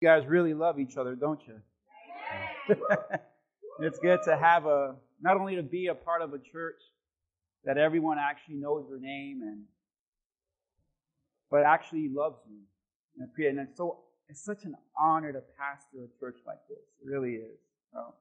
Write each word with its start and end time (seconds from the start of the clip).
You 0.00 0.08
guys 0.08 0.26
really 0.26 0.54
love 0.54 0.80
each 0.80 0.96
other, 0.96 1.14
don't 1.14 1.40
you? 1.46 1.60
it's 3.80 3.98
good 3.98 4.20
to 4.24 4.34
have 4.36 4.64
a, 4.64 4.94
not 5.20 5.36
only 5.36 5.56
to 5.56 5.62
be 5.62 5.88
a 5.88 5.94
part 5.94 6.22
of 6.22 6.32
a 6.32 6.38
church 6.38 6.80
that 7.64 7.76
everyone 7.76 8.16
actually 8.18 8.54
knows 8.54 8.86
your 8.88 8.98
name 8.98 9.42
and, 9.42 9.64
but 11.50 11.64
actually 11.64 12.08
loves 12.08 12.38
you. 12.48 12.60
And 13.46 13.58
it's 13.58 13.76
so, 13.76 13.98
it's 14.30 14.42
such 14.42 14.64
an 14.64 14.74
honor 14.98 15.32
to 15.32 15.42
pastor 15.58 15.98
a 16.04 16.08
church 16.18 16.38
like 16.46 16.60
this. 16.68 16.78
It 17.04 17.08
really 17.10 17.34
is. 17.34 17.58
So, 17.92 18.14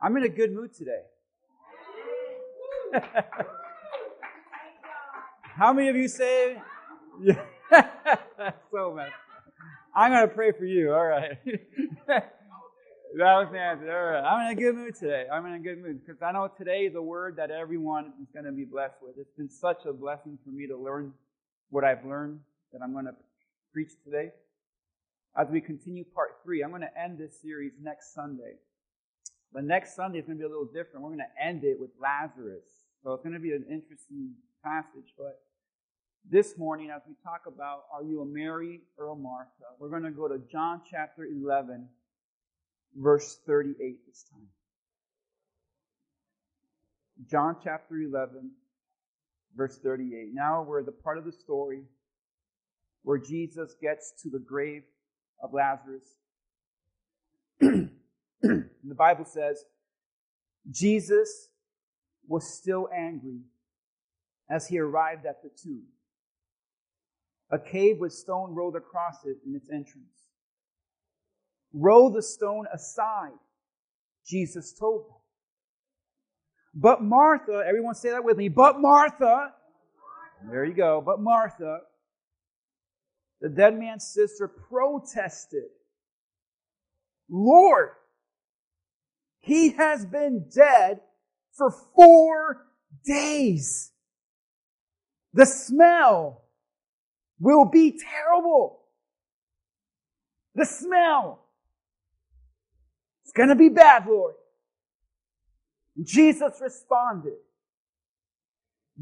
I'm 0.00 0.16
in 0.16 0.24
a 0.24 0.28
good 0.28 0.52
mood 0.52 0.74
today. 0.74 1.02
How 5.42 5.72
many 5.72 5.88
of 5.90 5.96
you 5.96 6.08
say? 6.08 6.60
Yeah. 7.20 7.44
so 8.72 8.94
much. 8.94 9.12
I'm 9.98 10.12
going 10.12 10.28
to 10.28 10.32
pray 10.32 10.52
for 10.52 10.64
you. 10.64 10.92
All 10.92 11.04
right. 11.04 11.36
that 12.06 12.30
was 13.18 13.48
Nancy. 13.52 13.90
All 13.90 14.04
right. 14.04 14.22
I'm 14.22 14.46
in 14.46 14.56
a 14.56 14.60
good 14.60 14.76
mood 14.76 14.94
today. 14.94 15.24
I'm 15.26 15.44
in 15.46 15.54
a 15.54 15.58
good 15.58 15.82
mood 15.82 16.06
because 16.06 16.22
I 16.22 16.30
know 16.30 16.48
today 16.56 16.82
is 16.82 16.94
a 16.94 17.02
word 17.02 17.34
that 17.38 17.50
everyone 17.50 18.12
is 18.22 18.28
going 18.32 18.44
to 18.44 18.52
be 18.52 18.64
blessed 18.64 18.94
with. 19.02 19.16
It's 19.18 19.34
been 19.36 19.50
such 19.50 19.86
a 19.86 19.92
blessing 19.92 20.38
for 20.44 20.50
me 20.50 20.68
to 20.68 20.76
learn 20.76 21.14
what 21.70 21.82
I've 21.82 22.04
learned 22.06 22.38
that 22.72 22.78
I'm 22.80 22.92
going 22.92 23.06
to 23.06 23.16
preach 23.72 23.90
today. 24.04 24.30
As 25.36 25.48
we 25.50 25.60
continue 25.60 26.04
part 26.14 26.36
three, 26.44 26.62
I'm 26.62 26.70
going 26.70 26.82
to 26.82 26.96
end 26.96 27.18
this 27.18 27.42
series 27.42 27.72
next 27.82 28.14
Sunday. 28.14 28.54
But 29.52 29.64
next 29.64 29.96
Sunday 29.96 30.20
is 30.20 30.26
going 30.26 30.38
to 30.38 30.42
be 30.42 30.46
a 30.46 30.48
little 30.48 30.70
different. 30.72 31.02
We're 31.02 31.16
going 31.16 31.26
to 31.26 31.44
end 31.44 31.64
it 31.64 31.76
with 31.76 31.90
Lazarus. 32.00 32.62
So 33.02 33.14
it's 33.14 33.24
going 33.24 33.34
to 33.34 33.40
be 33.40 33.50
an 33.50 33.64
interesting 33.68 34.34
passage. 34.62 35.10
But 35.18 35.40
this 36.30 36.58
morning, 36.58 36.90
as 36.94 37.02
we 37.08 37.14
talk 37.24 37.42
about 37.46 37.84
are 37.92 38.02
you 38.02 38.20
a 38.20 38.26
Mary 38.26 38.82
or 38.98 39.08
a 39.08 39.16
Martha, 39.16 39.48
we're 39.78 39.88
going 39.88 40.02
to 40.02 40.10
go 40.10 40.28
to 40.28 40.38
John 40.50 40.82
chapter 40.90 41.24
11, 41.24 41.88
verse 42.96 43.38
38 43.46 43.98
this 44.06 44.24
time. 44.30 44.48
John 47.30 47.56
chapter 47.62 47.96
11, 47.96 48.50
verse 49.56 49.78
38. 49.78 50.30
Now 50.32 50.62
we're 50.62 50.82
the 50.82 50.92
part 50.92 51.18
of 51.18 51.24
the 51.24 51.32
story 51.32 51.82
where 53.02 53.18
Jesus 53.18 53.74
gets 53.80 54.12
to 54.22 54.30
the 54.30 54.38
grave 54.38 54.82
of 55.42 55.54
Lazarus. 55.54 56.04
the 57.60 58.94
Bible 58.96 59.24
says, 59.24 59.64
Jesus 60.70 61.48
was 62.26 62.46
still 62.46 62.88
angry 62.94 63.40
as 64.50 64.68
he 64.68 64.78
arrived 64.78 65.24
at 65.24 65.42
the 65.42 65.48
tomb. 65.48 65.84
A 67.50 67.58
cave 67.58 67.98
with 67.98 68.12
stone 68.12 68.54
rolled 68.54 68.76
across 68.76 69.24
it 69.24 69.38
in 69.46 69.54
its 69.54 69.68
entrance. 69.70 70.28
Roll 71.72 72.10
the 72.10 72.22
stone 72.22 72.66
aside, 72.72 73.38
Jesus 74.26 74.72
told 74.78 75.06
them. 75.06 75.16
But 76.74 77.02
Martha, 77.02 77.64
everyone 77.66 77.94
say 77.94 78.10
that 78.10 78.24
with 78.24 78.36
me, 78.36 78.48
but 78.48 78.80
Martha, 78.80 79.52
there 80.50 80.64
you 80.64 80.74
go, 80.74 81.02
but 81.04 81.20
Martha, 81.20 81.80
the 83.40 83.48
dead 83.48 83.78
man's 83.78 84.04
sister, 84.04 84.48
protested, 84.48 85.70
Lord, 87.30 87.90
he 89.40 89.70
has 89.72 90.04
been 90.04 90.48
dead 90.54 91.00
for 91.52 91.70
four 91.94 92.66
days. 93.04 93.92
The 95.32 95.46
smell 95.46 96.44
will 97.40 97.64
be 97.64 97.98
terrible. 97.98 98.80
The 100.54 100.64
smell. 100.64 101.44
It's 103.24 103.32
going 103.32 103.50
to 103.50 103.54
be 103.54 103.68
bad, 103.68 104.06
Lord. 104.06 104.34
Jesus 106.02 106.52
responded, 106.60 107.38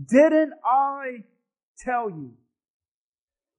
Didn't 0.08 0.52
I 0.64 1.24
tell 1.78 2.10
you 2.10 2.32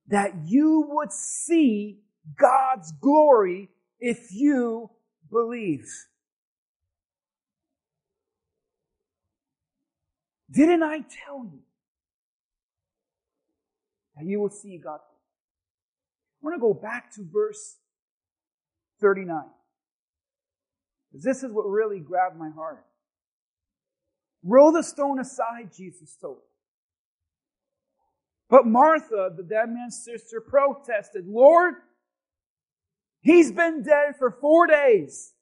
that 0.07 0.31
you 0.45 0.85
would 0.89 1.11
see 1.11 1.99
God's 2.39 2.91
glory 3.01 3.69
if 3.99 4.31
you 4.31 4.89
believe? 5.31 5.87
Didn't 10.51 10.83
I 10.83 10.99
tell 11.25 11.45
you? 11.45 11.66
You 14.23 14.39
will 14.39 14.49
see 14.49 14.77
God. 14.77 14.99
I 14.99 16.45
want 16.45 16.55
to 16.55 16.61
go 16.61 16.73
back 16.73 17.13
to 17.15 17.21
verse 17.31 17.77
39. 19.01 19.43
This 21.13 21.43
is 21.43 21.51
what 21.51 21.63
really 21.63 21.99
grabbed 21.99 22.37
my 22.37 22.49
heart. 22.49 22.83
Roll 24.43 24.71
the 24.71 24.83
stone 24.83 25.19
aside, 25.19 25.71
Jesus 25.75 26.15
told. 26.19 26.39
But 28.49 28.65
Martha, 28.65 29.31
the 29.35 29.43
dead 29.43 29.69
man's 29.69 30.03
sister, 30.03 30.39
protested, 30.39 31.27
Lord, 31.27 31.75
he's 33.21 33.51
been 33.51 33.83
dead 33.83 34.15
for 34.17 34.31
four 34.31 34.67
days. 34.67 35.33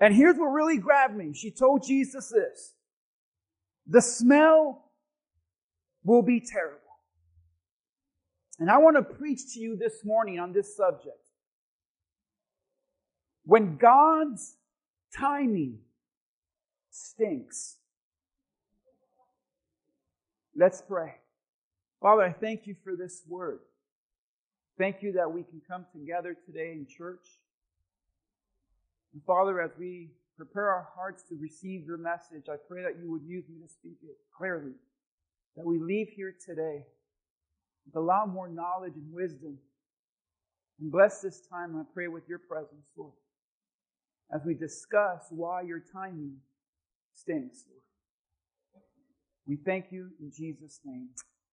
And 0.00 0.14
here's 0.14 0.36
what 0.36 0.46
really 0.46 0.78
grabbed 0.78 1.16
me. 1.16 1.32
She 1.32 1.50
told 1.50 1.86
Jesus 1.86 2.28
this. 2.28 2.74
The 3.86 4.02
smell 4.02 4.90
will 6.02 6.22
be 6.22 6.40
terrible. 6.40 6.80
And 8.58 8.70
I 8.70 8.78
want 8.78 8.96
to 8.96 9.02
preach 9.02 9.52
to 9.54 9.60
you 9.60 9.76
this 9.76 10.04
morning 10.04 10.38
on 10.38 10.52
this 10.52 10.76
subject. 10.76 11.18
When 13.44 13.76
God's 13.76 14.56
timing 15.16 15.78
stinks. 16.96 17.76
Let's 20.54 20.82
pray. 20.82 21.14
Father, 22.00 22.22
I 22.22 22.32
thank 22.32 22.66
you 22.66 22.74
for 22.82 22.96
this 22.96 23.22
word. 23.28 23.60
Thank 24.78 25.02
you 25.02 25.12
that 25.12 25.30
we 25.30 25.42
can 25.42 25.60
come 25.68 25.86
together 25.92 26.36
today 26.46 26.72
in 26.72 26.86
church. 26.86 27.26
And 29.12 29.22
Father, 29.24 29.60
as 29.60 29.70
we 29.78 30.10
prepare 30.36 30.70
our 30.70 30.88
hearts 30.94 31.22
to 31.24 31.36
receive 31.40 31.86
your 31.86 31.96
message, 31.96 32.44
I 32.50 32.56
pray 32.68 32.82
that 32.82 32.98
you 33.00 33.10
would 33.10 33.22
use 33.22 33.44
me 33.48 33.60
to 33.62 33.68
speak 33.68 33.98
it 34.02 34.16
clearly. 34.36 34.72
That 35.56 35.64
we 35.64 35.78
leave 35.78 36.08
here 36.08 36.34
today 36.44 36.84
with 37.86 37.96
a 37.96 38.00
lot 38.00 38.28
more 38.28 38.48
knowledge 38.48 38.94
and 38.96 39.12
wisdom. 39.12 39.56
And 40.80 40.92
bless 40.92 41.20
this 41.20 41.40
time, 41.48 41.76
I 41.76 41.82
pray, 41.94 42.08
with 42.08 42.28
your 42.28 42.40
presence, 42.40 42.86
Lord, 42.96 43.14
as 44.34 44.42
we 44.44 44.54
discuss 44.54 45.26
why 45.30 45.62
your 45.62 45.82
timing 45.92 46.36
stinks, 47.14 47.64
Lord. 47.68 47.82
We 49.46 49.56
thank 49.56 49.86
you 49.90 50.10
in 50.20 50.30
Jesus' 50.36 50.80
name. 50.84 51.08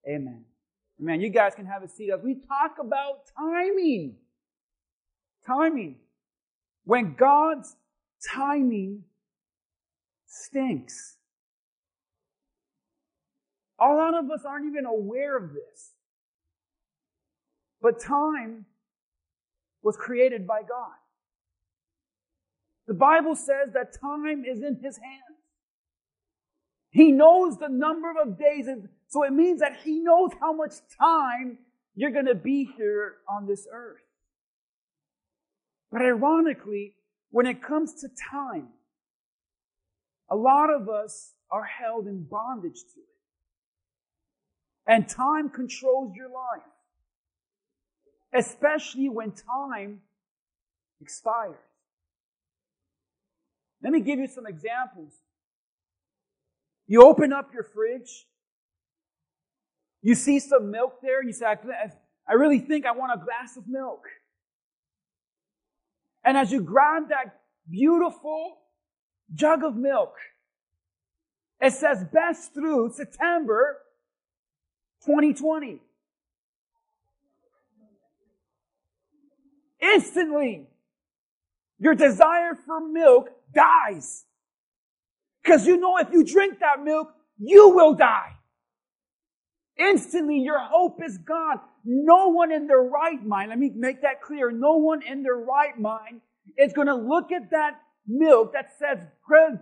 Amen. 0.08 0.44
Amen. 1.00 1.20
You 1.20 1.30
guys 1.30 1.54
can 1.54 1.66
have 1.66 1.82
a 1.82 1.88
seat 1.88 2.10
as 2.12 2.22
we 2.22 2.34
talk 2.34 2.76
about 2.80 3.22
timing. 3.38 4.16
Timing. 5.46 5.96
When 6.84 7.14
God's 7.14 7.76
timing 8.32 9.04
stinks. 10.26 11.16
A 13.80 13.86
lot 13.86 14.14
of 14.14 14.30
us 14.30 14.44
aren't 14.46 14.66
even 14.66 14.86
aware 14.86 15.36
of 15.36 15.52
this. 15.52 15.93
But 17.84 18.00
time 18.00 18.64
was 19.82 19.94
created 19.94 20.46
by 20.46 20.62
God. 20.62 20.96
The 22.86 22.94
Bible 22.94 23.34
says 23.34 23.74
that 23.74 24.00
time 24.00 24.42
is 24.46 24.62
in 24.62 24.80
His 24.82 24.96
hands. 24.96 25.38
He 26.88 27.12
knows 27.12 27.58
the 27.58 27.68
number 27.68 28.14
of 28.18 28.38
days, 28.38 28.68
and 28.68 28.88
so 29.08 29.22
it 29.24 29.34
means 29.34 29.60
that 29.60 29.80
He 29.84 29.98
knows 29.98 30.30
how 30.40 30.54
much 30.54 30.72
time 30.98 31.58
you're 31.94 32.10
going 32.10 32.24
to 32.24 32.34
be 32.34 32.66
here 32.74 33.16
on 33.28 33.46
this 33.46 33.68
earth. 33.70 34.00
But 35.92 36.00
ironically, 36.00 36.94
when 37.32 37.46
it 37.46 37.62
comes 37.62 38.00
to 38.00 38.08
time, 38.30 38.68
a 40.30 40.36
lot 40.36 40.70
of 40.70 40.88
us 40.88 41.34
are 41.50 41.64
held 41.64 42.06
in 42.06 42.24
bondage 42.24 42.80
to 42.94 43.00
it. 43.00 43.20
And 44.86 45.06
time 45.06 45.50
controls 45.50 46.16
your 46.16 46.30
life 46.30 46.62
especially 48.34 49.08
when 49.08 49.32
time 49.32 50.00
expires. 51.00 51.56
Let 53.82 53.92
me 53.92 54.00
give 54.00 54.18
you 54.18 54.26
some 54.26 54.46
examples. 54.46 55.12
You 56.86 57.02
open 57.02 57.32
up 57.32 57.54
your 57.54 57.62
fridge, 57.62 58.26
you 60.02 60.14
see 60.14 60.38
some 60.38 60.70
milk 60.70 61.00
there, 61.00 61.20
and 61.20 61.28
you 61.28 61.32
say, 61.32 61.46
I 61.46 62.32
really 62.32 62.58
think 62.58 62.84
I 62.84 62.92
want 62.92 63.12
a 63.14 63.24
glass 63.24 63.56
of 63.56 63.66
milk. 63.66 64.02
And 66.24 66.36
as 66.36 66.50
you 66.50 66.60
grab 66.60 67.08
that 67.08 67.40
beautiful 67.70 68.58
jug 69.34 69.62
of 69.64 69.76
milk, 69.76 70.14
it 71.60 71.72
says 71.72 72.04
best 72.12 72.52
through 72.52 72.92
September 72.92 73.78
2020. 75.06 75.80
Instantly 79.92 80.66
your 81.78 81.94
desire 81.94 82.54
for 82.54 82.80
milk 82.80 83.30
dies. 83.54 84.24
Cause 85.44 85.66
you 85.66 85.76
know 85.76 85.98
if 85.98 86.08
you 86.12 86.24
drink 86.24 86.60
that 86.60 86.82
milk, 86.82 87.12
you 87.38 87.70
will 87.70 87.94
die. 87.94 88.32
Instantly, 89.76 90.38
your 90.38 90.60
hope 90.60 91.00
is 91.04 91.18
gone. 91.18 91.60
No 91.84 92.28
one 92.28 92.52
in 92.52 92.66
their 92.66 92.82
right 92.82 93.22
mind, 93.24 93.50
let 93.50 93.58
me 93.58 93.70
make 93.74 94.02
that 94.02 94.22
clear, 94.22 94.50
no 94.50 94.76
one 94.76 95.02
in 95.02 95.22
their 95.22 95.36
right 95.36 95.78
mind 95.78 96.20
is 96.56 96.72
going 96.72 96.86
to 96.86 96.94
look 96.94 97.32
at 97.32 97.50
that 97.50 97.80
milk 98.06 98.52
that 98.52 98.70
says 98.78 98.98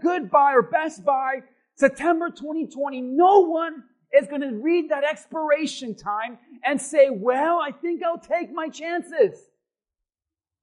goodbye 0.03 0.53
or 0.53 0.63
best 0.63 1.05
by 1.05 1.41
September 1.77 2.29
2020. 2.29 3.01
No 3.01 3.41
one 3.41 3.85
is 4.13 4.29
going 4.29 4.43
to 4.43 4.55
read 4.57 4.91
that 4.91 5.05
expiration 5.05 5.95
time 5.95 6.39
and 6.65 6.81
say, 6.81 7.09
well, 7.11 7.59
I 7.59 7.73
think 7.73 8.03
I'll 8.03 8.19
take 8.19 8.53
my 8.53 8.69
chances. 8.69 9.49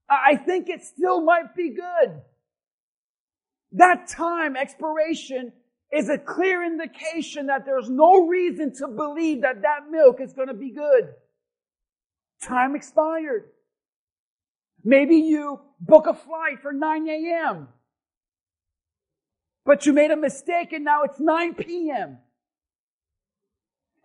I 0.09 0.35
think 0.35 0.69
it 0.69 0.83
still 0.83 1.21
might 1.21 1.55
be 1.55 1.69
good. 1.69 2.21
That 3.73 4.07
time 4.07 4.55
expiration 4.55 5.53
is 5.91 6.09
a 6.09 6.17
clear 6.17 6.63
indication 6.63 7.47
that 7.47 7.65
there's 7.65 7.89
no 7.89 8.27
reason 8.27 8.73
to 8.75 8.87
believe 8.87 9.41
that 9.41 9.61
that 9.61 9.89
milk 9.91 10.19
is 10.21 10.33
going 10.33 10.47
to 10.47 10.53
be 10.53 10.71
good. 10.71 11.13
Time 12.41 12.75
expired. 12.75 13.49
Maybe 14.83 15.17
you 15.17 15.59
book 15.79 16.07
a 16.07 16.13
flight 16.13 16.61
for 16.61 16.71
9 16.71 17.07
a.m. 17.07 17.67
But 19.65 19.85
you 19.85 19.93
made 19.93 20.11
a 20.11 20.17
mistake 20.17 20.73
and 20.73 20.85
now 20.85 21.03
it's 21.03 21.19
9 21.19 21.53
p.m. 21.55 22.17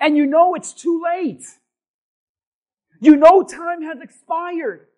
And 0.01 0.17
you 0.17 0.27
know 0.27 0.55
it's 0.55 0.73
too 0.73 1.03
late. 1.03 1.45
You 3.01 3.17
know 3.17 3.43
time 3.43 3.83
has 3.83 4.01
expired. 4.03 4.89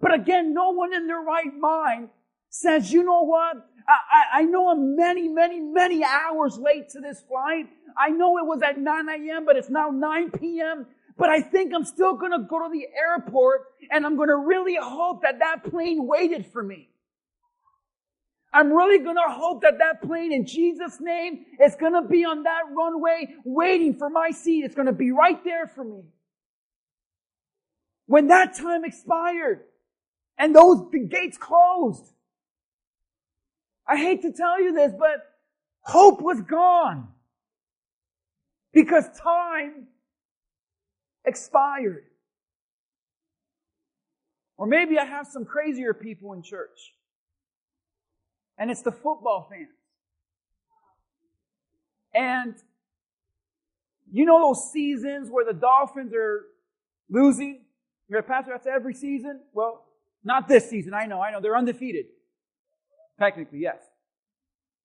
But 0.00 0.14
again, 0.14 0.54
no 0.54 0.70
one 0.70 0.94
in 0.94 1.06
their 1.06 1.20
right 1.20 1.54
mind 1.58 2.10
says, 2.50 2.92
you 2.92 3.02
know 3.02 3.22
what? 3.22 3.56
I, 3.88 4.40
I, 4.40 4.42
know 4.42 4.70
I'm 4.70 4.96
many, 4.96 5.28
many, 5.28 5.60
many 5.60 6.04
hours 6.04 6.58
late 6.58 6.90
to 6.90 7.00
this 7.00 7.22
flight. 7.26 7.66
I 7.96 8.10
know 8.10 8.38
it 8.38 8.46
was 8.46 8.60
at 8.62 8.78
9 8.78 9.08
a.m., 9.08 9.44
but 9.46 9.56
it's 9.56 9.70
now 9.70 9.88
9 9.88 10.30
p.m. 10.32 10.86
But 11.16 11.30
I 11.30 11.40
think 11.40 11.72
I'm 11.74 11.84
still 11.84 12.14
going 12.14 12.32
to 12.32 12.46
go 12.48 12.62
to 12.62 12.70
the 12.70 12.86
airport 12.96 13.62
and 13.90 14.04
I'm 14.04 14.16
going 14.16 14.28
to 14.28 14.36
really 14.36 14.76
hope 14.80 15.22
that 15.22 15.38
that 15.40 15.64
plane 15.64 16.06
waited 16.06 16.46
for 16.52 16.62
me. 16.62 16.90
I'm 18.52 18.72
really 18.72 18.98
going 18.98 19.16
to 19.16 19.32
hope 19.32 19.62
that 19.62 19.78
that 19.78 20.02
plane 20.02 20.32
in 20.32 20.46
Jesus' 20.46 20.98
name 21.00 21.44
is 21.62 21.74
going 21.74 21.92
to 21.92 22.02
be 22.02 22.24
on 22.24 22.44
that 22.44 22.62
runway 22.74 23.34
waiting 23.44 23.94
for 23.94 24.08
my 24.08 24.30
seat. 24.30 24.64
It's 24.64 24.74
going 24.74 24.86
to 24.86 24.92
be 24.92 25.10
right 25.10 25.42
there 25.44 25.66
for 25.66 25.84
me. 25.84 26.02
When 28.06 28.28
that 28.28 28.54
time 28.54 28.84
expired 28.84 29.64
and 30.38 30.54
those 30.54 30.90
the 30.90 31.00
gates 31.00 31.36
closed, 31.36 32.04
I 33.86 33.96
hate 33.96 34.22
to 34.22 34.32
tell 34.32 34.60
you 34.60 34.72
this, 34.72 34.92
but 34.98 35.24
hope 35.80 36.20
was 36.20 36.40
gone 36.42 37.08
because 38.72 39.04
time 39.18 39.88
expired. 41.24 42.04
Or 44.56 44.66
maybe 44.66 44.98
I 44.98 45.04
have 45.04 45.26
some 45.26 45.44
crazier 45.44 45.94
people 45.94 46.32
in 46.32 46.42
church. 46.42 46.94
And 48.58 48.70
it's 48.70 48.82
the 48.82 48.92
football 48.92 49.48
fans. 49.50 49.68
And 52.12 52.54
you 54.10 54.24
know 54.24 54.40
those 54.40 54.72
seasons 54.72 55.28
where 55.30 55.44
the 55.44 55.52
Dolphins 55.52 56.12
are 56.12 56.46
losing? 57.08 57.60
You're 58.08 58.20
a 58.20 58.22
pastor, 58.22 58.52
that's 58.52 58.66
every 58.66 58.94
season? 58.94 59.40
Well, 59.52 59.84
not 60.24 60.48
this 60.48 60.68
season. 60.68 60.94
I 60.94 61.06
know, 61.06 61.20
I 61.20 61.30
know. 61.30 61.40
They're 61.40 61.56
undefeated. 61.56 62.06
Technically, 63.18 63.60
yes. 63.60 63.78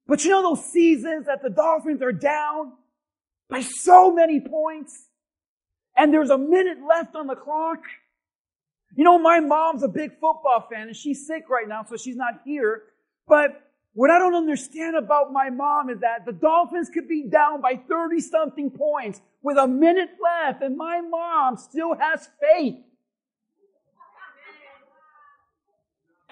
But 0.07 0.23
you 0.23 0.31
know 0.31 0.41
those 0.41 0.65
seasons 0.65 1.27
that 1.27 1.41
the 1.41 1.49
Dolphins 1.49 2.01
are 2.01 2.11
down 2.11 2.73
by 3.49 3.61
so 3.61 4.11
many 4.11 4.39
points 4.39 5.07
and 5.95 6.13
there's 6.13 6.29
a 6.29 6.37
minute 6.37 6.79
left 6.87 7.15
on 7.15 7.27
the 7.27 7.35
clock? 7.35 7.79
You 8.95 9.03
know, 9.03 9.17
my 9.17 9.39
mom's 9.39 9.83
a 9.83 9.87
big 9.87 10.11
football 10.13 10.67
fan 10.69 10.87
and 10.87 10.95
she's 10.95 11.25
sick 11.25 11.49
right 11.49 11.67
now, 11.67 11.83
so 11.83 11.95
she's 11.97 12.15
not 12.15 12.41
here. 12.45 12.83
But 13.27 13.61
what 13.93 14.09
I 14.09 14.19
don't 14.19 14.35
understand 14.35 14.95
about 14.95 15.31
my 15.31 15.49
mom 15.49 15.89
is 15.89 15.99
that 15.99 16.25
the 16.25 16.33
Dolphins 16.33 16.89
could 16.89 17.07
be 17.07 17.27
down 17.29 17.61
by 17.61 17.75
30 17.75 18.19
something 18.19 18.71
points 18.71 19.21
with 19.41 19.57
a 19.57 19.67
minute 19.67 20.09
left 20.21 20.63
and 20.63 20.75
my 20.75 21.01
mom 21.01 21.57
still 21.57 21.95
has 21.95 22.27
faith 22.41 22.75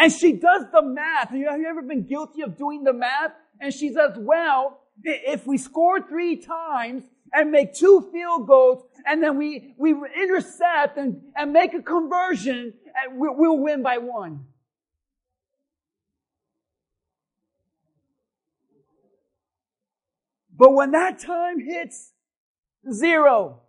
And 0.01 0.11
she 0.11 0.31
does 0.31 0.63
the 0.73 0.81
math. 0.81 1.29
Have 1.29 1.37
you 1.37 1.67
ever 1.69 1.83
been 1.83 2.07
guilty 2.07 2.41
of 2.41 2.57
doing 2.57 2.83
the 2.83 2.91
math? 2.91 3.33
And 3.59 3.71
she 3.71 3.93
says, 3.93 4.13
well, 4.17 4.79
if 5.03 5.45
we 5.45 5.59
score 5.59 6.01
three 6.01 6.37
times 6.37 7.03
and 7.31 7.51
make 7.51 7.75
two 7.75 8.09
field 8.11 8.47
goals 8.47 8.83
and 9.05 9.21
then 9.21 9.37
we, 9.37 9.75
we 9.77 9.91
intercept 9.91 10.97
and, 10.97 11.21
and 11.35 11.53
make 11.53 11.75
a 11.75 11.83
conversion, 11.83 12.73
eh, 12.87 13.09
we'll 13.11 13.59
win 13.59 13.83
by 13.83 13.99
one. 13.99 14.45
But 20.57 20.73
when 20.73 20.91
that 20.91 21.19
time 21.19 21.59
hits 21.59 22.11
zero, 22.91 23.61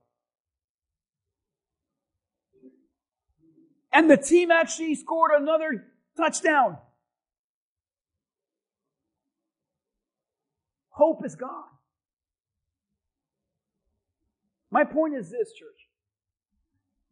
and 3.93 4.11
the 4.11 4.17
team 4.17 4.51
actually 4.51 4.95
scored 4.95 5.33
another 5.37 5.92
Touchdown. 6.17 6.79
Hope 10.91 11.25
is 11.25 11.35
gone. 11.35 11.65
My 14.71 14.85
point 14.85 15.15
is 15.15 15.31
this, 15.31 15.53
church. 15.53 15.89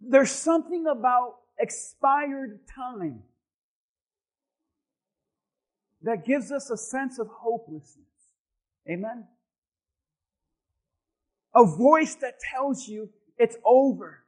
There's 0.01 0.31
something 0.31 0.87
about 0.87 1.37
expired 1.59 2.61
time 2.75 3.23
that 6.03 6.25
gives 6.25 6.51
us 6.51 6.71
a 6.71 6.77
sense 6.77 7.19
of 7.19 7.29
hopelessness. 7.29 8.07
Amen? 8.89 9.27
A 11.55 11.65
voice 11.65 12.15
that 12.17 12.41
tells 12.41 12.89
you 12.89 13.11
it's 13.39 13.57
over. 13.65 14.25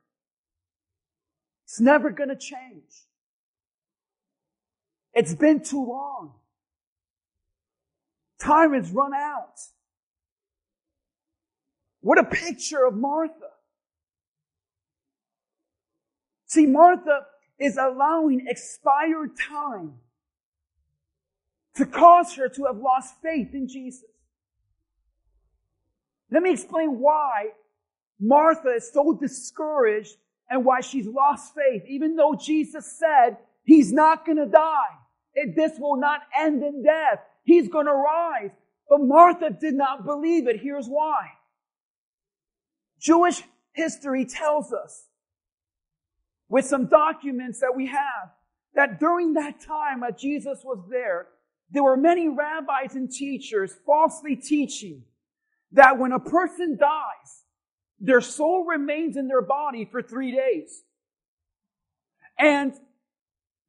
It's 1.64 1.80
never 1.80 2.10
going 2.10 2.28
to 2.28 2.36
change. 2.36 3.06
It's 5.14 5.34
been 5.34 5.62
too 5.62 5.84
long. 5.84 6.32
Time 8.40 8.72
has 8.74 8.90
run 8.90 9.14
out. 9.14 9.60
What 12.00 12.18
a 12.18 12.24
picture 12.24 12.84
of 12.84 12.94
Martha. 12.94 13.50
See, 16.46 16.66
Martha 16.66 17.26
is 17.58 17.76
allowing 17.76 18.46
expired 18.48 19.30
time 19.38 19.94
to 21.76 21.86
cause 21.86 22.34
her 22.34 22.48
to 22.48 22.64
have 22.64 22.76
lost 22.76 23.14
faith 23.22 23.54
in 23.54 23.68
Jesus. 23.68 24.04
Let 26.30 26.42
me 26.42 26.52
explain 26.52 26.98
why 26.98 27.50
Martha 28.18 28.70
is 28.70 28.90
so 28.92 29.12
discouraged 29.12 30.16
and 30.50 30.64
why 30.64 30.80
she's 30.80 31.06
lost 31.06 31.54
faith, 31.54 31.82
even 31.86 32.16
though 32.16 32.34
Jesus 32.34 32.98
said 32.98 33.36
he's 33.64 33.92
not 33.92 34.26
going 34.26 34.38
to 34.38 34.46
die. 34.46 34.98
It, 35.34 35.56
this 35.56 35.72
will 35.78 35.96
not 35.96 36.20
end 36.38 36.62
in 36.62 36.82
death. 36.82 37.20
He's 37.44 37.68
going 37.68 37.86
to 37.86 37.92
rise. 37.92 38.50
But 38.88 39.00
Martha 39.00 39.50
did 39.50 39.74
not 39.74 40.04
believe 40.04 40.46
it. 40.48 40.60
Here's 40.60 40.86
why. 40.86 41.30
Jewish 43.00 43.42
history 43.72 44.24
tells 44.24 44.72
us, 44.72 45.06
with 46.48 46.66
some 46.66 46.86
documents 46.86 47.60
that 47.60 47.74
we 47.74 47.86
have, 47.86 48.30
that 48.74 49.00
during 49.00 49.34
that 49.34 49.60
time 49.60 50.00
that 50.00 50.18
Jesus 50.18 50.60
was 50.64 50.84
there, 50.90 51.28
there 51.70 51.82
were 51.82 51.96
many 51.96 52.28
rabbis 52.28 52.94
and 52.94 53.10
teachers 53.10 53.74
falsely 53.86 54.36
teaching 54.36 55.04
that 55.72 55.98
when 55.98 56.12
a 56.12 56.20
person 56.20 56.76
dies, 56.78 57.44
their 57.98 58.20
soul 58.20 58.64
remains 58.66 59.16
in 59.16 59.28
their 59.28 59.42
body 59.42 59.88
for 59.90 60.02
three 60.02 60.32
days. 60.32 60.82
And 62.38 62.74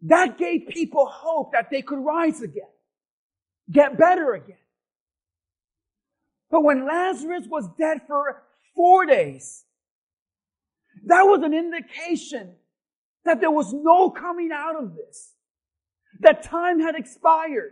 that 0.04 0.38
gave 0.38 0.68
people 0.68 1.06
hope 1.06 1.54
that 1.54 1.70
they 1.72 1.82
could 1.82 2.00
rise 2.00 2.42
again, 2.42 2.64
get 3.72 3.98
better 3.98 4.34
again. 4.34 4.58
But 6.52 6.64
when 6.64 6.86
Lazarus 6.86 7.48
was 7.50 7.68
dead 7.80 8.02
for 8.06 8.44
four 8.76 9.06
days, 9.06 9.64
that 11.06 11.24
was 11.24 11.42
an 11.44 11.54
indication 11.54 12.54
that 13.26 13.40
there 13.40 13.52
was 13.52 13.74
no 13.74 14.10
coming 14.10 14.52
out 14.54 14.76
of 14.82 14.96
this, 14.96 15.34
that 16.20 16.44
time 16.44 16.80
had 16.80 16.96
expired, 16.96 17.72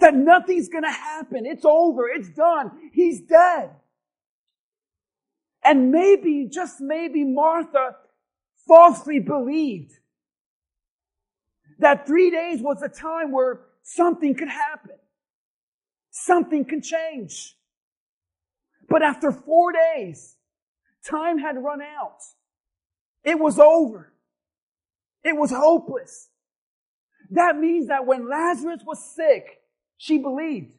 that 0.00 0.14
nothing's 0.14 0.68
gonna 0.68 0.92
happen. 0.92 1.46
It's 1.46 1.64
over. 1.64 2.08
It's 2.08 2.28
done. 2.30 2.90
He's 2.92 3.22
dead. 3.22 3.70
And 5.64 5.90
maybe, 5.90 6.48
just 6.52 6.80
maybe 6.80 7.24
Martha 7.24 7.96
falsely 8.66 9.18
believed 9.18 9.98
That 11.78 12.06
three 12.06 12.30
days 12.30 12.60
was 12.60 12.82
a 12.82 12.88
time 12.88 13.32
where 13.32 13.60
something 13.82 14.34
could 14.34 14.48
happen. 14.48 14.96
Something 16.10 16.64
can 16.64 16.82
change. 16.82 17.56
But 18.88 19.02
after 19.02 19.30
four 19.30 19.72
days, 19.72 20.36
time 21.04 21.38
had 21.38 21.62
run 21.62 21.80
out. 21.80 22.18
It 23.24 23.38
was 23.38 23.58
over. 23.58 24.12
It 25.22 25.36
was 25.36 25.50
hopeless. 25.50 26.28
That 27.30 27.56
means 27.58 27.88
that 27.88 28.06
when 28.06 28.28
Lazarus 28.28 28.82
was 28.86 29.04
sick, 29.14 29.60
she 29.98 30.18
believed. 30.18 30.72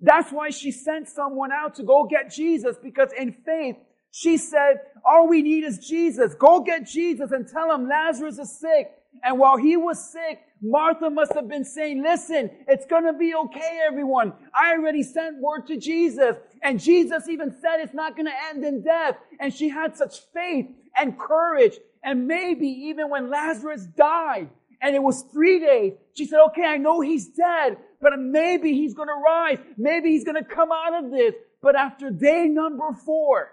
That's 0.00 0.32
why 0.32 0.50
she 0.50 0.70
sent 0.72 1.08
someone 1.08 1.52
out 1.52 1.74
to 1.74 1.82
go 1.82 2.06
get 2.10 2.32
Jesus 2.32 2.76
because 2.82 3.10
in 3.12 3.32
faith, 3.44 3.76
she 4.10 4.38
said, 4.38 4.76
all 5.04 5.28
we 5.28 5.42
need 5.42 5.62
is 5.62 5.78
Jesus. 5.86 6.34
Go 6.34 6.60
get 6.60 6.86
Jesus 6.86 7.30
and 7.32 7.46
tell 7.46 7.72
him 7.72 7.86
Lazarus 7.86 8.38
is 8.38 8.58
sick. 8.58 8.90
And 9.22 9.38
while 9.38 9.56
he 9.56 9.76
was 9.76 10.12
sick, 10.12 10.40
Martha 10.62 11.10
must 11.10 11.32
have 11.34 11.48
been 11.48 11.64
saying, 11.64 12.02
listen, 12.02 12.50
it's 12.68 12.86
gonna 12.86 13.12
be 13.12 13.34
okay, 13.34 13.80
everyone. 13.86 14.32
I 14.54 14.72
already 14.72 15.02
sent 15.02 15.38
word 15.38 15.66
to 15.68 15.76
Jesus. 15.76 16.36
And 16.62 16.80
Jesus 16.80 17.28
even 17.28 17.50
said 17.60 17.80
it's 17.80 17.94
not 17.94 18.16
gonna 18.16 18.34
end 18.50 18.64
in 18.64 18.82
death. 18.82 19.16
And 19.38 19.52
she 19.52 19.68
had 19.68 19.96
such 19.96 20.20
faith 20.32 20.66
and 20.98 21.18
courage. 21.18 21.74
And 22.02 22.26
maybe 22.26 22.68
even 22.68 23.10
when 23.10 23.30
Lazarus 23.30 23.84
died, 23.84 24.48
and 24.80 24.96
it 24.96 25.02
was 25.02 25.22
three 25.22 25.60
days. 25.60 25.92
She 26.14 26.24
said, 26.24 26.40
okay, 26.46 26.64
I 26.64 26.78
know 26.78 27.00
he's 27.00 27.28
dead, 27.28 27.76
but 28.00 28.18
maybe 28.18 28.72
he's 28.72 28.94
going 28.94 29.08
to 29.08 29.14
rise. 29.14 29.58
Maybe 29.76 30.10
he's 30.10 30.24
going 30.24 30.42
to 30.42 30.44
come 30.44 30.70
out 30.72 31.04
of 31.04 31.10
this. 31.10 31.34
But 31.62 31.76
after 31.76 32.10
day 32.10 32.48
number 32.48 32.92
four, 33.04 33.52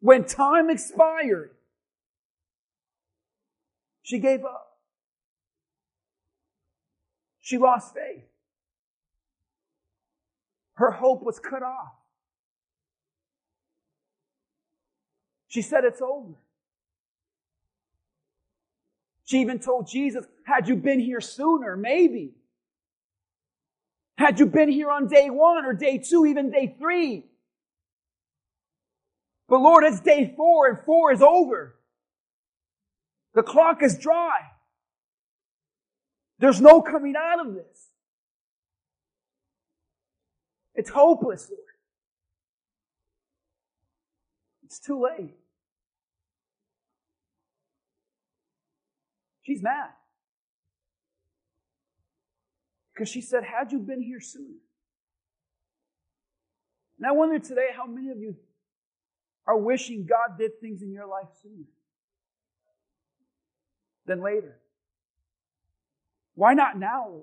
when 0.00 0.24
time 0.24 0.70
expired, 0.70 1.50
she 4.10 4.18
gave 4.18 4.44
up. 4.44 4.76
She 7.40 7.58
lost 7.58 7.94
faith. 7.94 8.24
Her 10.74 10.90
hope 10.90 11.22
was 11.22 11.38
cut 11.38 11.62
off. 11.62 11.92
She 15.46 15.62
said, 15.62 15.84
it's 15.84 16.02
over. 16.02 16.34
She 19.26 19.40
even 19.40 19.60
told 19.60 19.88
Jesus, 19.88 20.26
had 20.42 20.68
you 20.68 20.74
been 20.74 20.98
here 20.98 21.20
sooner, 21.20 21.76
maybe. 21.76 22.32
Had 24.18 24.40
you 24.40 24.46
been 24.46 24.68
here 24.68 24.90
on 24.90 25.06
day 25.06 25.30
one 25.30 25.64
or 25.64 25.72
day 25.72 25.98
two, 25.98 26.26
even 26.26 26.50
day 26.50 26.74
three. 26.80 27.26
But 29.48 29.60
Lord, 29.60 29.84
it's 29.84 30.00
day 30.00 30.34
four 30.36 30.68
and 30.68 30.78
four 30.84 31.12
is 31.12 31.22
over. 31.22 31.76
The 33.34 33.42
clock 33.42 33.82
is 33.82 33.98
dry. 33.98 34.38
There's 36.38 36.60
no 36.60 36.80
coming 36.80 37.14
out 37.16 37.46
of 37.46 37.54
this. 37.54 37.90
It's 40.74 40.90
hopeless, 40.90 41.48
Lord. 41.50 41.62
It's 44.64 44.78
too 44.78 45.02
late. 45.02 45.34
She's 49.42 49.62
mad. 49.62 49.90
Because 52.94 53.08
she 53.08 53.20
said, 53.20 53.44
Had 53.44 53.72
you 53.72 53.78
been 53.78 54.02
here 54.02 54.20
sooner? 54.20 54.58
And 56.98 57.06
I 57.06 57.12
wonder 57.12 57.38
today 57.38 57.68
how 57.74 57.86
many 57.86 58.10
of 58.10 58.18
you 58.18 58.36
are 59.46 59.56
wishing 59.56 60.06
God 60.06 60.38
did 60.38 60.60
things 60.60 60.82
in 60.82 60.92
your 60.92 61.06
life 61.06 61.28
sooner 61.42 61.64
than 64.10 64.20
later. 64.20 64.58
Why 66.34 66.52
not 66.54 66.76
now? 66.76 67.22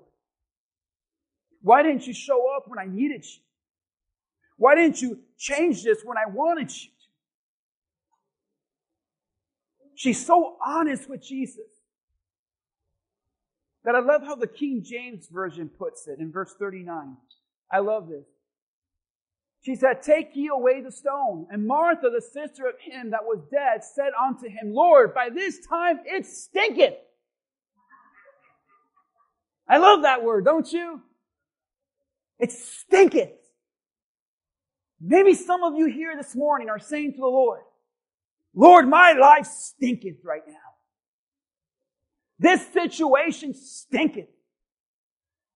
Why 1.60 1.82
didn't 1.82 2.06
you 2.06 2.14
show 2.14 2.56
up 2.56 2.66
when 2.66 2.78
I 2.78 2.86
needed 2.86 3.26
you? 3.26 3.42
Why 4.56 4.74
didn't 4.74 5.02
you 5.02 5.18
change 5.36 5.84
this 5.84 5.98
when 6.02 6.16
I 6.16 6.30
wanted 6.32 6.70
you 6.74 6.88
to? 6.88 6.94
She's 9.96 10.24
so 10.24 10.56
honest 10.64 11.10
with 11.10 11.22
Jesus. 11.22 11.68
That 13.84 13.94
I 13.94 14.00
love 14.00 14.22
how 14.22 14.34
the 14.34 14.46
King 14.46 14.82
James 14.82 15.28
Version 15.30 15.68
puts 15.68 16.08
it 16.08 16.20
in 16.20 16.32
verse 16.32 16.54
39. 16.58 17.16
I 17.70 17.80
love 17.80 18.08
this. 18.08 18.24
She 19.68 19.76
said, 19.76 20.00
Take 20.02 20.30
ye 20.32 20.48
away 20.48 20.80
the 20.80 20.90
stone. 20.90 21.46
And 21.50 21.66
Martha, 21.66 22.08
the 22.08 22.22
sister 22.22 22.66
of 22.66 22.80
him 22.80 23.10
that 23.10 23.24
was 23.24 23.42
dead, 23.50 23.84
said 23.84 24.12
unto 24.18 24.48
him, 24.48 24.72
Lord, 24.72 25.12
by 25.12 25.28
this 25.28 25.58
time 25.68 25.98
it 26.06 26.24
stinketh. 26.24 26.94
I 29.68 29.76
love 29.76 30.00
that 30.04 30.24
word, 30.24 30.46
don't 30.46 30.72
you? 30.72 31.02
It 32.38 32.50
stinketh. 32.50 33.28
Maybe 35.02 35.34
some 35.34 35.62
of 35.62 35.76
you 35.76 35.84
here 35.84 36.16
this 36.16 36.34
morning 36.34 36.70
are 36.70 36.78
saying 36.78 37.12
to 37.12 37.18
the 37.18 37.26
Lord, 37.26 37.60
Lord, 38.54 38.88
my 38.88 39.12
life 39.12 39.44
stinketh 39.44 40.24
right 40.24 40.48
now. 40.48 40.54
This 42.38 42.66
situation 42.68 43.52
stinketh. 43.52 44.30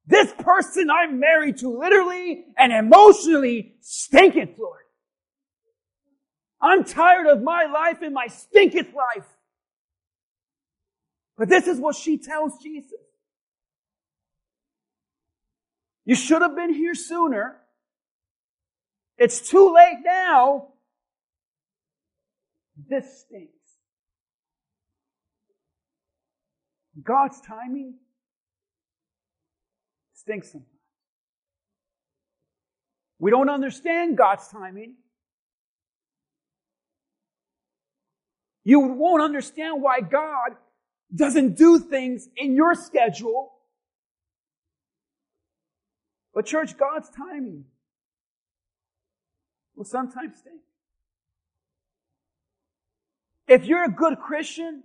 This 0.06 0.32
person 0.38 0.90
I'm 0.90 1.21
married 1.21 1.59
to 1.59 1.68
literally 1.68 2.44
and 2.56 2.73
emotionally 2.73 3.76
stinketh, 3.80 4.59
Lord. 4.59 4.80
I'm 6.61 6.85
tired 6.85 7.26
of 7.26 7.42
my 7.42 7.64
life 7.64 8.02
and 8.02 8.14
my 8.14 8.26
stinketh 8.26 8.92
life. 8.94 9.26
But 11.37 11.49
this 11.49 11.66
is 11.66 11.78
what 11.78 11.97
she 11.97 12.18
tells 12.18 12.62
Jesus. 12.62 12.92
You 16.04 16.14
should 16.14 16.42
have 16.42 16.56
been 16.56 16.73
here 16.73 16.94
sooner. 16.94 17.59
It's 19.18 19.49
too 19.49 19.73
late 19.75 19.99
now. 20.04 20.68
This 22.88 23.21
stinks. 23.21 23.52
God's 27.02 27.40
timing 27.40 27.94
stinks 30.23 30.52
sometimes. 30.52 30.69
We 33.19 33.31
don't 33.31 33.49
understand 33.49 34.17
God's 34.17 34.49
timing. 34.49 34.95
You 38.64 38.81
won't 38.81 39.23
understand 39.23 39.83
why 39.83 40.00
God 40.00 40.57
doesn't 41.14 41.57
do 41.57 41.79
things 41.79 42.29
in 42.37 42.55
your 42.55 42.75
schedule. 42.75 43.52
But 46.35 46.47
church, 46.47 46.76
God's 46.79 47.11
timing 47.11 47.64
will 49.75 49.85
sometimes 49.85 50.38
stink. 50.38 50.61
If 53.49 53.67
you're 53.67 53.85
a 53.85 53.91
good 53.91 54.19
Christian, 54.19 54.85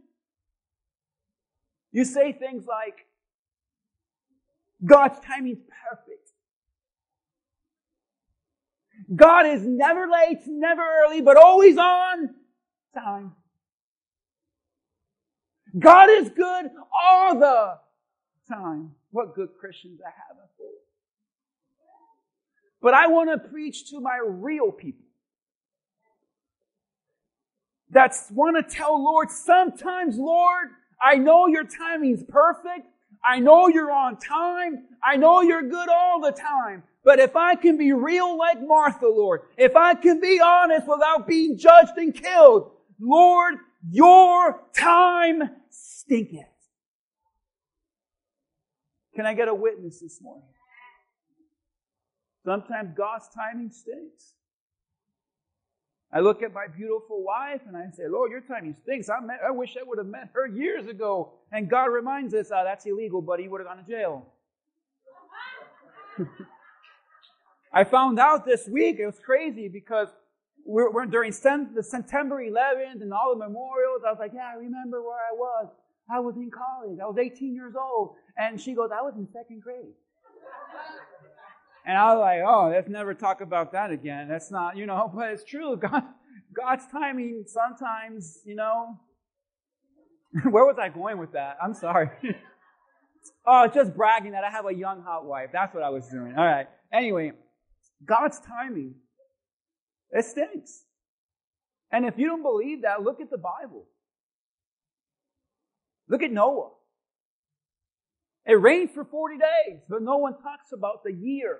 you 1.91 2.03
say 2.03 2.33
things 2.33 2.65
like, 2.65 3.05
God's 4.87 5.19
timing 5.19 5.53
is 5.53 5.59
perfect. 5.89 6.31
God 9.15 9.45
is 9.45 9.61
never 9.63 10.07
late, 10.07 10.39
never 10.47 10.81
early, 10.81 11.21
but 11.21 11.37
always 11.37 11.77
on 11.77 12.33
time. 12.93 13.33
God 15.77 16.09
is 16.09 16.29
good 16.29 16.71
all 17.03 17.39
the 17.39 17.77
time. 18.49 18.91
What 19.11 19.35
good 19.35 19.49
Christians 19.59 19.99
I 20.05 20.09
have. 20.09 20.37
But 22.81 22.93
I 22.93 23.07
want 23.07 23.29
to 23.29 23.49
preach 23.49 23.89
to 23.89 23.99
my 23.99 24.19
real 24.23 24.71
people 24.71 25.05
that 27.89 28.15
want 28.31 28.55
to 28.57 28.75
tell 28.75 29.03
Lord, 29.03 29.31
sometimes, 29.31 30.17
Lord, 30.17 30.69
I 31.01 31.15
know 31.15 31.47
your 31.47 31.63
timing's 31.63 32.23
perfect. 32.23 32.87
I 33.27 33.39
know 33.39 33.67
you're 33.67 33.91
on 33.91 34.17
time. 34.17 34.85
I 35.03 35.17
know 35.17 35.41
you're 35.41 35.63
good 35.63 35.89
all 35.89 36.21
the 36.21 36.31
time. 36.31 36.83
But 37.03 37.19
if 37.19 37.35
I 37.35 37.55
can 37.55 37.77
be 37.77 37.93
real 37.93 38.37
like 38.37 38.61
Martha, 38.61 39.07
Lord, 39.07 39.41
if 39.57 39.75
I 39.75 39.95
can 39.95 40.19
be 40.19 40.39
honest 40.39 40.87
without 40.87 41.27
being 41.27 41.57
judged 41.57 41.97
and 41.97 42.13
killed, 42.13 42.71
Lord, 42.99 43.55
your 43.89 44.63
time 44.77 45.49
stinketh. 45.69 46.45
Can 49.15 49.25
I 49.25 49.33
get 49.33 49.47
a 49.47 49.53
witness 49.53 49.99
this 49.99 50.21
morning? 50.21 50.47
Sometimes 52.45 52.91
God's 52.95 53.27
timing 53.35 53.71
stinks. 53.71 54.33
I 56.13 56.21
look 56.21 56.41
at 56.41 56.53
my 56.53 56.67
beautiful 56.67 57.21
wife 57.21 57.61
and 57.67 57.75
I 57.75 57.89
say, 57.93 58.07
Lord, 58.07 58.31
your 58.31 58.39
timing 58.41 58.75
stinks. 58.81 59.09
I, 59.09 59.19
met, 59.19 59.39
I 59.45 59.51
wish 59.51 59.75
I 59.77 59.83
would 59.85 59.97
have 59.97 60.07
met 60.07 60.29
her 60.33 60.47
years 60.47 60.87
ago. 60.87 61.33
And 61.51 61.69
God 61.69 61.85
reminds 61.85 62.33
us, 62.33 62.49
oh, 62.53 62.63
that's 62.63 62.85
illegal, 62.85 63.21
buddy. 63.21 63.43
You 63.43 63.51
would 63.51 63.59
have 63.61 63.67
gone 63.67 63.83
to 63.83 63.91
jail. 63.91 64.25
I 67.73 67.83
found 67.83 68.19
out 68.19 68.45
this 68.45 68.67
week, 68.67 68.99
it 68.99 69.05
was 69.05 69.19
crazy 69.19 69.67
because 69.67 70.07
we're, 70.65 70.89
we're 70.91 71.05
during 71.05 71.31
the 71.31 71.83
September 71.83 72.41
11th 72.41 73.01
and 73.01 73.13
all 73.13 73.33
the 73.33 73.39
memorials. 73.45 74.01
I 74.07 74.11
was 74.11 74.19
like, 74.19 74.31
yeah, 74.33 74.49
I 74.53 74.57
remember 74.57 75.01
where 75.01 75.19
I 75.19 75.35
was. 75.35 75.67
I 76.09 76.21
was 76.21 76.37
in 76.37 76.49
college. 76.49 76.99
I 77.03 77.05
was 77.05 77.17
18 77.17 77.53
years 77.53 77.73
old. 77.75 78.15
And 78.37 78.61
she 78.61 78.73
goes, 78.73 78.91
I 78.97 79.01
was 79.01 79.13
in 79.17 79.27
second 79.33 79.61
grade. 79.61 79.93
And 81.87 81.97
I 81.97 82.13
was 82.13 82.19
like, 82.19 82.39
oh, 82.45 82.69
let's 82.69 82.89
never 82.89 83.13
talk 83.13 83.39
about 83.39 83.71
that 83.71 83.91
again. 83.91 84.27
That's 84.27 84.51
not, 84.51 84.75
you 84.75 84.85
know, 84.85 85.09
but 85.15 85.31
it's 85.31 85.45
true. 85.45 85.77
God, 85.77 86.03
God's 86.53 86.83
timing 86.91 87.45
sometimes, 87.47 88.41
you 88.45 88.55
know. 88.55 88.99
Where 90.43 90.65
was 90.65 90.75
I 90.77 90.89
going 90.89 91.17
with 91.17 91.31
that? 91.31 91.57
I'm 91.63 91.73
sorry. 91.73 92.09
oh, 93.47 93.67
just 93.73 93.95
bragging 93.95 94.33
that 94.33 94.43
I 94.43 94.51
have 94.51 94.65
a 94.67 94.73
young 94.73 95.01
hot 95.01 95.25
wife. 95.25 95.51
That's 95.53 95.73
what 95.73 95.81
I 95.81 95.89
was 95.89 96.05
doing. 96.09 96.35
All 96.37 96.45
right. 96.45 96.67
Anyway, 96.91 97.31
God's 98.05 98.41
timing, 98.41 98.95
it 100.11 100.25
stinks. 100.25 100.83
And 101.89 102.05
if 102.05 102.15
you 102.17 102.27
don't 102.27 102.43
believe 102.43 102.81
that, 102.81 103.01
look 103.01 103.21
at 103.21 103.29
the 103.29 103.37
Bible. 103.37 103.85
Look 106.09 106.21
at 106.21 106.31
Noah. 106.31 106.71
It 108.45 108.53
rained 108.53 108.91
for 108.91 109.05
40 109.05 109.37
days, 109.37 109.79
but 109.87 110.01
no 110.01 110.17
one 110.17 110.33
talks 110.33 110.73
about 110.73 111.05
the 111.05 111.13
year. 111.13 111.59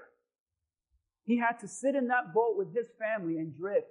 He 1.28 1.38
had 1.38 1.60
to 1.60 1.68
sit 1.68 1.94
in 1.94 2.08
that 2.08 2.34
boat 2.34 2.56
with 2.58 2.74
his 2.74 2.88
family 2.98 3.38
and 3.38 3.56
drift, 3.56 3.86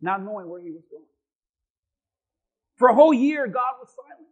not 0.00 0.22
knowing 0.22 0.48
where 0.48 0.62
he 0.62 0.70
was 0.70 0.84
going. 0.88 1.04
For 2.76 2.88
a 2.88 2.94
whole 2.94 3.12
year, 3.12 3.48
God 3.48 3.74
was 3.80 3.88
silent. 3.88 4.28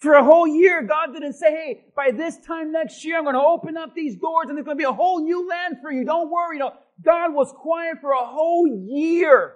For 0.00 0.12
a 0.14 0.22
whole 0.22 0.46
year, 0.46 0.82
God 0.82 1.14
didn't 1.14 1.32
say, 1.34 1.50
hey, 1.50 1.84
by 1.96 2.10
this 2.10 2.36
time 2.46 2.70
next 2.70 3.02
year, 3.02 3.16
I'm 3.16 3.24
going 3.24 3.34
to 3.34 3.40
open 3.40 3.78
up 3.78 3.94
these 3.94 4.16
doors 4.16 4.48
and 4.48 4.58
there's 4.58 4.66
going 4.66 4.76
to 4.76 4.82
be 4.82 4.84
a 4.84 4.92
whole 4.92 5.24
new 5.24 5.48
land 5.48 5.76
for 5.80 5.90
you. 5.90 6.04
Don't 6.04 6.30
worry. 6.30 6.58
Know, 6.58 6.72
God 7.02 7.32
was 7.32 7.50
quiet 7.56 7.98
for 8.02 8.10
a 8.10 8.26
whole 8.26 8.66
year. 8.66 9.54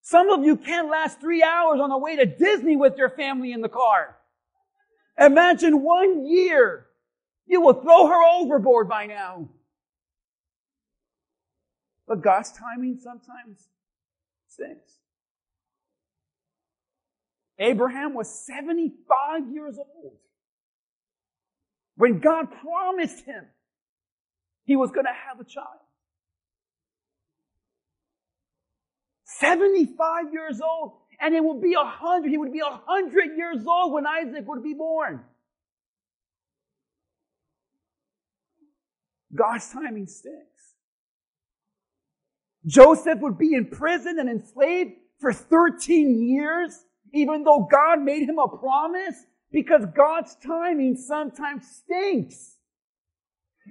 Some 0.00 0.30
of 0.30 0.44
you 0.44 0.56
can't 0.56 0.88
last 0.88 1.20
three 1.20 1.42
hours 1.42 1.80
on 1.80 1.90
the 1.90 1.98
way 1.98 2.16
to 2.16 2.24
Disney 2.24 2.76
with 2.76 2.96
your 2.96 3.10
family 3.10 3.52
in 3.52 3.60
the 3.60 3.68
car. 3.68 4.16
Imagine 5.18 5.82
one 5.82 6.24
year. 6.24 6.86
You 7.46 7.60
will 7.60 7.74
throw 7.74 8.06
her 8.06 8.22
overboard 8.36 8.88
by 8.88 9.06
now. 9.06 9.48
But 12.06 12.22
God's 12.22 12.52
timing 12.52 12.98
sometimes 13.02 13.68
stinks. 14.48 14.98
Abraham 17.58 18.14
was 18.14 18.28
75 18.46 19.52
years 19.52 19.78
old 19.78 20.16
when 21.96 22.18
God 22.18 22.48
promised 22.60 23.24
him 23.24 23.44
he 24.64 24.76
was 24.76 24.90
going 24.90 25.06
to 25.06 25.12
have 25.12 25.40
a 25.40 25.44
child. 25.44 25.66
75 29.24 30.32
years 30.32 30.60
old. 30.60 30.92
And 31.20 31.34
it 31.34 31.42
will 31.42 31.60
be 31.60 31.74
a 31.74 31.84
hundred. 31.84 32.30
He 32.30 32.38
would 32.38 32.52
be 32.52 32.60
a 32.60 32.80
hundred 32.86 33.36
years 33.36 33.64
old 33.66 33.92
when 33.92 34.04
Isaac 34.06 34.46
would 34.48 34.62
be 34.62 34.74
born. 34.74 35.22
God's 39.34 39.68
timing 39.70 40.06
stinks. 40.06 40.74
Joseph 42.66 43.18
would 43.20 43.36
be 43.36 43.54
in 43.54 43.66
prison 43.66 44.18
and 44.18 44.28
enslaved 44.28 44.92
for 45.20 45.32
13 45.32 46.26
years, 46.26 46.84
even 47.12 47.44
though 47.44 47.68
God 47.70 48.00
made 48.00 48.28
him 48.28 48.38
a 48.38 48.48
promise, 48.48 49.24
because 49.52 49.84
God's 49.94 50.36
timing 50.36 50.96
sometimes 50.96 51.66
stinks. 51.68 52.56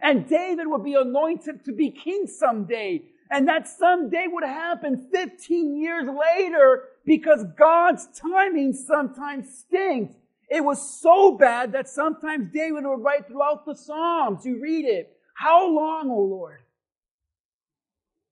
And 0.01 0.27
David 0.27 0.67
would 0.67 0.83
be 0.83 0.95
anointed 0.95 1.65
to 1.65 1.71
be 1.73 1.91
king 1.91 2.27
someday, 2.27 3.03
and 3.29 3.47
that 3.47 3.67
someday 3.67 4.25
would 4.27 4.43
happen 4.43 5.07
15 5.11 5.81
years 5.81 6.07
later 6.07 6.83
because 7.05 7.43
God's 7.57 8.07
timing 8.19 8.73
sometimes 8.73 9.59
stinks. 9.59 10.15
It 10.49 10.63
was 10.63 10.99
so 11.01 11.37
bad 11.37 11.71
that 11.71 11.89
sometimes 11.89 12.51
David 12.53 12.85
would 12.85 13.03
write 13.03 13.27
throughout 13.27 13.65
the 13.65 13.75
Psalms. 13.75 14.45
You 14.45 14.59
read 14.61 14.85
it. 14.85 15.17
How 15.33 15.67
long, 15.69 16.09
O 16.09 16.21
Lord? 16.21 16.59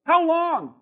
How 0.06 0.26
long? 0.26 0.76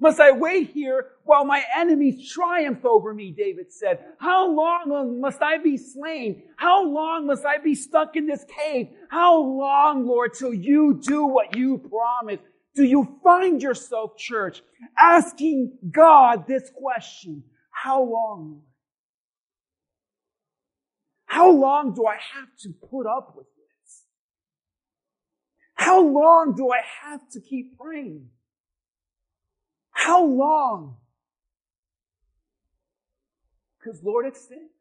Must 0.00 0.18
I 0.18 0.32
wait 0.32 0.70
here 0.70 1.06
while 1.24 1.44
my 1.44 1.62
enemies 1.76 2.32
triumph 2.32 2.84
over 2.84 3.14
me, 3.14 3.30
David 3.30 3.72
said. 3.72 4.00
How 4.18 4.50
long 4.50 5.20
must 5.20 5.40
I 5.40 5.58
be 5.58 5.76
slain? 5.76 6.42
How 6.56 6.84
long 6.84 7.26
must 7.26 7.44
I 7.46 7.58
be 7.58 7.76
stuck 7.76 8.16
in 8.16 8.26
this 8.26 8.44
cave? 8.62 8.88
How 9.10 9.40
long, 9.40 10.06
Lord, 10.06 10.34
till 10.34 10.52
you 10.52 11.00
do 11.00 11.26
what 11.26 11.56
you 11.56 11.78
promised? 11.78 12.42
do 12.74 12.84
you 12.84 13.18
find 13.22 13.62
yourself, 13.62 14.16
church, 14.16 14.62
asking 14.98 15.78
God 15.90 16.46
this 16.46 16.70
question? 16.74 17.44
How 17.70 18.02
long? 18.02 18.62
How 21.26 21.50
long 21.50 21.94
do 21.94 22.06
I 22.06 22.16
have 22.34 22.48
to 22.62 22.70
put 22.90 23.06
up 23.06 23.34
with? 23.36 23.46
How 25.82 26.00
long 26.00 26.54
do 26.54 26.70
I 26.70 26.80
have 27.02 27.28
to 27.30 27.40
keep 27.40 27.76
praying? 27.76 28.28
How 29.90 30.24
long? 30.24 30.98
Because 33.78 34.00
Lord, 34.00 34.26
it 34.26 34.36
stinks. 34.36 34.78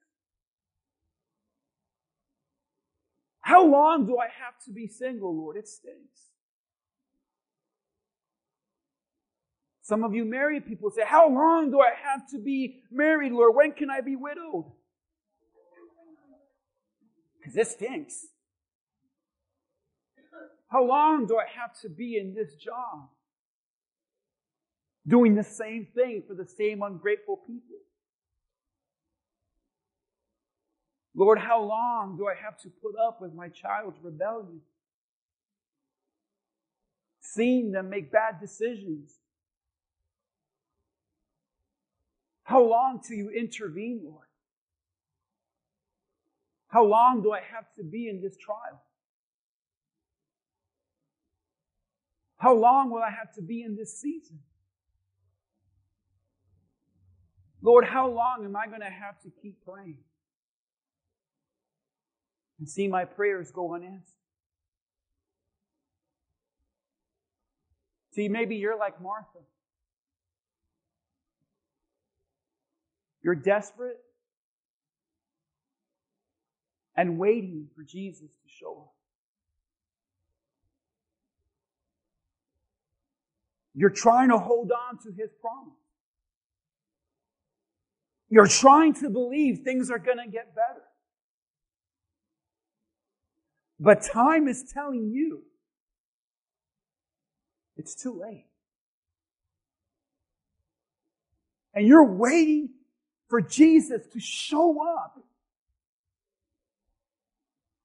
How 3.41 3.65
long 3.65 4.05
do 4.05 4.19
I 4.19 4.25
have 4.25 4.53
to 4.65 4.71
be 4.71 4.85
single, 4.85 5.35
Lord? 5.35 5.57
It 5.57 5.67
stinks. 5.67 6.29
Some 9.81 10.03
of 10.03 10.13
you 10.13 10.23
married 10.23 10.67
people 10.67 10.91
say, 10.91 11.01
How 11.03 11.27
long 11.27 11.71
do 11.71 11.79
I 11.79 11.93
have 12.03 12.29
to 12.29 12.37
be 12.37 12.83
married, 12.91 13.31
Lord? 13.31 13.55
When 13.55 13.71
can 13.71 13.89
I 13.89 14.01
be 14.01 14.15
widowed? 14.15 14.71
Because 17.39 17.55
this 17.55 17.71
stinks. 17.71 18.27
How 20.71 20.83
long 20.83 21.25
do 21.27 21.37
I 21.37 21.45
have 21.59 21.79
to 21.81 21.89
be 21.89 22.17
in 22.17 22.33
this 22.33 22.55
job? 22.55 23.09
Doing 25.07 25.35
the 25.35 25.43
same 25.43 25.87
thing 25.93 26.23
for 26.27 26.33
the 26.33 26.45
same 26.45 26.81
ungrateful 26.81 27.37
people? 27.37 27.77
Lord, 31.13 31.39
how 31.39 31.61
long 31.61 32.15
do 32.17 32.27
I 32.27 32.35
have 32.41 32.57
to 32.59 32.69
put 32.69 32.95
up 32.97 33.21
with 33.21 33.33
my 33.33 33.49
child's 33.49 33.99
rebellion? 34.01 34.61
Seeing 37.19 37.71
them 37.71 37.89
make 37.89 38.11
bad 38.11 38.39
decisions, 38.39 39.15
How 42.51 42.61
long 42.61 42.99
till 42.99 43.15
you 43.15 43.29
intervene, 43.29 44.01
Lord? 44.03 44.27
How 46.67 46.83
long 46.83 47.21
do 47.23 47.31
I 47.31 47.39
have 47.39 47.63
to 47.77 47.83
be 47.83 48.09
in 48.09 48.21
this 48.21 48.35
trial? 48.35 48.83
How 52.41 52.55
long 52.55 52.89
will 52.89 53.03
I 53.03 53.11
have 53.11 53.31
to 53.35 53.41
be 53.43 53.61
in 53.61 53.75
this 53.75 54.01
season? 54.01 54.39
Lord, 57.61 57.85
how 57.85 58.09
long 58.09 58.43
am 58.43 58.55
I 58.55 58.65
going 58.65 58.79
to 58.79 58.89
have 58.89 59.21
to 59.21 59.29
keep 59.43 59.63
praying 59.63 59.99
and 62.57 62.67
see 62.67 62.87
my 62.87 63.05
prayers 63.05 63.51
go 63.51 63.75
unanswered? 63.75 64.15
See, 68.13 68.27
maybe 68.27 68.55
you're 68.55 68.77
like 68.77 68.99
Martha. 68.99 69.39
You're 73.21 73.35
desperate 73.35 73.99
and 76.95 77.19
waiting 77.19 77.67
for 77.75 77.83
Jesus 77.83 78.31
to 78.31 78.49
show 78.49 78.87
up. 78.87 79.00
You're 83.73 83.89
trying 83.89 84.29
to 84.29 84.37
hold 84.37 84.71
on 84.71 84.97
to 85.03 85.11
his 85.11 85.31
promise. 85.39 85.73
You're 88.29 88.47
trying 88.47 88.93
to 88.95 89.09
believe 89.09 89.59
things 89.59 89.91
are 89.91 89.99
going 89.99 90.17
to 90.17 90.27
get 90.27 90.55
better. 90.55 90.83
But 93.79 94.03
time 94.03 94.47
is 94.47 94.71
telling 94.71 95.09
you 95.09 95.43
it's 97.77 97.95
too 97.95 98.19
late. 98.21 98.45
And 101.73 101.87
you're 101.87 102.05
waiting 102.05 102.69
for 103.27 103.41
Jesus 103.41 104.05
to 104.13 104.19
show 104.19 104.85
up. 104.87 105.17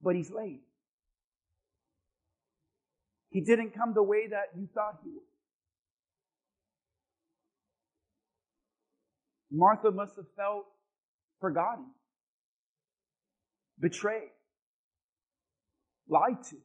But 0.02 0.16
he's 0.16 0.30
late. 0.30 0.62
He 3.30 3.40
didn't 3.40 3.70
come 3.70 3.94
the 3.94 4.02
way 4.02 4.26
that 4.28 4.50
you 4.56 4.68
thought 4.74 4.98
he 5.02 5.10
would. 5.10 5.22
Martha 9.56 9.90
must 9.90 10.16
have 10.16 10.26
felt 10.36 10.66
forgotten, 11.40 11.86
betrayed, 13.80 14.30
lied 16.08 16.42
to. 16.50 16.56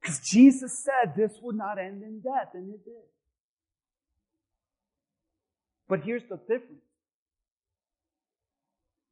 Because 0.00 0.20
Jesus 0.20 0.76
said 0.84 1.14
this 1.16 1.38
would 1.42 1.56
not 1.56 1.78
end 1.78 2.02
in 2.02 2.20
death, 2.20 2.50
and 2.54 2.74
it 2.74 2.84
did. 2.84 2.94
But 5.88 6.00
here's 6.02 6.24
the 6.24 6.36
difference. 6.36 6.82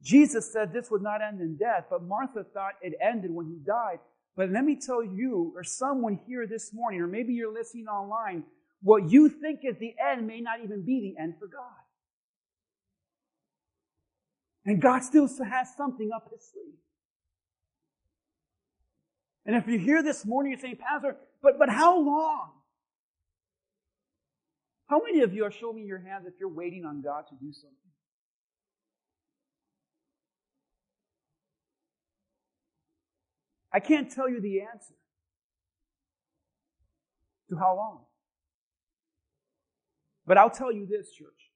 Jesus 0.03 0.51
said 0.51 0.73
this 0.73 0.89
would 0.89 1.03
not 1.03 1.21
end 1.21 1.39
in 1.41 1.55
death, 1.55 1.85
but 1.89 2.03
Martha 2.03 2.43
thought 2.43 2.73
it 2.81 2.93
ended 3.01 3.31
when 3.31 3.45
he 3.45 3.57
died. 3.65 3.99
But 4.35 4.49
let 4.49 4.65
me 4.65 4.75
tell 4.75 5.03
you, 5.03 5.53
or 5.55 5.63
someone 5.63 6.19
here 6.27 6.47
this 6.47 6.73
morning, 6.73 7.01
or 7.01 7.07
maybe 7.07 7.33
you're 7.33 7.53
listening 7.53 7.87
online, 7.87 8.43
what 8.81 9.09
you 9.09 9.29
think 9.29 9.59
is 9.63 9.77
the 9.79 9.93
end 9.99 10.27
may 10.27 10.41
not 10.41 10.59
even 10.63 10.83
be 10.83 11.15
the 11.15 11.21
end 11.21 11.35
for 11.39 11.47
God. 11.47 11.63
And 14.65 14.81
God 14.81 15.03
still 15.03 15.27
has 15.27 15.75
something 15.75 16.09
up 16.15 16.29
his 16.31 16.47
sleeve. 16.51 16.75
And 19.45 19.55
if 19.55 19.67
you're 19.67 19.79
here 19.79 20.03
this 20.03 20.25
morning, 20.25 20.51
you're 20.51 20.61
saying, 20.61 20.77
Pastor, 20.77 21.17
but, 21.41 21.57
but 21.57 21.69
how 21.69 21.99
long? 21.99 22.51
How 24.87 25.01
many 25.03 25.21
of 25.21 25.33
you 25.33 25.45
are 25.45 25.51
showing 25.51 25.77
me 25.77 25.83
your 25.83 25.99
hands 25.99 26.25
if 26.27 26.33
you're 26.39 26.53
waiting 26.53 26.85
on 26.85 27.01
God 27.01 27.23
to 27.29 27.35
do 27.35 27.51
something? 27.53 27.77
I 33.73 33.79
can't 33.79 34.11
tell 34.11 34.29
you 34.29 34.41
the 34.41 34.61
answer 34.61 34.93
to 37.49 37.55
how 37.55 37.75
long. 37.75 38.01
But 40.31 40.37
I'll 40.37 40.49
tell 40.49 40.71
you 40.71 40.85
this, 40.85 41.11
church. 41.11 41.51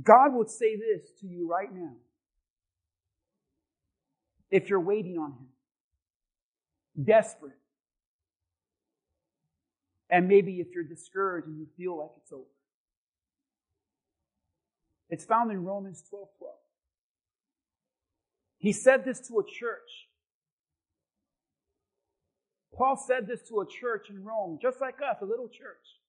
God 0.00 0.32
would 0.32 0.48
say 0.48 0.76
this 0.76 1.10
to 1.22 1.26
you 1.26 1.50
right 1.50 1.74
now 1.74 1.90
if 4.52 4.70
you're 4.70 4.78
waiting 4.78 5.18
on 5.18 5.32
Him, 5.32 5.48
desperate, 7.04 7.58
and 10.08 10.28
maybe 10.28 10.60
if 10.60 10.68
you're 10.72 10.84
discouraged 10.84 11.48
and 11.48 11.58
you 11.58 11.66
feel 11.76 11.98
like 11.98 12.10
it's 12.18 12.30
over. 12.30 12.44
It's 15.10 15.24
found 15.24 15.50
in 15.50 15.64
Romans 15.64 16.04
12 16.10 16.28
12. 16.38 16.54
He 18.58 18.70
said 18.70 19.04
this 19.04 19.18
to 19.26 19.40
a 19.40 19.44
church. 19.44 20.06
Paul 22.76 22.96
said 22.96 23.26
this 23.26 23.42
to 23.48 23.60
a 23.60 23.66
church 23.66 24.10
in 24.10 24.24
Rome, 24.24 24.58
just 24.60 24.80
like 24.80 24.96
us, 24.96 25.16
a 25.22 25.24
little 25.24 25.48
church. 25.48 26.00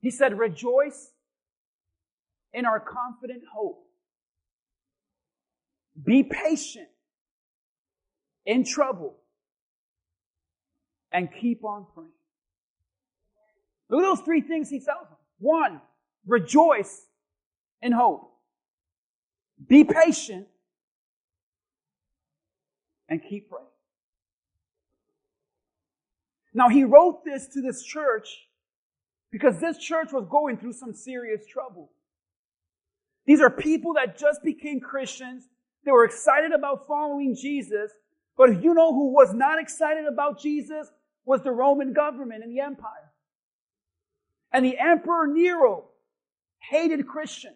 He 0.00 0.10
said, 0.10 0.38
Rejoice 0.38 1.12
in 2.52 2.64
our 2.64 2.80
confident 2.80 3.42
hope. 3.52 3.86
Be 6.02 6.22
patient 6.22 6.88
in 8.46 8.64
trouble 8.64 9.16
and 11.12 11.28
keep 11.40 11.64
on 11.64 11.86
praying. 11.94 12.10
Look 13.88 14.00
at 14.00 14.16
those 14.16 14.24
three 14.24 14.40
things 14.40 14.70
he 14.70 14.78
tells 14.78 15.08
them. 15.08 15.18
One, 15.38 15.80
rejoice 16.26 17.06
in 17.82 17.92
hope. 17.92 18.32
Be 19.68 19.84
patient 19.84 20.46
and 23.08 23.20
keep 23.22 23.50
praying. 23.50 23.66
Now 26.52 26.68
he 26.68 26.84
wrote 26.84 27.24
this 27.24 27.48
to 27.48 27.60
this 27.60 27.82
church 27.82 28.46
because 29.30 29.60
this 29.60 29.78
church 29.78 30.12
was 30.12 30.26
going 30.28 30.58
through 30.58 30.72
some 30.72 30.92
serious 30.92 31.46
trouble. 31.46 31.90
These 33.26 33.40
are 33.40 33.50
people 33.50 33.94
that 33.94 34.18
just 34.18 34.42
became 34.42 34.80
Christians. 34.80 35.44
They 35.84 35.92
were 35.92 36.04
excited 36.04 36.52
about 36.52 36.86
following 36.86 37.36
Jesus. 37.36 37.92
But 38.36 38.62
you 38.62 38.74
know 38.74 38.92
who 38.92 39.12
was 39.12 39.32
not 39.32 39.60
excited 39.60 40.06
about 40.06 40.40
Jesus? 40.40 40.88
Was 41.24 41.42
the 41.42 41.52
Roman 41.52 41.92
government 41.92 42.42
and 42.42 42.50
the 42.50 42.60
empire. 42.60 43.12
And 44.52 44.64
the 44.64 44.78
Emperor 44.78 45.26
Nero 45.28 45.84
hated 46.58 47.06
Christians. 47.06 47.54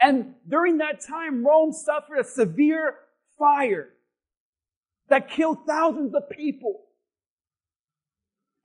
And 0.00 0.34
during 0.48 0.78
that 0.78 1.00
time, 1.06 1.44
Rome 1.46 1.72
suffered 1.72 2.18
a 2.20 2.24
severe 2.24 2.94
fire 3.38 3.90
that 5.08 5.28
killed 5.28 5.66
thousands 5.66 6.14
of 6.14 6.30
people. 6.30 6.80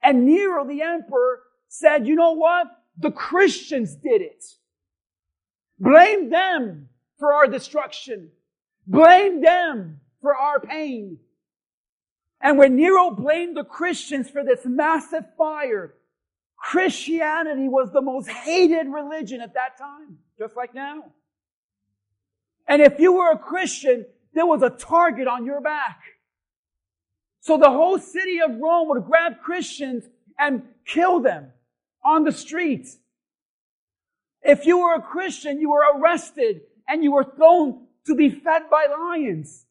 And 0.06 0.24
Nero, 0.24 0.64
the 0.64 0.82
emperor, 0.82 1.40
said, 1.66 2.06
you 2.06 2.14
know 2.14 2.30
what? 2.30 2.68
The 2.96 3.10
Christians 3.10 3.96
did 3.96 4.22
it. 4.22 4.44
Blame 5.80 6.30
them 6.30 6.88
for 7.18 7.34
our 7.34 7.48
destruction. 7.48 8.30
Blame 8.86 9.42
them 9.42 10.00
for 10.22 10.36
our 10.36 10.60
pain. 10.60 11.18
And 12.40 12.56
when 12.56 12.76
Nero 12.76 13.10
blamed 13.10 13.56
the 13.56 13.64
Christians 13.64 14.30
for 14.30 14.44
this 14.44 14.60
massive 14.64 15.24
fire, 15.36 15.94
Christianity 16.56 17.66
was 17.66 17.90
the 17.92 18.00
most 18.00 18.28
hated 18.28 18.86
religion 18.86 19.40
at 19.40 19.54
that 19.54 19.76
time, 19.76 20.18
just 20.38 20.56
like 20.56 20.72
now. 20.72 21.02
And 22.68 22.80
if 22.80 23.00
you 23.00 23.14
were 23.14 23.32
a 23.32 23.38
Christian, 23.38 24.06
there 24.34 24.46
was 24.46 24.62
a 24.62 24.70
target 24.70 25.26
on 25.26 25.44
your 25.44 25.60
back. 25.60 26.00
So 27.46 27.56
the 27.56 27.70
whole 27.70 28.00
city 28.00 28.40
of 28.40 28.58
Rome 28.58 28.88
would 28.88 29.04
grab 29.04 29.40
Christians 29.40 30.02
and 30.36 30.62
kill 30.84 31.20
them 31.20 31.52
on 32.04 32.24
the 32.24 32.32
streets. 32.32 32.98
If 34.42 34.66
you 34.66 34.78
were 34.78 34.96
a 34.96 35.00
Christian, 35.00 35.60
you 35.60 35.70
were 35.70 35.84
arrested 35.94 36.62
and 36.88 37.04
you 37.04 37.12
were 37.12 37.22
thrown 37.36 37.86
to 38.08 38.16
be 38.16 38.30
fed 38.30 38.62
by 38.68 38.86
lions. 38.86 39.64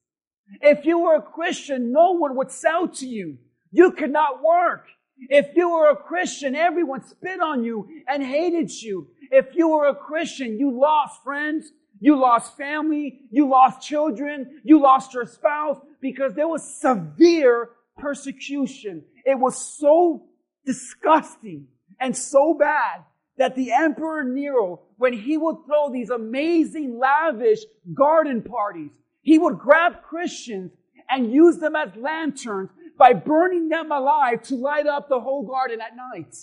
If 0.61 0.85
you 0.85 0.99
were 0.99 1.15
a 1.15 1.21
Christian, 1.21 1.91
no 1.91 2.13
one 2.13 2.37
would 2.37 2.49
sell 2.49 2.87
to 2.87 3.05
you. 3.05 3.39
You 3.71 3.91
could 3.91 4.11
not 4.11 4.41
work. 4.41 4.85
If 5.27 5.47
you 5.57 5.69
were 5.69 5.89
a 5.89 5.97
Christian, 5.97 6.55
everyone 6.55 7.03
spit 7.03 7.41
on 7.41 7.65
you 7.65 7.89
and 8.07 8.23
hated 8.23 8.71
you. 8.71 9.09
If 9.31 9.47
you 9.53 9.67
were 9.67 9.87
a 9.87 9.95
Christian, 9.95 10.57
you 10.57 10.79
lost 10.79 11.21
friends. 11.25 11.73
You 11.99 12.19
lost 12.19 12.57
family. 12.57 13.21
You 13.31 13.49
lost 13.49 13.85
children. 13.85 14.61
You 14.63 14.81
lost 14.81 15.13
your 15.13 15.25
spouse 15.25 15.77
because 16.01 16.33
there 16.33 16.47
was 16.47 16.63
severe 16.63 17.69
persecution. 17.97 19.03
It 19.25 19.39
was 19.39 19.57
so 19.57 20.27
disgusting 20.65 21.67
and 21.99 22.15
so 22.15 22.53
bad 22.53 23.03
that 23.37 23.55
the 23.55 23.71
Emperor 23.71 24.23
Nero, 24.23 24.81
when 24.97 25.13
he 25.13 25.37
would 25.37 25.57
throw 25.65 25.91
these 25.91 26.09
amazing, 26.09 26.97
lavish 26.97 27.59
garden 27.93 28.41
parties, 28.41 28.91
he 29.21 29.39
would 29.39 29.59
grab 29.59 30.01
Christians 30.03 30.71
and 31.09 31.31
use 31.31 31.57
them 31.57 31.75
as 31.75 31.89
lanterns 31.95 32.69
by 32.97 33.13
burning 33.13 33.69
them 33.69 33.91
alive 33.91 34.41
to 34.43 34.55
light 34.55 34.87
up 34.87 35.09
the 35.09 35.19
whole 35.19 35.43
garden 35.43 35.79
at 35.81 35.95
night. 35.95 36.35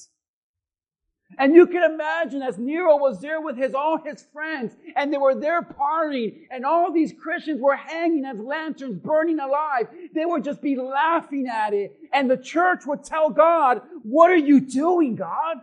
And 1.38 1.55
you 1.55 1.66
can 1.66 1.83
imagine 1.83 2.42
as 2.42 2.59
Nero 2.59 2.97
was 2.97 3.21
there 3.21 3.40
with 3.40 3.57
his, 3.57 3.75
all 3.75 3.99
his 3.99 4.25
friends 4.33 4.75
and 4.97 5.12
they 5.12 5.18
were 5.18 5.35
there 5.35 5.62
partying 5.62 6.47
and 6.51 6.64
all 6.64 6.92
these 6.92 7.12
Christians 7.12 7.61
were 7.61 7.77
hanging 7.77 8.25
as 8.25 8.38
lanterns 8.38 8.99
burning 8.99 9.40
alive. 9.40 9.88
They 10.14 10.25
would 10.25 10.45
just 10.45 10.61
be 10.61 10.77
laughing 10.77 11.49
at 11.49 11.73
it. 11.73 11.97
And 12.12 12.31
the 12.31 12.37
church 12.37 12.83
would 12.87 13.05
tell 13.05 13.31
God, 13.31 13.83
what 14.03 14.31
are 14.31 14.37
you 14.37 14.61
doing, 14.61 15.16
God? 15.16 15.59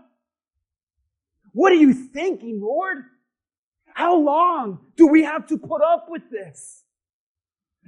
What 1.54 1.72
are 1.72 1.76
you 1.76 1.94
thinking, 1.94 2.62
Lord? 2.62 3.04
How 3.94 4.18
long 4.18 4.80
do 4.96 5.08
we 5.08 5.24
have 5.24 5.48
to 5.48 5.58
put 5.58 5.82
up 5.82 6.08
with 6.10 6.30
this? 6.32 6.84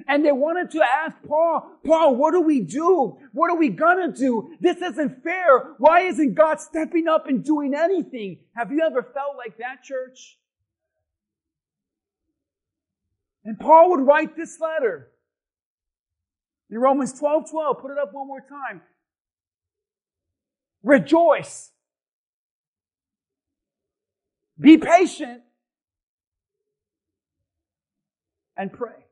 And 0.07 0.25
they 0.25 0.31
wanted 0.31 0.71
to 0.71 0.83
ask 0.83 1.15
Paul, 1.27 1.79
Paul, 1.85 2.15
what 2.15 2.31
do 2.31 2.41
we 2.41 2.61
do? 2.61 3.17
What 3.33 3.51
are 3.51 3.57
we 3.57 3.69
gonna 3.69 4.11
do? 4.11 4.55
This 4.59 4.77
isn't 4.77 5.23
fair. 5.23 5.75
Why 5.77 6.01
isn't 6.01 6.33
God 6.33 6.59
stepping 6.59 7.07
up 7.07 7.27
and 7.27 7.43
doing 7.43 7.73
anything? 7.75 8.39
Have 8.55 8.71
you 8.71 8.81
ever 8.81 9.03
felt 9.03 9.37
like 9.37 9.57
that, 9.57 9.83
church? 9.83 10.37
And 13.43 13.59
Paul 13.59 13.91
would 13.91 14.01
write 14.01 14.35
this 14.35 14.59
letter 14.59 15.11
in 16.69 16.77
Romans 16.77 17.17
12 17.19 17.49
12. 17.49 17.79
Put 17.81 17.91
it 17.91 17.97
up 17.97 18.13
one 18.13 18.27
more 18.27 18.41
time. 18.41 18.81
Rejoice. 20.83 21.71
Be 24.59 24.77
patient 24.77 25.41
and 28.55 28.71
pray. 28.71 29.05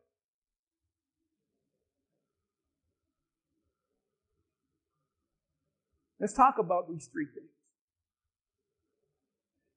Let's 6.20 6.34
talk 6.34 6.58
about 6.58 6.90
these 6.90 7.08
three 7.12 7.26
things. 7.26 7.50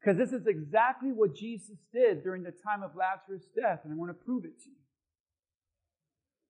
Because 0.01 0.19
this 0.19 0.33
is 0.33 0.47
exactly 0.47 1.13
what 1.13 1.37
Jesus 1.37 1.77
did 1.93 2.25
during 2.25 2.43
the 2.43 2.51
time 2.51 2.83
of 2.83 2.97
Lazarus' 2.97 3.47
death, 3.55 3.81
and 3.85 3.93
I 3.93 3.97
want 3.97 4.11
to 4.11 4.25
prove 4.25 4.45
it 4.45 4.59
to 4.65 4.69
you. 4.69 4.77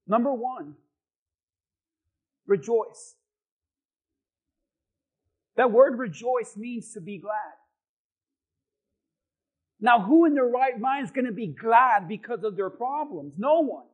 Number 0.07 0.33
one, 0.33 0.74
rejoice. 2.46 3.14
That 5.57 5.70
word 5.70 5.98
rejoice 5.98 6.57
means 6.57 6.94
to 6.94 7.00
be 7.00 7.18
glad. 7.18 7.35
Now, 9.81 10.00
who 10.00 10.24
in 10.24 10.35
their 10.35 10.46
right 10.46 10.78
mind 10.78 11.05
is 11.05 11.11
going 11.11 11.26
to 11.26 11.33
be 11.33 11.48
glad 11.48 12.09
because 12.09 12.44
of 12.44 12.57
their 12.57 12.70
problems? 12.70 13.35
No 13.37 13.61
one. 13.61 13.85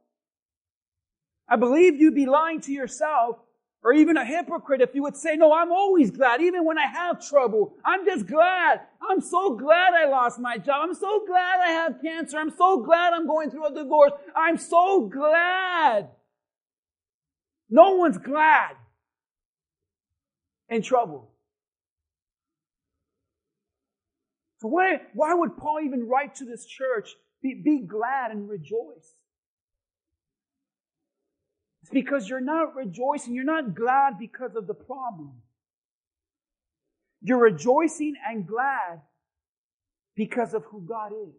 I 1.48 1.56
believe 1.56 1.96
you'd 1.96 2.14
be 2.14 2.26
lying 2.26 2.60
to 2.60 2.72
yourself 2.72 3.38
or 3.82 3.92
even 3.92 4.16
a 4.16 4.24
hypocrite 4.24 4.80
if 4.80 4.94
you 4.94 5.02
would 5.02 5.16
say, 5.16 5.36
no, 5.36 5.52
I'm 5.52 5.70
always 5.70 6.10
glad, 6.10 6.40
even 6.40 6.64
when 6.64 6.78
I 6.78 6.86
have 6.86 7.24
trouble. 7.26 7.74
I'm 7.84 8.04
just 8.04 8.26
glad. 8.26 8.80
I'm 9.08 9.20
so 9.20 9.54
glad 9.56 9.94
I 9.94 10.08
lost 10.08 10.40
my 10.40 10.58
job. 10.58 10.88
I'm 10.88 10.94
so 10.94 11.24
glad 11.26 11.60
I 11.60 11.70
have 11.70 12.02
cancer. 12.02 12.38
I'm 12.38 12.50
so 12.50 12.82
glad 12.82 13.12
I'm 13.12 13.26
going 13.26 13.50
through 13.50 13.66
a 13.66 13.74
divorce. 13.74 14.12
I'm 14.34 14.58
so 14.58 15.06
glad. 15.06 16.08
No 17.70 17.96
one's 17.96 18.18
glad 18.18 18.72
in 20.68 20.82
trouble. 20.82 21.30
So 24.60 24.66
why, 24.66 25.02
why 25.14 25.34
would 25.34 25.56
Paul 25.56 25.78
even 25.84 26.08
write 26.08 26.34
to 26.36 26.44
this 26.44 26.66
church, 26.66 27.10
be, 27.42 27.60
be 27.64 27.86
glad 27.86 28.32
and 28.32 28.48
rejoice? 28.48 29.14
It's 31.88 31.94
because 31.94 32.28
you're 32.28 32.38
not 32.38 32.74
rejoicing, 32.74 33.34
you're 33.34 33.44
not 33.44 33.74
glad 33.74 34.18
because 34.18 34.54
of 34.56 34.66
the 34.66 34.74
problem. 34.74 35.32
You're 37.22 37.40
rejoicing 37.40 38.14
and 38.28 38.46
glad 38.46 39.00
because 40.14 40.52
of 40.52 40.64
who 40.66 40.82
God 40.82 41.12
is. 41.12 41.34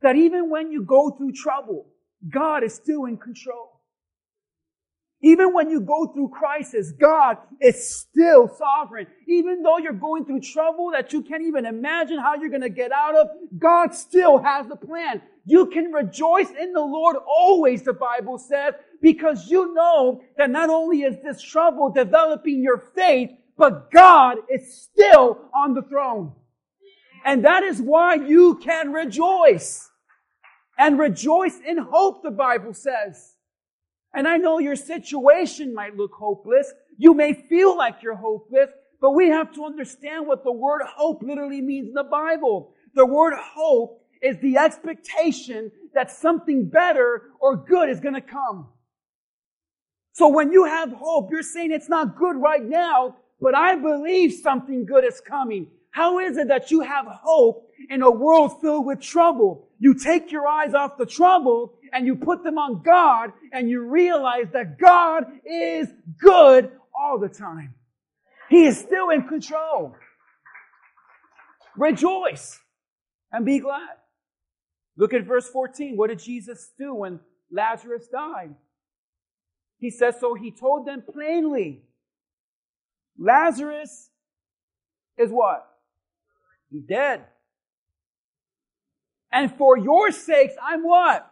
That 0.00 0.16
even 0.16 0.48
when 0.48 0.72
you 0.72 0.82
go 0.82 1.10
through 1.10 1.32
trouble, 1.32 1.88
God 2.26 2.64
is 2.64 2.74
still 2.74 3.04
in 3.04 3.18
control. 3.18 3.77
Even 5.20 5.52
when 5.52 5.68
you 5.68 5.80
go 5.80 6.06
through 6.06 6.28
crisis, 6.28 6.92
God 6.92 7.38
is 7.60 7.98
still 7.98 8.48
sovereign. 8.48 9.08
Even 9.26 9.62
though 9.62 9.78
you're 9.78 9.92
going 9.92 10.24
through 10.24 10.40
trouble 10.40 10.90
that 10.92 11.12
you 11.12 11.22
can't 11.22 11.42
even 11.42 11.66
imagine 11.66 12.18
how 12.18 12.34
you're 12.36 12.50
going 12.50 12.62
to 12.62 12.68
get 12.68 12.92
out 12.92 13.16
of, 13.16 13.26
God 13.58 13.92
still 13.94 14.38
has 14.38 14.68
the 14.68 14.76
plan. 14.76 15.20
You 15.44 15.66
can 15.66 15.90
rejoice 15.90 16.50
in 16.50 16.72
the 16.72 16.80
Lord 16.80 17.16
always, 17.26 17.82
the 17.82 17.94
Bible 17.94 18.38
says, 18.38 18.74
because 19.02 19.48
you 19.48 19.74
know 19.74 20.22
that 20.36 20.50
not 20.50 20.70
only 20.70 21.02
is 21.02 21.16
this 21.24 21.42
trouble 21.42 21.90
developing 21.90 22.62
your 22.62 22.78
faith, 22.94 23.30
but 23.56 23.90
God 23.90 24.36
is 24.48 24.82
still 24.82 25.50
on 25.52 25.74
the 25.74 25.82
throne. 25.82 26.32
And 27.24 27.44
that 27.44 27.64
is 27.64 27.82
why 27.82 28.14
you 28.14 28.54
can 28.62 28.92
rejoice. 28.92 29.90
And 30.78 30.96
rejoice 30.96 31.58
in 31.66 31.76
hope, 31.76 32.22
the 32.22 32.30
Bible 32.30 32.72
says. 32.72 33.34
And 34.14 34.26
I 34.26 34.36
know 34.36 34.58
your 34.58 34.76
situation 34.76 35.74
might 35.74 35.96
look 35.96 36.12
hopeless. 36.12 36.72
You 36.96 37.14
may 37.14 37.34
feel 37.34 37.76
like 37.76 38.02
you're 38.02 38.14
hopeless, 38.14 38.70
but 39.00 39.12
we 39.12 39.28
have 39.28 39.52
to 39.54 39.64
understand 39.64 40.26
what 40.26 40.44
the 40.44 40.52
word 40.52 40.82
hope 40.86 41.22
literally 41.22 41.60
means 41.60 41.88
in 41.88 41.94
the 41.94 42.04
Bible. 42.04 42.74
The 42.94 43.06
word 43.06 43.34
hope 43.36 44.02
is 44.22 44.38
the 44.38 44.56
expectation 44.56 45.70
that 45.94 46.10
something 46.10 46.68
better 46.68 47.30
or 47.40 47.56
good 47.56 47.88
is 47.90 48.00
going 48.00 48.14
to 48.14 48.20
come. 48.20 48.68
So 50.12 50.28
when 50.28 50.52
you 50.52 50.64
have 50.64 50.90
hope, 50.90 51.30
you're 51.30 51.42
saying 51.42 51.70
it's 51.70 51.88
not 51.88 52.16
good 52.16 52.36
right 52.36 52.64
now, 52.64 53.16
but 53.40 53.54
I 53.54 53.76
believe 53.76 54.32
something 54.32 54.84
good 54.84 55.04
is 55.04 55.20
coming. 55.20 55.68
How 55.90 56.18
is 56.18 56.36
it 56.36 56.48
that 56.48 56.70
you 56.70 56.80
have 56.80 57.06
hope 57.06 57.70
in 57.88 58.02
a 58.02 58.10
world 58.10 58.60
filled 58.60 58.86
with 58.86 59.00
trouble? 59.00 59.68
You 59.78 59.94
take 59.94 60.32
your 60.32 60.46
eyes 60.46 60.74
off 60.74 60.98
the 60.98 61.06
trouble 61.06 61.74
and 61.92 62.06
you 62.06 62.16
put 62.16 62.42
them 62.44 62.58
on 62.58 62.82
God 62.82 63.32
and 63.52 63.68
you 63.68 63.82
realize 63.82 64.46
that 64.52 64.78
God 64.78 65.24
is 65.44 65.88
good 66.20 66.70
all 66.98 67.18
the 67.18 67.28
time. 67.28 67.74
He 68.48 68.64
is 68.64 68.78
still 68.78 69.10
in 69.10 69.28
control. 69.28 69.94
Rejoice 71.76 72.58
and 73.30 73.44
be 73.44 73.58
glad. 73.60 73.88
Look 74.96 75.14
at 75.14 75.24
verse 75.24 75.48
14. 75.48 75.96
What 75.96 76.08
did 76.08 76.18
Jesus 76.18 76.72
do 76.78 76.94
when 76.94 77.20
Lazarus 77.52 78.08
died? 78.08 78.54
He 79.78 79.90
says, 79.90 80.16
so 80.18 80.34
he 80.34 80.50
told 80.50 80.86
them 80.86 81.04
plainly, 81.08 81.84
Lazarus 83.16 84.10
is 85.16 85.30
what? 85.30 85.68
He's 86.70 86.82
dead. 86.82 87.24
And 89.30 89.54
for 89.54 89.76
your 89.76 90.10
sakes, 90.10 90.54
I'm 90.62 90.82
what? 90.82 91.30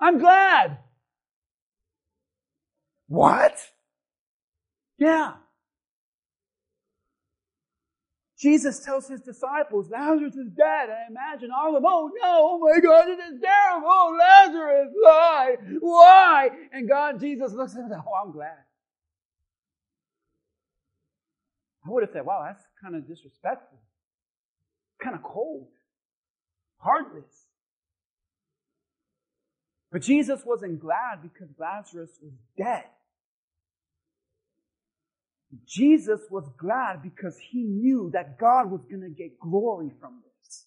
I'm 0.00 0.18
glad. 0.18 0.78
What? 3.08 3.58
Yeah. 4.98 5.32
Jesus 8.38 8.80
tells 8.80 9.06
his 9.06 9.20
disciples, 9.20 9.90
Lazarus 9.90 10.34
is 10.34 10.48
dead. 10.56 10.88
I 10.88 11.10
imagine 11.10 11.50
all 11.54 11.76
of 11.76 11.82
them, 11.82 11.84
oh 11.86 12.10
no, 12.22 12.22
oh 12.24 12.58
my 12.58 12.80
God, 12.80 13.08
it 13.08 13.18
is 13.18 13.38
terrible. 13.42 13.86
Oh, 13.86 14.16
Lazarus, 14.18 14.88
why? 14.94 15.56
Why? 15.80 16.48
And 16.72 16.88
God, 16.88 17.20
Jesus 17.20 17.52
looks 17.52 17.76
at 17.76 17.88
them, 17.90 18.02
oh, 18.06 18.26
I'm 18.26 18.32
glad. 18.32 18.56
I 21.84 21.90
would 21.90 22.02
have 22.02 22.12
said, 22.12 22.24
wow, 22.24 22.44
that's 22.46 22.64
kind 22.82 22.94
of 22.94 23.06
disrespectful, 23.06 23.78
kind 25.02 25.16
of 25.16 25.22
cold, 25.22 25.68
heartless. 26.78 27.39
But 29.92 30.02
Jesus 30.02 30.42
wasn't 30.46 30.80
glad 30.80 31.22
because 31.22 31.48
Lazarus 31.58 32.10
was 32.22 32.32
dead. 32.56 32.84
Jesus 35.66 36.20
was 36.30 36.48
glad 36.58 37.02
because 37.02 37.36
he 37.38 37.62
knew 37.64 38.10
that 38.12 38.38
God 38.38 38.70
was 38.70 38.84
going 38.84 39.02
to 39.02 39.08
get 39.08 39.38
glory 39.40 39.90
from 40.00 40.20
this. 40.22 40.66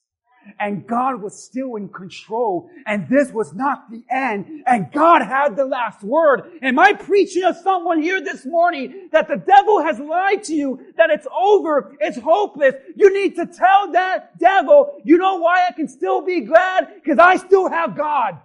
And 0.59 0.85
God 0.85 1.21
was 1.21 1.41
still 1.41 1.77
in 1.77 1.87
control. 1.87 2.69
And 2.85 3.07
this 3.07 3.31
was 3.31 3.53
not 3.53 3.89
the 3.89 4.03
end. 4.11 4.63
And 4.65 4.91
God 4.91 5.21
had 5.21 5.55
the 5.55 5.63
last 5.63 6.03
word. 6.03 6.59
Am 6.61 6.77
I 6.79 6.91
preaching 6.91 7.43
to 7.43 7.53
someone 7.53 8.01
here 8.01 8.21
this 8.21 8.45
morning 8.45 9.07
that 9.13 9.29
the 9.29 9.37
devil 9.37 9.81
has 9.81 9.99
lied 9.99 10.43
to 10.43 10.53
you, 10.53 10.81
that 10.97 11.09
it's 11.09 11.27
over, 11.33 11.95
it's 12.01 12.19
hopeless? 12.19 12.75
You 12.93 13.13
need 13.13 13.37
to 13.37 13.45
tell 13.45 13.93
that 13.93 14.37
devil, 14.37 14.99
you 15.05 15.17
know 15.17 15.37
why 15.37 15.65
I 15.65 15.71
can 15.71 15.87
still 15.87 16.25
be 16.25 16.41
glad? 16.41 16.89
Because 16.95 17.19
I 17.19 17.37
still 17.37 17.69
have 17.69 17.95
God. 17.95 18.37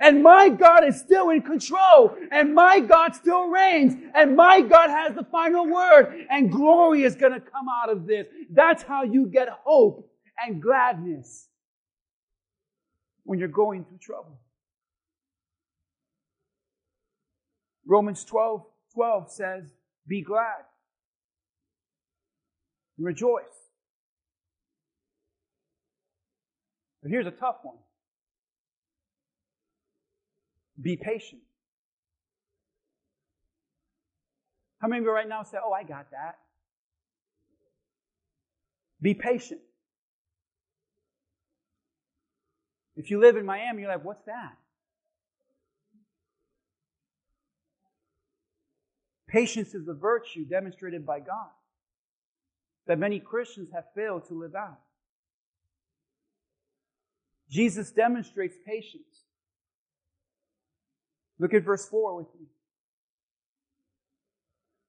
And 0.00 0.22
my 0.22 0.48
God 0.48 0.84
is 0.84 0.98
still 0.98 1.30
in 1.30 1.42
control. 1.42 2.16
And 2.30 2.54
my 2.54 2.80
God 2.80 3.14
still 3.14 3.48
reigns. 3.48 3.94
And 4.14 4.36
my 4.36 4.60
God 4.60 4.90
has 4.90 5.14
the 5.14 5.24
final 5.24 5.66
word. 5.66 6.26
And 6.30 6.50
glory 6.50 7.02
is 7.04 7.14
going 7.14 7.32
to 7.32 7.40
come 7.40 7.66
out 7.82 7.90
of 7.90 8.06
this. 8.06 8.26
That's 8.50 8.82
how 8.82 9.02
you 9.02 9.26
get 9.26 9.48
hope 9.48 10.10
and 10.44 10.62
gladness 10.62 11.48
when 13.24 13.38
you're 13.38 13.48
going 13.48 13.84
through 13.84 13.98
trouble. 13.98 14.38
Romans 17.86 18.24
12, 18.24 18.62
12 18.94 19.30
says, 19.30 19.64
be 20.06 20.22
glad. 20.22 20.64
Rejoice. 22.98 23.44
But 27.02 27.10
here's 27.10 27.26
a 27.26 27.30
tough 27.30 27.56
one. 27.62 27.76
Be 30.80 30.96
patient. 30.96 31.42
How 34.78 34.88
many 34.88 35.00
of 35.00 35.04
you 35.04 35.12
right 35.12 35.28
now 35.28 35.42
say, 35.42 35.58
Oh, 35.62 35.72
I 35.72 35.82
got 35.82 36.10
that? 36.10 36.38
Be 39.00 39.14
patient. 39.14 39.60
If 42.96 43.10
you 43.10 43.20
live 43.20 43.36
in 43.36 43.44
Miami, 43.44 43.82
you're 43.82 43.90
like, 43.90 44.04
What's 44.04 44.24
that? 44.26 44.56
Patience 49.28 49.74
is 49.74 49.88
a 49.88 49.94
virtue 49.94 50.44
demonstrated 50.44 51.04
by 51.04 51.20
God 51.20 51.50
that 52.86 52.98
many 52.98 53.18
Christians 53.18 53.70
have 53.74 53.84
failed 53.94 54.26
to 54.28 54.34
live 54.34 54.54
out. 54.54 54.78
Jesus 57.50 57.90
demonstrates 57.90 58.56
patience. 58.64 59.25
Look 61.38 61.54
at 61.54 61.64
verse 61.64 61.88
4 61.88 62.16
with 62.16 62.26
me. 62.38 62.46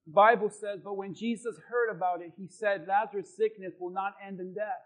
The 0.05 0.13
Bible 0.13 0.49
says, 0.49 0.79
But 0.83 0.95
when 0.95 1.13
Jesus 1.13 1.55
heard 1.69 1.89
about 1.89 2.21
it, 2.21 2.31
he 2.37 2.47
said, 2.47 2.85
Lazarus' 2.87 3.35
sickness 3.35 3.73
will 3.79 3.91
not 3.91 4.13
end 4.25 4.39
in 4.39 4.53
death. 4.53 4.85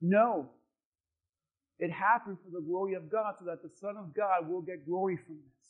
No. 0.00 0.50
It 1.78 1.90
happened 1.90 2.38
for 2.44 2.50
the 2.50 2.64
glory 2.64 2.94
of 2.94 3.10
God, 3.10 3.34
so 3.38 3.46
that 3.46 3.62
the 3.62 3.70
Son 3.80 3.96
of 3.96 4.14
God 4.14 4.48
will 4.48 4.60
get 4.60 4.86
glory 4.86 5.16
from 5.16 5.36
this. 5.36 5.60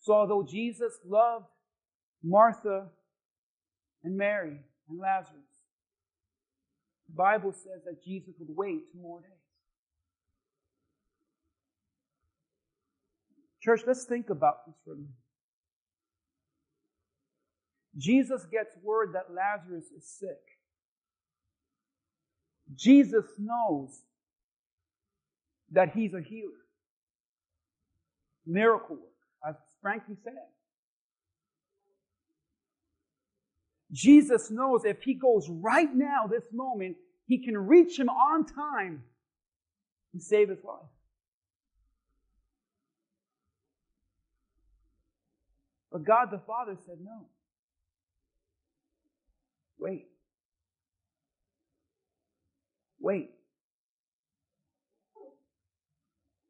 So, 0.00 0.12
although 0.12 0.42
Jesus 0.42 0.98
loved 1.06 1.46
Martha 2.22 2.88
and 4.04 4.16
Mary 4.16 4.60
and 4.88 4.98
Lazarus, 4.98 5.40
the 7.08 7.14
Bible 7.14 7.52
says 7.52 7.82
that 7.84 8.04
Jesus 8.04 8.34
would 8.38 8.54
wait 8.54 8.92
two 8.92 8.98
more 9.00 9.20
days. 9.20 9.35
Church, 13.66 13.80
let's 13.84 14.04
think 14.04 14.30
about 14.30 14.64
this 14.64 14.76
for 14.84 14.92
a 14.92 14.94
minute. 14.94 15.10
Jesus 17.96 18.46
gets 18.48 18.70
word 18.80 19.14
that 19.14 19.34
Lazarus 19.34 19.86
is 19.86 20.04
sick. 20.06 20.38
Jesus 22.76 23.24
knows 23.40 24.02
that 25.72 25.94
he's 25.94 26.14
a 26.14 26.20
healer. 26.20 26.52
miracle 28.46 28.94
work, 28.94 29.48
as 29.48 29.56
Frankie 29.82 30.16
said. 30.22 30.32
Jesus 33.90 34.48
knows 34.48 34.84
if 34.84 35.02
he 35.02 35.14
goes 35.14 35.48
right 35.50 35.92
now, 35.92 36.28
this 36.30 36.44
moment, 36.52 36.96
he 37.26 37.38
can 37.38 37.58
reach 37.58 37.98
him 37.98 38.08
on 38.08 38.46
time 38.46 39.02
and 40.12 40.22
save 40.22 40.50
his 40.50 40.62
life. 40.62 40.95
But 45.96 46.04
God 46.04 46.28
the 46.30 46.42
Father 46.46 46.76
said 46.84 46.96
no. 47.02 47.24
Wait. 49.78 50.08
Wait. 53.00 53.30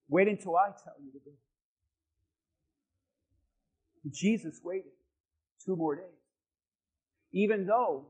Wait 0.09 0.27
until 0.27 0.57
I 0.57 0.71
tell 0.83 0.95
you 1.01 1.13
to 1.13 1.19
go. 1.25 1.31
Jesus 4.11 4.59
waited 4.65 4.91
two 5.65 5.77
more 5.77 5.95
days, 5.95 6.05
even 7.31 7.67
though 7.67 8.09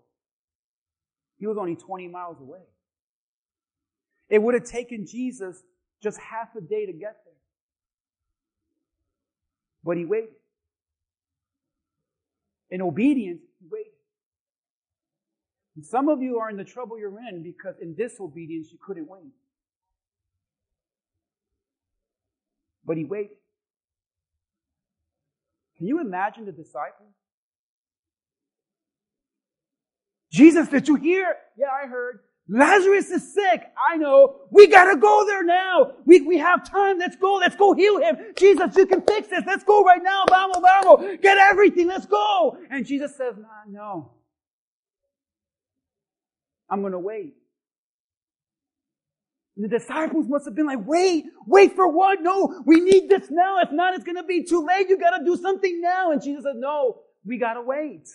he 1.36 1.46
was 1.46 1.58
only 1.58 1.76
20 1.76 2.08
miles 2.08 2.40
away. 2.40 2.64
It 4.30 4.40
would 4.40 4.54
have 4.54 4.64
taken 4.64 5.06
Jesus 5.06 5.62
just 6.02 6.18
half 6.18 6.56
a 6.56 6.62
day 6.62 6.86
to 6.86 6.94
get 6.94 7.16
there. 7.26 7.34
But 9.84 9.98
he 9.98 10.06
waited. 10.06 10.30
In 12.70 12.82
obedience, 12.82 13.42
he 13.60 13.66
waited. 13.70 13.92
And 15.76 15.84
some 15.84 16.08
of 16.08 16.22
you 16.22 16.38
are 16.38 16.50
in 16.50 16.56
the 16.56 16.64
trouble 16.64 16.98
you're 16.98 17.18
in 17.28 17.42
because 17.42 17.76
in 17.80 17.94
disobedience 17.94 18.68
you 18.72 18.78
couldn't 18.84 19.08
wait. 19.08 19.32
But 22.84 22.96
he 22.96 23.04
waited. 23.04 23.36
Can 25.76 25.86
you 25.86 26.00
imagine 26.00 26.46
the 26.46 26.52
disciples? 26.52 27.12
Jesus, 30.32 30.68
did 30.68 30.88
you 30.88 30.96
hear? 30.96 31.36
Yeah, 31.56 31.68
I 31.70 31.86
heard. 31.86 32.20
Lazarus 32.48 33.10
is 33.10 33.34
sick. 33.34 33.62
I 33.90 33.96
know. 33.96 34.42
We 34.50 34.68
gotta 34.68 34.96
go 34.96 35.26
there 35.26 35.42
now. 35.42 35.92
We, 36.04 36.20
we 36.20 36.38
have 36.38 36.68
time. 36.68 36.98
Let's 36.98 37.16
go. 37.16 37.34
Let's 37.34 37.56
go 37.56 37.74
heal 37.74 37.98
him. 37.98 38.16
Jesus, 38.36 38.76
you 38.76 38.86
can 38.86 39.02
fix 39.02 39.28
this. 39.28 39.42
Let's 39.46 39.64
go 39.64 39.82
right 39.82 40.02
now. 40.02 40.24
Vamos, 40.28 40.58
vamos. 40.60 41.18
Get 41.20 41.38
everything. 41.38 41.88
Let's 41.88 42.06
go. 42.06 42.56
And 42.70 42.86
Jesus 42.86 43.16
says, 43.16 43.34
nah, 43.36 43.48
no. 43.68 44.12
I'm 46.70 46.82
gonna 46.82 47.00
wait. 47.00 47.34
And 49.56 49.64
the 49.64 49.78
disciples 49.78 50.26
must 50.28 50.44
have 50.44 50.54
been 50.54 50.66
like, 50.66 50.86
wait, 50.86 51.24
wait 51.46 51.74
for 51.74 51.88
what? 51.88 52.22
No, 52.22 52.62
we 52.66 52.80
need 52.80 53.08
this 53.08 53.30
now. 53.30 53.58
If 53.60 53.72
not, 53.72 53.94
it's 53.94 54.04
to 54.04 54.22
be 54.22 54.44
too 54.44 54.64
late. 54.66 54.88
You 54.88 54.98
got 54.98 55.16
to 55.16 55.24
do 55.24 55.36
something 55.36 55.80
now. 55.80 56.12
And 56.12 56.22
Jesus 56.22 56.44
said, 56.44 56.56
no, 56.56 57.00
we 57.24 57.38
got 57.38 57.54
to 57.54 57.62
wait. 57.62 58.06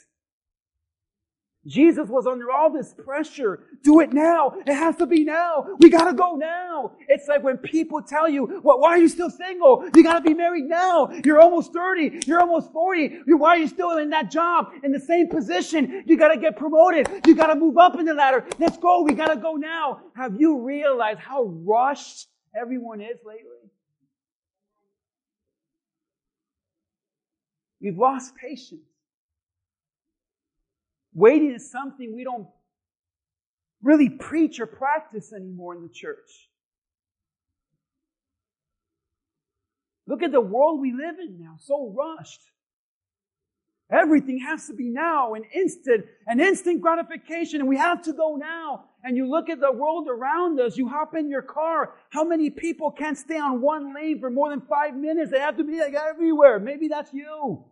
Jesus 1.67 2.09
was 2.09 2.25
under 2.25 2.51
all 2.51 2.71
this 2.71 2.93
pressure. 2.93 3.63
Do 3.83 3.99
it 3.99 4.13
now. 4.13 4.55
It 4.65 4.73
has 4.73 4.95
to 4.95 5.05
be 5.05 5.23
now. 5.23 5.67
We 5.79 5.89
gotta 5.89 6.13
go 6.13 6.35
now. 6.35 6.93
It's 7.07 7.27
like 7.27 7.43
when 7.43 7.57
people 7.57 8.01
tell 8.01 8.27
you, 8.27 8.61
well, 8.63 8.79
why 8.79 8.89
are 8.89 8.97
you 8.97 9.07
still 9.07 9.29
single? 9.29 9.87
You 9.95 10.03
gotta 10.03 10.21
be 10.21 10.33
married 10.33 10.65
now. 10.65 11.11
You're 11.23 11.39
almost 11.39 11.71
30. 11.71 12.21
You're 12.25 12.39
almost 12.39 12.71
40. 12.71 13.21
why 13.27 13.49
are 13.49 13.57
you 13.59 13.67
still 13.67 13.97
in 13.97 14.09
that 14.09 14.31
job, 14.31 14.71
in 14.83 14.91
the 14.91 14.99
same 14.99 15.29
position? 15.29 16.03
You 16.07 16.17
gotta 16.17 16.39
get 16.39 16.57
promoted. 16.57 17.07
You 17.27 17.35
gotta 17.35 17.55
move 17.55 17.77
up 17.77 17.99
in 17.99 18.05
the 18.05 18.13
ladder. 18.15 18.43
Let's 18.57 18.77
go. 18.77 19.03
We 19.03 19.13
gotta 19.13 19.39
go 19.39 19.53
now. 19.53 20.01
Have 20.15 20.39
you 20.39 20.61
realized 20.61 21.19
how 21.19 21.43
rushed 21.43 22.27
everyone 22.59 23.01
is 23.01 23.19
lately? 23.23 23.69
We've 27.79 27.97
lost 27.97 28.35
patience. 28.35 28.90
Waiting 31.13 31.53
is 31.53 31.69
something 31.71 32.15
we 32.15 32.23
don't 32.23 32.47
really 33.81 34.09
preach 34.09 34.59
or 34.59 34.65
practice 34.65 35.33
anymore 35.33 35.75
in 35.75 35.81
the 35.81 35.89
church. 35.89 36.49
Look 40.07 40.23
at 40.23 40.31
the 40.31 40.41
world 40.41 40.79
we 40.79 40.91
live 40.91 41.19
in 41.19 41.39
now, 41.39 41.55
so 41.59 41.93
rushed. 41.95 42.41
Everything 43.91 44.39
has 44.39 44.67
to 44.67 44.73
be 44.73 44.89
now, 44.89 45.33
an 45.33 45.43
instant, 45.53 46.05
an 46.25 46.39
instant 46.39 46.81
gratification, 46.81 47.59
and 47.59 47.67
we 47.67 47.75
have 47.75 48.01
to 48.03 48.13
go 48.13 48.37
now. 48.37 48.85
And 49.03 49.17
you 49.17 49.29
look 49.29 49.49
at 49.49 49.59
the 49.59 49.71
world 49.71 50.07
around 50.09 50.59
us, 50.61 50.77
you 50.77 50.87
hop 50.87 51.13
in 51.15 51.29
your 51.29 51.41
car, 51.41 51.95
how 52.09 52.23
many 52.23 52.49
people 52.49 52.91
can't 52.91 53.17
stay 53.17 53.37
on 53.37 53.61
one 53.61 53.93
lane 53.93 54.21
for 54.21 54.29
more 54.29 54.49
than 54.49 54.61
five 54.61 54.95
minutes? 54.95 55.31
They 55.31 55.39
have 55.39 55.57
to 55.57 55.65
be 55.65 55.79
like 55.79 55.93
everywhere. 55.93 56.57
Maybe 56.59 56.87
that's 56.87 57.13
you. 57.13 57.65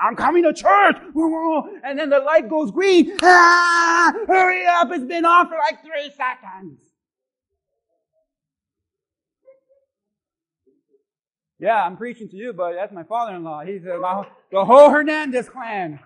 I'm 0.00 0.16
coming 0.16 0.42
to 0.44 0.52
church. 0.52 0.96
And 1.82 1.98
then 1.98 2.10
the 2.10 2.18
light 2.18 2.48
goes 2.48 2.70
green. 2.70 3.16
Ah, 3.22 4.12
hurry 4.26 4.66
up. 4.66 4.90
It's 4.92 5.04
been 5.04 5.24
on 5.24 5.48
for 5.48 5.56
like 5.56 5.82
three 5.82 6.10
seconds. 6.16 6.80
Yeah, 11.58 11.82
I'm 11.82 11.96
preaching 11.96 12.28
to 12.30 12.36
you, 12.36 12.52
but 12.52 12.74
that's 12.74 12.92
my 12.92 13.02
father-in-law. 13.02 13.64
He's 13.64 13.86
uh, 13.86 14.24
the 14.50 14.64
whole 14.64 14.88
Hernandez 14.90 15.48
clan. 15.48 16.00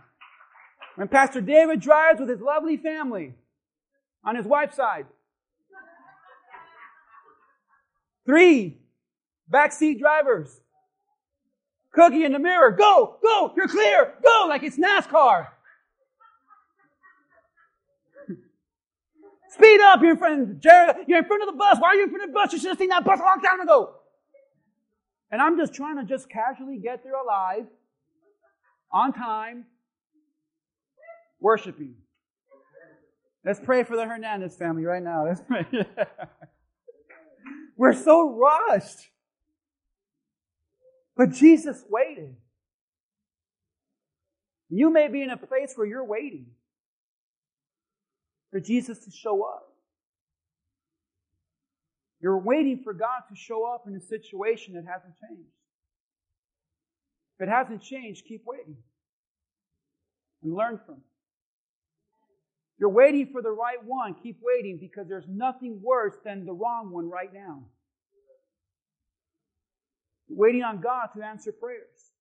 When 0.96 1.08
Pastor 1.08 1.40
David 1.40 1.80
drives 1.80 2.18
with 2.18 2.28
his 2.28 2.40
lovely 2.40 2.76
family 2.76 3.34
on 4.24 4.36
his 4.36 4.46
wife's 4.46 4.76
side. 4.76 5.06
Three 8.26 8.78
backseat 9.52 9.98
drivers. 10.00 10.60
Cookie 11.94 12.24
in 12.24 12.32
the 12.32 12.38
mirror. 12.38 12.70
Go, 12.72 13.18
go, 13.22 13.52
you're 13.56 13.68
clear. 13.68 14.14
Go, 14.22 14.46
like 14.48 14.62
it's 14.62 14.76
NASCAR. 14.76 15.48
Speed 19.50 19.80
up, 19.80 20.00
you're 20.02 20.12
in 20.12 20.16
front, 20.16 20.60
Jared, 20.60 21.06
you're 21.06 21.18
in 21.18 21.24
front 21.24 21.42
of 21.42 21.48
the 21.48 21.56
bus. 21.56 21.78
Why 21.78 21.88
are 21.88 21.94
you 21.94 22.04
in 22.04 22.10
front 22.10 22.24
of 22.24 22.30
the 22.30 22.34
bus? 22.34 22.52
You 22.52 22.58
should 22.58 22.70
have 22.70 22.78
seen 22.78 22.88
that 22.88 23.04
bus 23.04 23.20
a 23.20 23.22
long 23.22 23.40
time 23.40 23.60
ago. 23.60 23.94
And 25.30 25.40
I'm 25.40 25.56
just 25.56 25.74
trying 25.74 25.96
to 25.96 26.04
just 26.04 26.28
casually 26.28 26.78
get 26.78 27.02
there 27.02 27.14
alive, 27.14 27.66
on 28.92 29.12
time, 29.12 29.64
worshiping. 31.40 31.94
Let's 33.44 33.60
pray 33.60 33.84
for 33.84 33.96
the 33.96 34.04
Hernandez 34.04 34.56
family 34.56 34.84
right 34.84 35.02
now. 35.02 35.26
Let's 35.26 35.40
pray. 35.40 35.66
We're 37.76 37.92
so 37.92 38.30
rushed. 38.30 39.10
But 41.16 41.30
Jesus 41.30 41.84
waited. 41.88 42.34
You 44.68 44.92
may 44.92 45.08
be 45.08 45.22
in 45.22 45.30
a 45.30 45.36
place 45.36 45.72
where 45.76 45.86
you're 45.86 46.04
waiting 46.04 46.46
for 48.50 48.58
Jesus 48.60 48.98
to 49.04 49.10
show 49.10 49.42
up. 49.42 49.72
You're 52.20 52.38
waiting 52.38 52.80
for 52.82 52.92
God 52.94 53.20
to 53.28 53.36
show 53.36 53.66
up 53.66 53.84
in 53.86 53.94
a 53.94 54.00
situation 54.00 54.74
that 54.74 54.84
hasn't 54.90 55.14
changed. 55.20 55.50
If 57.38 57.46
it 57.46 57.50
hasn't 57.50 57.82
changed, 57.82 58.24
keep 58.26 58.42
waiting 58.46 58.76
and 60.42 60.54
learn 60.54 60.80
from 60.84 60.94
it. 60.96 61.00
You're 62.78 62.90
waiting 62.90 63.28
for 63.30 63.42
the 63.42 63.50
right 63.50 63.82
one, 63.84 64.14
keep 64.20 64.38
waiting 64.42 64.78
because 64.80 65.06
there's 65.08 65.28
nothing 65.28 65.80
worse 65.82 66.14
than 66.24 66.44
the 66.44 66.52
wrong 66.52 66.90
one 66.90 67.08
right 67.08 67.32
now 67.32 67.64
waiting 70.28 70.62
on 70.62 70.80
God 70.80 71.08
to 71.16 71.22
answer 71.22 71.52
prayers. 71.52 72.12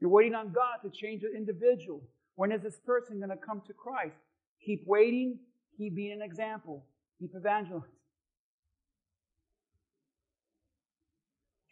You're 0.00 0.10
waiting 0.10 0.34
on 0.34 0.52
God 0.52 0.78
to 0.82 0.90
change 0.90 1.22
an 1.22 1.32
individual. 1.36 2.02
When 2.36 2.52
is 2.52 2.62
this 2.62 2.78
person 2.84 3.18
going 3.18 3.30
to 3.30 3.36
come 3.36 3.62
to 3.66 3.72
Christ? 3.72 4.16
Keep 4.64 4.84
waiting. 4.86 5.38
Keep 5.78 5.96
being 5.96 6.12
an 6.12 6.22
example. 6.22 6.84
Keep 7.20 7.34
evangelizing. 7.36 7.88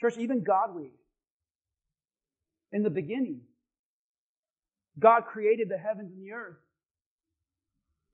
Church, 0.01 0.19
even 0.19 0.43
God 0.43 0.75
waited. 0.75 0.93
In 2.73 2.83
the 2.83 2.91
beginning, 2.91 3.43
God 4.99 5.27
created 5.27 5.69
the 5.69 5.79
heavens 5.79 6.13
and 6.13 6.23
the 6.23 6.33
earth. 6.33 6.57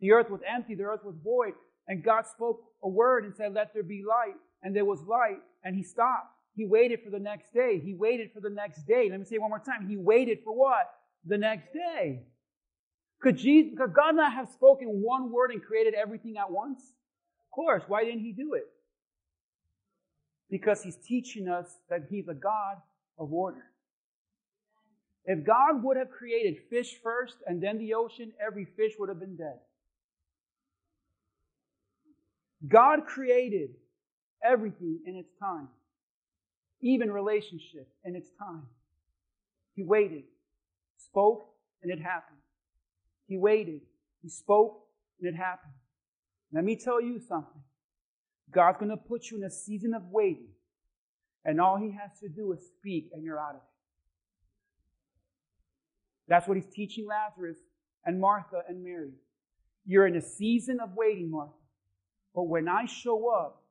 The 0.00 0.12
earth 0.12 0.30
was 0.30 0.40
empty, 0.46 0.74
the 0.74 0.84
earth 0.84 1.04
was 1.04 1.16
void, 1.22 1.54
and 1.86 2.04
God 2.04 2.26
spoke 2.26 2.60
a 2.82 2.88
word 2.88 3.24
and 3.24 3.34
said, 3.34 3.54
Let 3.54 3.72
there 3.72 3.82
be 3.82 4.04
light. 4.06 4.36
And 4.62 4.74
there 4.74 4.84
was 4.84 5.00
light, 5.02 5.38
and 5.64 5.74
He 5.76 5.82
stopped. 5.82 6.37
He 6.58 6.66
waited 6.66 7.04
for 7.04 7.10
the 7.10 7.20
next 7.20 7.54
day. 7.54 7.78
He 7.78 7.94
waited 7.94 8.32
for 8.34 8.40
the 8.40 8.50
next 8.50 8.84
day. 8.84 9.08
Let 9.08 9.20
me 9.20 9.24
say 9.24 9.36
it 9.36 9.40
one 9.40 9.50
more 9.50 9.62
time. 9.64 9.86
He 9.88 9.96
waited 9.96 10.40
for 10.42 10.52
what? 10.52 10.90
The 11.24 11.38
next 11.38 11.72
day. 11.72 12.24
Could, 13.22 13.36
Jesus, 13.36 13.78
could 13.78 13.94
God 13.94 14.16
not 14.16 14.32
have 14.32 14.48
spoken 14.48 15.00
one 15.00 15.30
word 15.30 15.52
and 15.52 15.62
created 15.62 15.94
everything 15.94 16.36
at 16.36 16.50
once? 16.50 16.80
Of 16.80 17.54
course. 17.54 17.84
Why 17.86 18.04
didn't 18.04 18.22
he 18.22 18.32
do 18.32 18.54
it? 18.54 18.64
Because 20.50 20.82
he's 20.82 20.96
teaching 20.96 21.48
us 21.48 21.68
that 21.90 22.08
he's 22.10 22.26
a 22.26 22.34
God 22.34 22.78
of 23.20 23.32
order. 23.32 23.62
If 25.26 25.46
God 25.46 25.84
would 25.84 25.96
have 25.96 26.10
created 26.10 26.56
fish 26.70 26.96
first 27.04 27.36
and 27.46 27.62
then 27.62 27.78
the 27.78 27.94
ocean, 27.94 28.32
every 28.44 28.64
fish 28.64 28.94
would 28.98 29.10
have 29.10 29.20
been 29.20 29.36
dead. 29.36 29.60
God 32.66 33.06
created 33.06 33.76
everything 34.42 34.98
in 35.06 35.14
its 35.14 35.30
time. 35.38 35.68
Even 36.80 37.10
relationship 37.10 37.88
in 38.04 38.14
its 38.14 38.30
time. 38.38 38.66
He 39.74 39.84
waited, 39.84 40.24
spoke, 40.96 41.48
and 41.82 41.92
it 41.92 42.00
happened. 42.00 42.38
He 43.26 43.36
waited, 43.36 43.82
he 44.22 44.28
spoke, 44.28 44.84
and 45.20 45.32
it 45.32 45.36
happened. 45.36 45.72
Let 46.52 46.64
me 46.64 46.76
tell 46.76 47.00
you 47.00 47.20
something. 47.20 47.62
God's 48.50 48.78
going 48.78 48.90
to 48.90 48.96
put 48.96 49.30
you 49.30 49.36
in 49.36 49.44
a 49.44 49.50
season 49.50 49.94
of 49.94 50.02
waiting, 50.10 50.48
and 51.44 51.60
all 51.60 51.76
he 51.76 51.92
has 51.92 52.18
to 52.20 52.28
do 52.28 52.52
is 52.52 52.60
speak, 52.78 53.10
and 53.12 53.22
you're 53.22 53.38
out 53.38 53.50
of 53.50 53.56
it. 53.56 53.62
That's 56.28 56.46
what 56.46 56.56
he's 56.56 56.72
teaching 56.72 57.06
Lazarus 57.06 57.58
and 58.04 58.20
Martha 58.20 58.62
and 58.68 58.82
Mary. 58.82 59.12
You're 59.86 60.06
in 60.06 60.16
a 60.16 60.22
season 60.22 60.78
of 60.80 60.90
waiting, 60.94 61.30
Martha. 61.30 61.52
But 62.34 62.44
when 62.44 62.68
I 62.68 62.84
show 62.86 63.28
up 63.28 63.62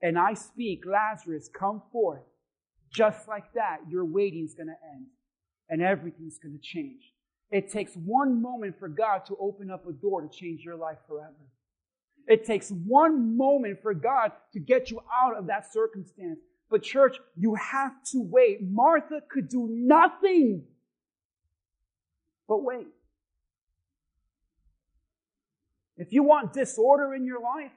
and 0.00 0.18
I 0.18 0.34
speak, 0.34 0.84
Lazarus, 0.84 1.48
come 1.56 1.82
forth, 1.92 2.22
just 2.92 3.26
like 3.26 3.52
that, 3.54 3.78
your 3.88 4.04
waiting 4.04 4.44
is 4.44 4.54
going 4.54 4.68
to 4.68 4.76
end 4.94 5.06
and 5.68 5.82
everything's 5.82 6.38
going 6.38 6.54
to 6.54 6.60
change. 6.60 7.12
It 7.50 7.70
takes 7.70 7.94
one 7.94 8.40
moment 8.40 8.78
for 8.78 8.88
God 8.88 9.24
to 9.26 9.36
open 9.40 9.70
up 9.70 9.86
a 9.86 9.92
door 9.92 10.22
to 10.22 10.28
change 10.28 10.62
your 10.62 10.76
life 10.76 10.98
forever. 11.08 11.32
It 12.26 12.44
takes 12.44 12.70
one 12.70 13.36
moment 13.36 13.82
for 13.82 13.94
God 13.94 14.32
to 14.52 14.60
get 14.60 14.90
you 14.90 15.00
out 15.12 15.36
of 15.36 15.46
that 15.48 15.72
circumstance. 15.72 16.38
But, 16.70 16.82
church, 16.82 17.18
you 17.36 17.54
have 17.56 17.92
to 18.12 18.22
wait. 18.22 18.62
Martha 18.62 19.20
could 19.28 19.48
do 19.48 19.68
nothing 19.70 20.64
but 22.48 22.62
wait. 22.62 22.86
If 25.96 26.12
you 26.12 26.22
want 26.22 26.52
disorder 26.52 27.14
in 27.14 27.26
your 27.26 27.40
life, 27.40 27.72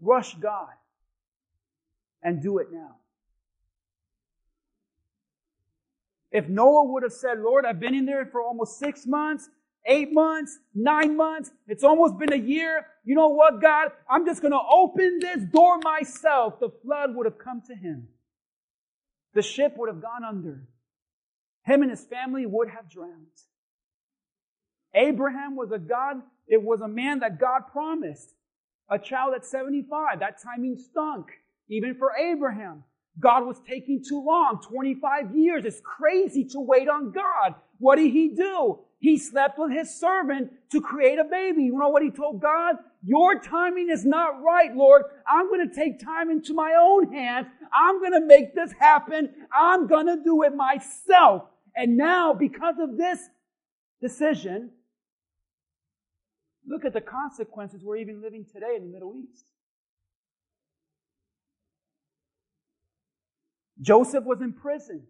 rush 0.00 0.34
God 0.34 0.68
and 2.22 2.42
do 2.42 2.58
it 2.58 2.68
now. 2.72 2.96
If 6.30 6.48
Noah 6.48 6.84
would 6.92 7.02
have 7.02 7.12
said, 7.12 7.40
Lord, 7.40 7.66
I've 7.66 7.80
been 7.80 7.94
in 7.94 8.06
there 8.06 8.24
for 8.26 8.40
almost 8.40 8.78
six 8.78 9.06
months, 9.06 9.48
eight 9.86 10.12
months, 10.12 10.58
nine 10.74 11.16
months, 11.16 11.50
it's 11.68 11.84
almost 11.84 12.18
been 12.18 12.32
a 12.32 12.36
year. 12.36 12.86
You 13.04 13.14
know 13.14 13.28
what, 13.28 13.60
God? 13.60 13.88
I'm 14.08 14.24
just 14.24 14.40
going 14.40 14.52
to 14.52 14.60
open 14.70 15.18
this 15.20 15.42
door 15.52 15.78
myself. 15.82 16.58
The 16.58 16.70
flood 16.82 17.14
would 17.14 17.26
have 17.26 17.38
come 17.38 17.62
to 17.68 17.74
him. 17.74 18.08
The 19.34 19.42
ship 19.42 19.74
would 19.76 19.88
have 19.88 20.00
gone 20.00 20.24
under. 20.24 20.68
Him 21.64 21.82
and 21.82 21.90
his 21.90 22.04
family 22.04 22.46
would 22.46 22.68
have 22.70 22.90
drowned. 22.90 23.26
Abraham 24.94 25.56
was 25.56 25.70
a 25.70 25.78
God, 25.78 26.16
it 26.46 26.62
was 26.62 26.80
a 26.80 26.88
man 26.88 27.20
that 27.20 27.38
God 27.38 27.62
promised. 27.72 28.34
A 28.90 28.98
child 28.98 29.32
at 29.34 29.46
75. 29.46 30.20
That 30.20 30.42
timing 30.42 30.76
stunk, 30.76 31.28
even 31.68 31.94
for 31.94 32.12
Abraham. 32.16 32.84
God 33.20 33.46
was 33.46 33.60
taking 33.68 34.02
too 34.02 34.22
long, 34.24 34.60
25 34.62 35.36
years. 35.36 35.64
It's 35.64 35.80
crazy 35.80 36.44
to 36.44 36.60
wait 36.60 36.88
on 36.88 37.12
God. 37.12 37.54
What 37.78 37.96
did 37.96 38.12
he 38.12 38.28
do? 38.28 38.78
He 38.98 39.18
slept 39.18 39.58
with 39.58 39.72
his 39.72 39.98
servant 39.98 40.52
to 40.70 40.80
create 40.80 41.18
a 41.18 41.24
baby. 41.24 41.64
You 41.64 41.78
know 41.78 41.88
what 41.88 42.02
he 42.02 42.10
told 42.10 42.40
God? 42.40 42.76
Your 43.04 43.38
timing 43.40 43.90
is 43.90 44.04
not 44.06 44.42
right, 44.42 44.74
Lord. 44.74 45.02
I'm 45.28 45.48
going 45.48 45.68
to 45.68 45.74
take 45.74 45.98
time 45.98 46.30
into 46.30 46.54
my 46.54 46.74
own 46.80 47.12
hands. 47.12 47.48
I'm 47.74 47.98
going 47.98 48.12
to 48.12 48.24
make 48.24 48.54
this 48.54 48.72
happen. 48.78 49.30
I'm 49.52 49.88
going 49.88 50.06
to 50.06 50.22
do 50.22 50.42
it 50.44 50.54
myself. 50.54 51.42
And 51.74 51.96
now, 51.96 52.32
because 52.32 52.76
of 52.80 52.96
this 52.96 53.18
decision, 54.00 54.70
look 56.66 56.84
at 56.84 56.92
the 56.92 57.00
consequences 57.00 57.82
we're 57.82 57.96
even 57.96 58.22
living 58.22 58.46
today 58.52 58.74
in 58.76 58.84
the 58.84 58.92
Middle 58.92 59.14
East. 59.16 59.51
Joseph 63.82 64.24
was 64.24 64.40
in 64.40 64.52
prison 64.52 65.02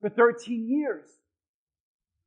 for 0.00 0.08
13 0.08 0.68
years. 0.68 1.08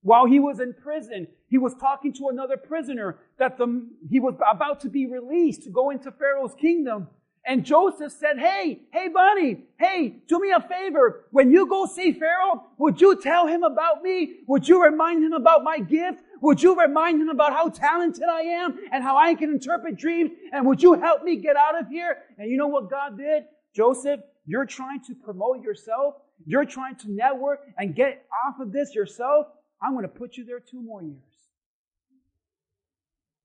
While 0.01 0.25
he 0.25 0.39
was 0.39 0.59
in 0.59 0.73
prison, 0.73 1.27
he 1.47 1.57
was 1.57 1.73
talking 1.75 2.11
to 2.13 2.27
another 2.27 2.57
prisoner 2.57 3.19
that 3.37 3.57
the, 3.57 3.87
he 4.09 4.19
was 4.19 4.35
about 4.51 4.81
to 4.81 4.89
be 4.89 5.05
released 5.05 5.63
to 5.63 5.69
go 5.69 5.91
into 5.91 6.11
Pharaoh's 6.11 6.53
kingdom. 6.55 7.07
And 7.45 7.65
Joseph 7.65 8.11
said, 8.11 8.37
Hey, 8.37 8.81
hey, 8.91 9.07
buddy, 9.09 9.63
hey, 9.77 10.21
do 10.27 10.39
me 10.39 10.51
a 10.51 10.61
favor. 10.61 11.25
When 11.31 11.51
you 11.51 11.67
go 11.67 11.85
see 11.85 12.11
Pharaoh, 12.13 12.63
would 12.77 12.99
you 12.99 13.21
tell 13.21 13.47
him 13.47 13.63
about 13.63 14.01
me? 14.01 14.39
Would 14.47 14.67
you 14.67 14.83
remind 14.83 15.23
him 15.23 15.33
about 15.33 15.63
my 15.63 15.79
gift? 15.79 16.19
Would 16.41 16.61
you 16.61 16.77
remind 16.79 17.21
him 17.21 17.29
about 17.29 17.53
how 17.53 17.69
talented 17.69 18.23
I 18.23 18.41
am 18.41 18.79
and 18.91 19.03
how 19.03 19.17
I 19.17 19.35
can 19.35 19.49
interpret 19.49 19.97
dreams? 19.97 20.31
And 20.51 20.65
would 20.67 20.81
you 20.83 20.93
help 20.93 21.23
me 21.23 21.37
get 21.37 21.55
out 21.55 21.79
of 21.79 21.87
here? 21.87 22.17
And 22.37 22.49
you 22.49 22.57
know 22.57 22.67
what 22.67 22.89
God 22.89 23.17
did? 23.17 23.45
Joseph, 23.75 24.19
you're 24.45 24.65
trying 24.65 25.01
to 25.05 25.15
promote 25.15 25.61
yourself. 25.61 26.15
You're 26.45 26.65
trying 26.65 26.95
to 26.97 27.11
network 27.11 27.61
and 27.77 27.95
get 27.95 28.25
off 28.45 28.59
of 28.59 28.71
this 28.71 28.93
yourself. 28.93 29.47
I'm 29.81 29.93
going 29.93 30.03
to 30.03 30.09
put 30.09 30.37
you 30.37 30.45
there 30.45 30.59
two 30.59 30.81
more 30.81 31.01
years. 31.01 31.17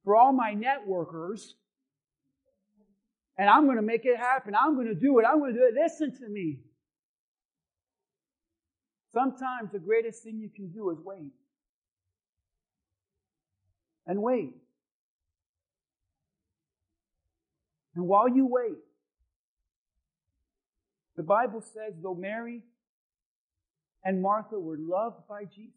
For 0.05 0.17
all 0.17 0.33
my 0.33 0.55
networkers, 0.55 1.53
and 3.37 3.49
I'm 3.49 3.65
going 3.65 3.77
to 3.77 3.83
make 3.83 4.05
it 4.05 4.17
happen. 4.17 4.55
I'm 4.59 4.75
going 4.75 4.89
to 4.89 4.95
do 4.95 5.19
it. 5.19 5.25
I'm 5.25 5.39
going 5.39 5.55
to 5.55 5.59
do 5.59 5.65
it. 5.67 5.75
Listen 5.81 6.15
to 6.19 6.29
me. 6.29 6.59
Sometimes 9.15 9.71
the 9.73 9.79
greatest 9.79 10.23
thing 10.23 10.39
you 10.39 10.51
can 10.51 10.71
do 10.71 10.91
is 10.91 10.99
wait. 11.05 11.33
And 14.07 14.23
wait. 14.23 14.55
And 17.95 18.07
while 18.07 18.29
you 18.29 18.47
wait, 18.47 18.77
the 21.19 21.25
Bible 21.25 21.61
says, 21.61 21.95
though 22.01 22.15
Mary 22.15 22.63
and 24.05 24.23
Martha 24.23 24.57
were 24.57 24.79
loved 24.79 25.27
by 25.29 25.45
Jesus, 25.45 25.75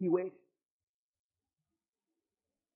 he 0.00 0.08
waited. 0.08 0.32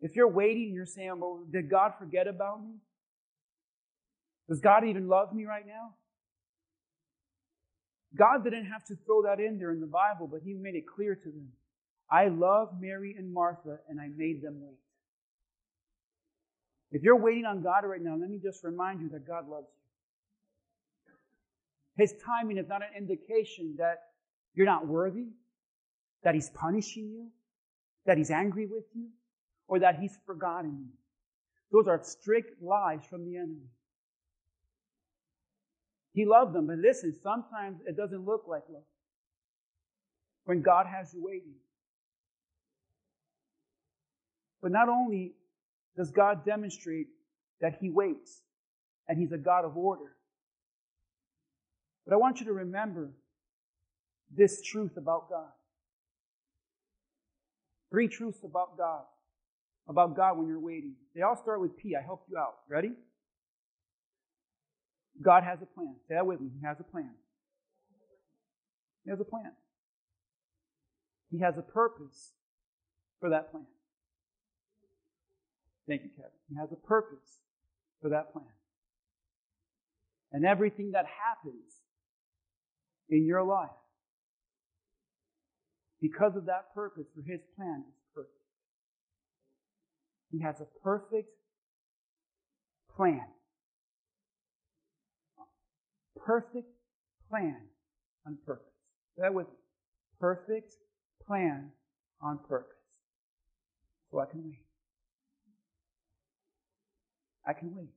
If 0.02 0.14
you're 0.14 0.28
waiting 0.28 0.74
you're 0.74 0.84
saying, 0.84 1.18
well, 1.18 1.40
did 1.50 1.70
God 1.70 1.94
forget 1.98 2.28
about 2.28 2.62
me? 2.62 2.74
Does 4.46 4.60
God 4.60 4.84
even 4.84 5.08
love 5.08 5.32
me 5.34 5.46
right 5.46 5.66
now? 5.66 5.94
God 8.14 8.44
didn't 8.44 8.66
have 8.66 8.84
to 8.88 8.96
throw 9.06 9.22
that 9.22 9.40
in 9.40 9.58
there 9.58 9.70
in 9.70 9.80
the 9.80 9.86
Bible, 9.86 10.28
but 10.30 10.42
He 10.44 10.52
made 10.52 10.74
it 10.74 10.84
clear 10.86 11.14
to 11.14 11.24
them. 11.24 11.48
I 12.10 12.28
love 12.28 12.78
Mary 12.78 13.14
and 13.16 13.32
Martha, 13.32 13.78
and 13.88 13.98
I 13.98 14.08
made 14.14 14.42
them 14.42 14.56
wait. 14.60 14.76
If 16.90 17.02
you're 17.02 17.16
waiting 17.16 17.46
on 17.46 17.62
God 17.62 17.84
right 17.86 18.02
now, 18.02 18.16
let 18.20 18.28
me 18.28 18.38
just 18.38 18.62
remind 18.62 19.00
you 19.00 19.08
that 19.10 19.26
God 19.26 19.48
loves 19.48 19.68
you. 19.72 19.81
His 21.96 22.14
timing 22.24 22.58
is 22.58 22.68
not 22.68 22.82
an 22.82 22.88
indication 22.96 23.74
that 23.78 23.98
you're 24.54 24.66
not 24.66 24.86
worthy, 24.86 25.26
that 26.22 26.34
He's 26.34 26.50
punishing 26.50 27.10
you, 27.10 27.28
that 28.06 28.18
He's 28.18 28.30
angry 28.30 28.66
with 28.66 28.84
you 28.94 29.08
or 29.72 29.78
that 29.78 29.98
he's 29.98 30.18
forgotten 30.26 30.76
you. 30.78 30.92
Those 31.70 31.88
are 31.88 31.98
strict 32.04 32.62
lies 32.62 33.00
from 33.08 33.24
the 33.24 33.38
enemy. 33.38 33.70
He 36.12 36.26
loved 36.26 36.54
them, 36.54 36.66
but 36.66 36.76
listen, 36.76 37.14
sometimes 37.22 37.80
it 37.86 37.96
doesn't 37.96 38.26
look 38.26 38.44
like 38.46 38.64
love. 38.68 38.82
When 40.44 40.60
God 40.60 40.86
has 40.86 41.14
you 41.14 41.24
waiting. 41.24 41.54
But 44.60 44.72
not 44.72 44.90
only 44.90 45.32
does 45.96 46.10
God 46.10 46.44
demonstrate 46.44 47.06
that 47.62 47.78
he 47.80 47.88
waits 47.88 48.42
and 49.08 49.18
he's 49.18 49.32
a 49.32 49.38
God 49.38 49.64
of 49.64 49.74
order, 49.74 50.16
but 52.06 52.14
I 52.14 52.16
want 52.16 52.40
you 52.40 52.46
to 52.46 52.52
remember 52.52 53.12
this 54.34 54.62
truth 54.62 54.96
about 54.96 55.28
God. 55.30 55.50
Three 57.90 58.08
truths 58.08 58.42
about 58.44 58.76
God 58.78 59.02
about 59.88 60.16
God 60.16 60.38
when 60.38 60.46
you're 60.46 60.60
waiting. 60.60 60.94
They 61.14 61.22
all 61.22 61.36
start 61.36 61.60
with 61.60 61.76
P. 61.76 61.96
I 61.96 62.02
helped 62.02 62.28
you 62.30 62.38
out. 62.38 62.54
Ready? 62.68 62.92
God 65.20 65.44
has 65.44 65.60
a 65.62 65.66
plan. 65.66 65.94
Say 66.08 66.14
that 66.14 66.26
with 66.26 66.40
me. 66.40 66.48
He 66.58 66.66
has 66.66 66.78
a 66.80 66.84
plan. 66.84 67.10
He 69.04 69.10
has 69.10 69.20
a 69.20 69.24
plan. 69.24 69.52
He 71.30 71.40
has 71.40 71.58
a 71.58 71.62
purpose 71.62 72.32
for 73.20 73.30
that 73.30 73.50
plan. 73.50 73.66
Thank 75.88 76.02
you, 76.02 76.10
Kevin. 76.16 76.30
He 76.48 76.56
has 76.56 76.70
a 76.72 76.76
purpose 76.76 77.40
for 78.00 78.10
that 78.10 78.32
plan. 78.32 78.44
And 80.32 80.46
everything 80.46 80.92
that 80.92 81.04
happens 81.06 81.81
in 83.12 83.26
your 83.26 83.44
life 83.44 83.68
because 86.00 86.34
of 86.34 86.46
that 86.46 86.74
purpose 86.74 87.06
for 87.14 87.22
his 87.22 87.40
plan 87.54 87.84
is 87.86 87.94
perfect. 88.14 88.34
he 90.32 90.40
has 90.40 90.60
a 90.60 90.66
perfect 90.82 91.28
plan. 92.96 93.26
Perfect 96.16 96.68
plan 97.28 97.56
on 98.26 98.38
purpose. 98.46 98.72
That 99.18 99.34
was 99.34 99.46
perfect 100.18 100.74
plan 101.26 101.70
on 102.22 102.38
purpose. 102.48 102.72
So 104.10 104.20
I 104.20 104.26
can 104.26 104.42
wait. 104.44 104.64
I 107.46 107.52
can 107.52 107.76
wait. 107.76 107.90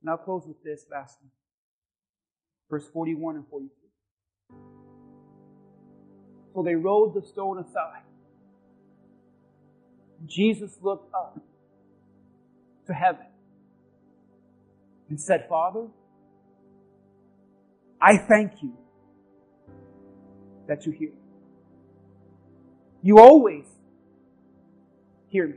And 0.00 0.10
I'll 0.10 0.16
close 0.16 0.44
with 0.46 0.62
this 0.64 0.86
last 0.90 1.18
one. 1.20 1.30
Verse 2.70 2.86
41 2.92 3.36
and 3.36 3.48
42. 3.48 3.70
So 6.54 6.62
they 6.62 6.74
rolled 6.74 7.14
the 7.14 7.22
stone 7.26 7.58
aside. 7.58 8.02
Jesus 10.24 10.78
looked 10.80 11.12
up 11.14 11.38
to 12.86 12.94
heaven 12.94 13.26
and 15.08 15.20
said, 15.20 15.46
Father, 15.48 15.86
I 18.00 18.16
thank 18.16 18.62
you 18.62 18.72
that 20.66 20.86
you 20.86 20.92
hear 20.92 21.10
me. 21.10 21.16
You 23.02 23.18
always 23.18 23.64
hear 25.28 25.46
me. 25.46 25.56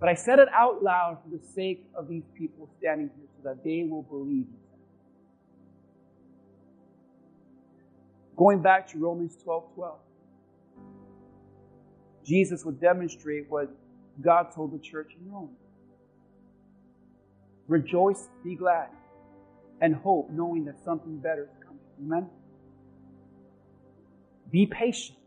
But 0.00 0.08
I 0.08 0.14
said 0.14 0.38
it 0.38 0.48
out 0.52 0.82
loud 0.82 1.18
for 1.22 1.36
the 1.36 1.42
sake 1.54 1.84
of 1.94 2.08
these 2.08 2.24
people 2.36 2.68
standing 2.78 3.10
here 3.16 3.26
so 3.36 3.48
that 3.48 3.64
they 3.64 3.86
will 3.88 4.02
believe 4.02 4.46
me. 4.46 4.63
Going 8.36 8.62
back 8.62 8.88
to 8.92 8.98
Romans 8.98 9.36
12 9.42 9.74
12. 9.74 9.98
Jesus 12.24 12.64
would 12.64 12.80
demonstrate 12.80 13.50
what 13.50 13.70
God 14.20 14.50
told 14.54 14.72
the 14.72 14.78
church 14.78 15.12
in 15.20 15.30
Rome. 15.30 15.50
Rejoice, 17.68 18.28
be 18.42 18.54
glad, 18.54 18.88
and 19.80 19.94
hope, 19.94 20.30
knowing 20.30 20.64
that 20.64 20.82
something 20.84 21.18
better 21.18 21.44
is 21.44 21.64
coming. 21.64 21.80
Amen? 22.00 22.30
Be 24.50 24.66
patient. 24.66 25.18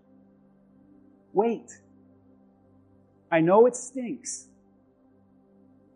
Wait. 1.34 1.72
I 3.32 3.42
know 3.42 3.66
it 3.66 3.76
stinks. 3.76 4.48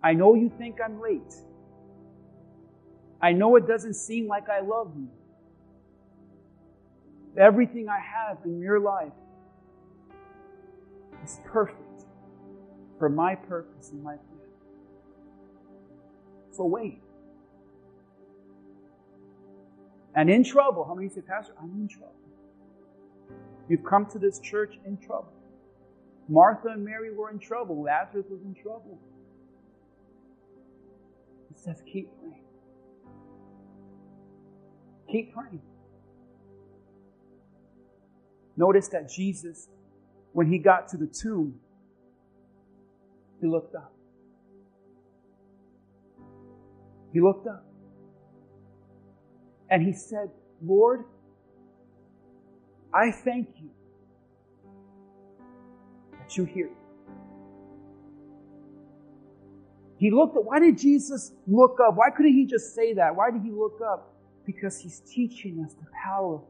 I 0.04 0.14
know 0.14 0.36
you 0.36 0.52
think 0.58 0.80
I'm 0.84 1.00
late. 1.02 1.34
I 3.22 3.34
know 3.34 3.56
it 3.56 3.68
doesn't 3.68 3.94
seem 3.94 4.28
like 4.28 4.50
I 4.50 4.62
love 4.62 4.94
you. 4.98 5.08
Everything 7.38 7.88
I 7.88 8.00
have 8.00 8.40
in 8.46 8.60
your 8.60 8.80
life 8.80 9.14
is 11.24 11.40
perfect 11.46 12.06
for 13.00 13.10
my 13.10 13.36
purpose 13.36 13.92
and 13.92 14.04
my 14.04 14.16
plan. 14.16 14.50
So 16.52 16.66
wait. 16.66 17.02
And 20.14 20.30
in 20.30 20.44
trouble, 20.44 20.84
how 20.84 20.94
many 20.94 21.08
say, 21.08 21.22
Pastor, 21.22 21.54
I'm 21.62 21.72
in 21.72 21.88
trouble? 21.88 22.16
You've 23.70 23.86
come 23.86 24.06
to 24.08 24.20
this 24.20 24.40
church 24.40 24.78
in 24.86 24.98
trouble. 24.98 25.32
Martha 26.28 26.70
and 26.70 26.84
Mary 26.84 27.16
were 27.16 27.30
in 27.30 27.40
trouble. 27.40 27.82
Lazarus 27.82 28.26
was 28.30 28.42
in 28.44 28.54
trouble. 28.54 29.00
It 31.50 31.60
says, 31.60 31.82
keep 31.92 32.10
praying. 32.20 32.44
Keep 35.10 35.34
praying. 35.34 35.62
Notice 38.58 38.88
that 38.90 39.10
Jesus, 39.10 39.70
when 40.34 40.48
he 40.48 40.58
got 40.58 40.88
to 40.90 40.98
the 40.98 41.08
tomb, 41.08 41.56
he 43.40 43.48
looked 43.48 43.76
up. 43.76 43.94
He 47.14 47.20
looked 47.20 47.48
up. 47.48 47.66
And 49.70 49.82
he 49.82 49.94
said, 49.94 50.30
Lord, 50.64 51.06
I 52.94 53.12
thank 53.12 53.48
you 53.62 53.70
that 56.18 56.38
you 56.38 56.46
hear. 56.46 56.70
He 59.98 60.12
looked 60.12 60.36
up. 60.36 60.46
Why 60.46 60.60
did 60.60 60.78
Jesus 60.78 61.32
look 61.48 61.80
up? 61.80 61.96
Why 61.96 62.10
couldn't 62.10 62.34
he 62.34 62.46
just 62.46 62.74
say 62.74 62.94
that? 62.96 63.16
Why 63.16 63.32
did 63.32 63.44
he 63.44 63.52
look 63.52 63.80
up? 63.86 64.14
Because 64.46 64.80
he's 64.80 65.00
teaching 65.02 65.64
us 65.64 65.74
the 65.74 65.86
power. 66.04 66.42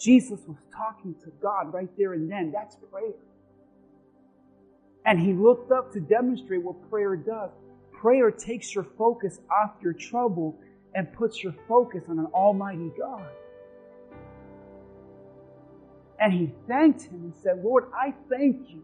Jesus 0.00 0.40
was 0.46 0.56
talking 0.74 1.14
to 1.22 1.30
God 1.42 1.72
right 1.74 1.90
there 1.98 2.14
and 2.14 2.30
then. 2.30 2.50
That's 2.50 2.76
prayer. 2.90 3.12
And 5.04 5.20
he 5.20 5.32
looked 5.32 5.72
up 5.72 5.92
to 5.92 6.00
demonstrate 6.00 6.62
what 6.62 6.90
prayer 6.90 7.16
does. 7.16 7.50
Prayer 7.92 8.30
takes 8.30 8.74
your 8.74 8.84
focus 8.96 9.40
off 9.50 9.72
your 9.82 9.92
trouble 9.92 10.58
and 10.94 11.12
puts 11.12 11.42
your 11.42 11.54
focus 11.68 12.04
on 12.08 12.18
an 12.18 12.26
almighty 12.26 12.90
God. 12.98 13.26
And 16.18 16.32
he 16.32 16.52
thanked 16.66 17.04
him 17.04 17.22
and 17.24 17.34
said, 17.42 17.62
Lord, 17.62 17.84
I 17.94 18.14
thank 18.28 18.70
you 18.70 18.82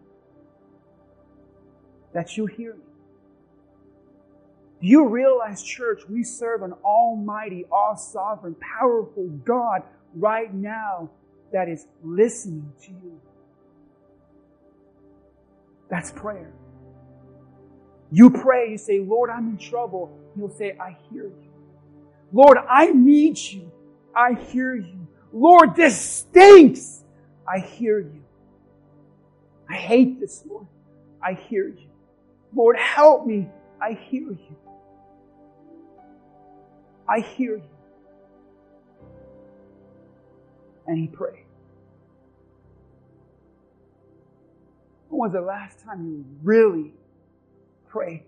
that 2.13 2.37
you 2.37 2.47
hear 2.47 2.75
me. 2.75 2.81
Do 4.81 4.87
you 4.87 5.09
realize, 5.09 5.63
church, 5.63 6.03
we 6.09 6.23
serve 6.23 6.63
an 6.63 6.73
almighty, 6.85 7.65
all 7.71 7.97
sovereign, 7.97 8.55
powerful 8.79 9.29
God 9.45 9.83
right 10.17 10.53
now 10.53 11.11
that 11.53 11.69
is 11.69 11.87
listening 12.03 12.73
to 12.83 12.91
you? 12.91 13.21
That's 15.89 16.11
prayer. 16.11 16.53
You 18.11 18.31
pray, 18.31 18.71
you 18.71 18.79
say, 18.79 19.01
Lord, 19.01 19.31
I'm 19.31 19.49
in 19.49 19.59
trouble. 19.59 20.19
He'll 20.37 20.51
say, 20.51 20.77
I 20.81 20.97
hear 21.11 21.25
you. 21.25 21.51
Lord, 22.33 22.59
I 22.69 22.87
need 22.93 23.39
you. 23.39 23.71
I 24.15 24.35
hear 24.35 24.75
you. 24.75 25.07
Lord, 25.33 25.77
this 25.77 26.01
stinks. 26.01 27.03
I 27.49 27.59
hear 27.59 27.99
you. 27.99 28.23
I 29.69 29.75
hate 29.75 30.21
this, 30.21 30.43
Lord. 30.49 30.67
I 31.23 31.33
hear 31.33 31.69
you. 31.69 31.89
Lord, 32.55 32.77
help 32.79 33.27
me. 33.27 33.49
I 33.81 33.93
hear 33.93 34.31
you. 34.31 34.57
I 37.09 37.21
hear 37.21 37.57
you. 37.57 37.76
And 40.87 40.99
he 40.99 41.07
prayed. 41.07 41.45
When 45.09 45.31
was 45.31 45.33
the 45.33 45.41
last 45.41 45.81
time 45.85 46.07
you 46.07 46.25
really 46.43 46.93
prayed? 47.89 48.25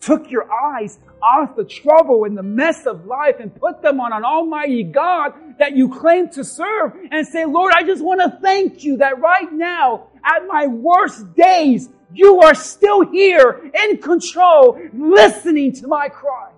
Took 0.00 0.30
your 0.30 0.52
eyes 0.52 0.98
off 1.22 1.56
the 1.56 1.64
trouble 1.64 2.24
and 2.24 2.36
the 2.36 2.42
mess 2.42 2.86
of 2.86 3.06
life 3.06 3.36
and 3.40 3.54
put 3.54 3.80
them 3.80 4.00
on 4.00 4.12
an 4.12 4.22
almighty 4.24 4.84
God 4.84 5.32
that 5.58 5.74
you 5.74 5.88
claim 5.88 6.28
to 6.30 6.44
serve 6.44 6.92
and 7.10 7.26
say, 7.26 7.46
Lord, 7.46 7.72
I 7.74 7.84
just 7.84 8.02
want 8.02 8.20
to 8.20 8.38
thank 8.42 8.84
you 8.84 8.98
that 8.98 9.18
right 9.18 9.50
now, 9.50 10.08
at 10.22 10.46
my 10.46 10.66
worst 10.66 11.34
days, 11.34 11.88
you 12.12 12.42
are 12.42 12.54
still 12.54 13.10
here 13.10 13.70
in 13.88 13.96
control, 13.96 14.78
listening 14.92 15.72
to 15.72 15.88
my 15.88 16.08
cry. 16.08 16.50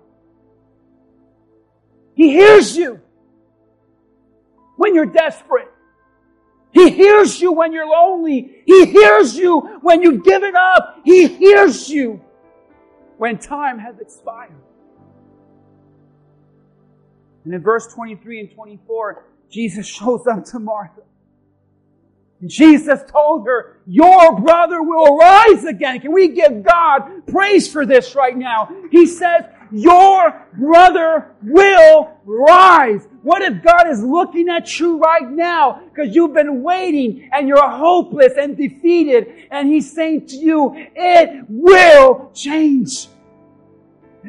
He 2.13 2.29
hears 2.29 2.75
you 2.75 2.99
when 4.77 4.95
you're 4.95 5.05
desperate. 5.05 5.67
He 6.71 6.89
hears 6.91 7.41
you 7.41 7.51
when 7.51 7.73
you're 7.73 7.87
lonely. 7.87 8.61
He 8.65 8.85
hears 8.85 9.35
you 9.35 9.79
when 9.81 10.01
you've 10.01 10.23
given 10.23 10.55
up. 10.55 11.01
He 11.03 11.27
hears 11.27 11.89
you 11.89 12.21
when 13.17 13.37
time 13.37 13.79
has 13.79 13.99
expired. 13.99 14.51
And 17.45 17.53
in 17.53 17.61
verse 17.61 17.87
23 17.93 18.41
and 18.41 18.51
24, 18.51 19.25
Jesus 19.49 19.87
shows 19.87 20.27
up 20.27 20.45
to 20.45 20.59
Martha. 20.59 21.01
And 22.41 22.49
Jesus 22.49 22.99
told 23.07 23.47
her, 23.47 23.79
your 23.87 24.39
brother 24.39 24.83
will 24.83 25.17
rise 25.17 25.63
again. 25.63 25.99
Can 26.01 26.11
we 26.11 26.27
give 26.27 26.61
God 26.63 27.25
praise 27.25 27.71
for 27.71 27.85
this 27.85 28.13
right 28.15 28.37
now? 28.37 28.69
He 28.91 29.07
says, 29.07 29.45
your 29.71 30.47
brother 30.53 31.35
will 31.41 32.11
rise. 32.25 33.07
What 33.21 33.41
if 33.41 33.63
God 33.63 33.87
is 33.89 34.01
looking 34.03 34.49
at 34.49 34.79
you 34.79 34.97
right 34.97 35.29
now 35.29 35.81
because 35.85 36.15
you've 36.15 36.33
been 36.33 36.61
waiting 36.63 37.29
and 37.33 37.47
you're 37.47 37.69
hopeless 37.69 38.33
and 38.39 38.55
defeated 38.55 39.47
and 39.51 39.67
he's 39.67 39.91
saying 39.91 40.27
to 40.27 40.35
you, 40.35 40.73
it 40.95 41.45
will 41.47 42.31
change. 42.33 43.07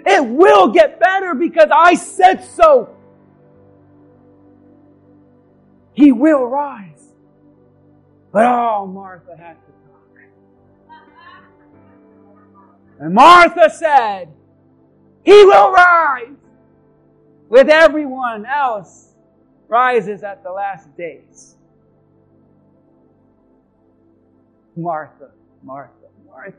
It 0.06 0.24
will 0.24 0.68
get 0.68 1.00
better 1.00 1.34
because 1.34 1.68
I 1.74 1.94
said 1.94 2.44
so. 2.44 2.94
He 5.92 6.12
will 6.12 6.44
rise. 6.44 7.12
But 8.32 8.44
oh, 8.46 8.86
Martha 8.86 9.36
had 9.36 9.54
to 9.54 9.72
talk. 9.72 10.98
And 13.00 13.14
Martha 13.14 13.70
said, 13.70 14.32
he 15.28 15.44
will 15.44 15.72
rise 15.72 16.36
with 17.50 17.68
everyone 17.68 18.46
else 18.46 19.12
rises 19.68 20.22
at 20.22 20.42
the 20.42 20.50
last 20.50 20.96
days. 20.96 21.56
Martha, 24.74 25.28
Martha, 25.62 25.92
Martha. 26.26 26.56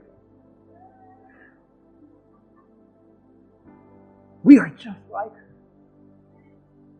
We 4.43 4.59
are 4.59 4.70
just 4.78 4.99
like 5.11 5.34
her. 5.34 5.49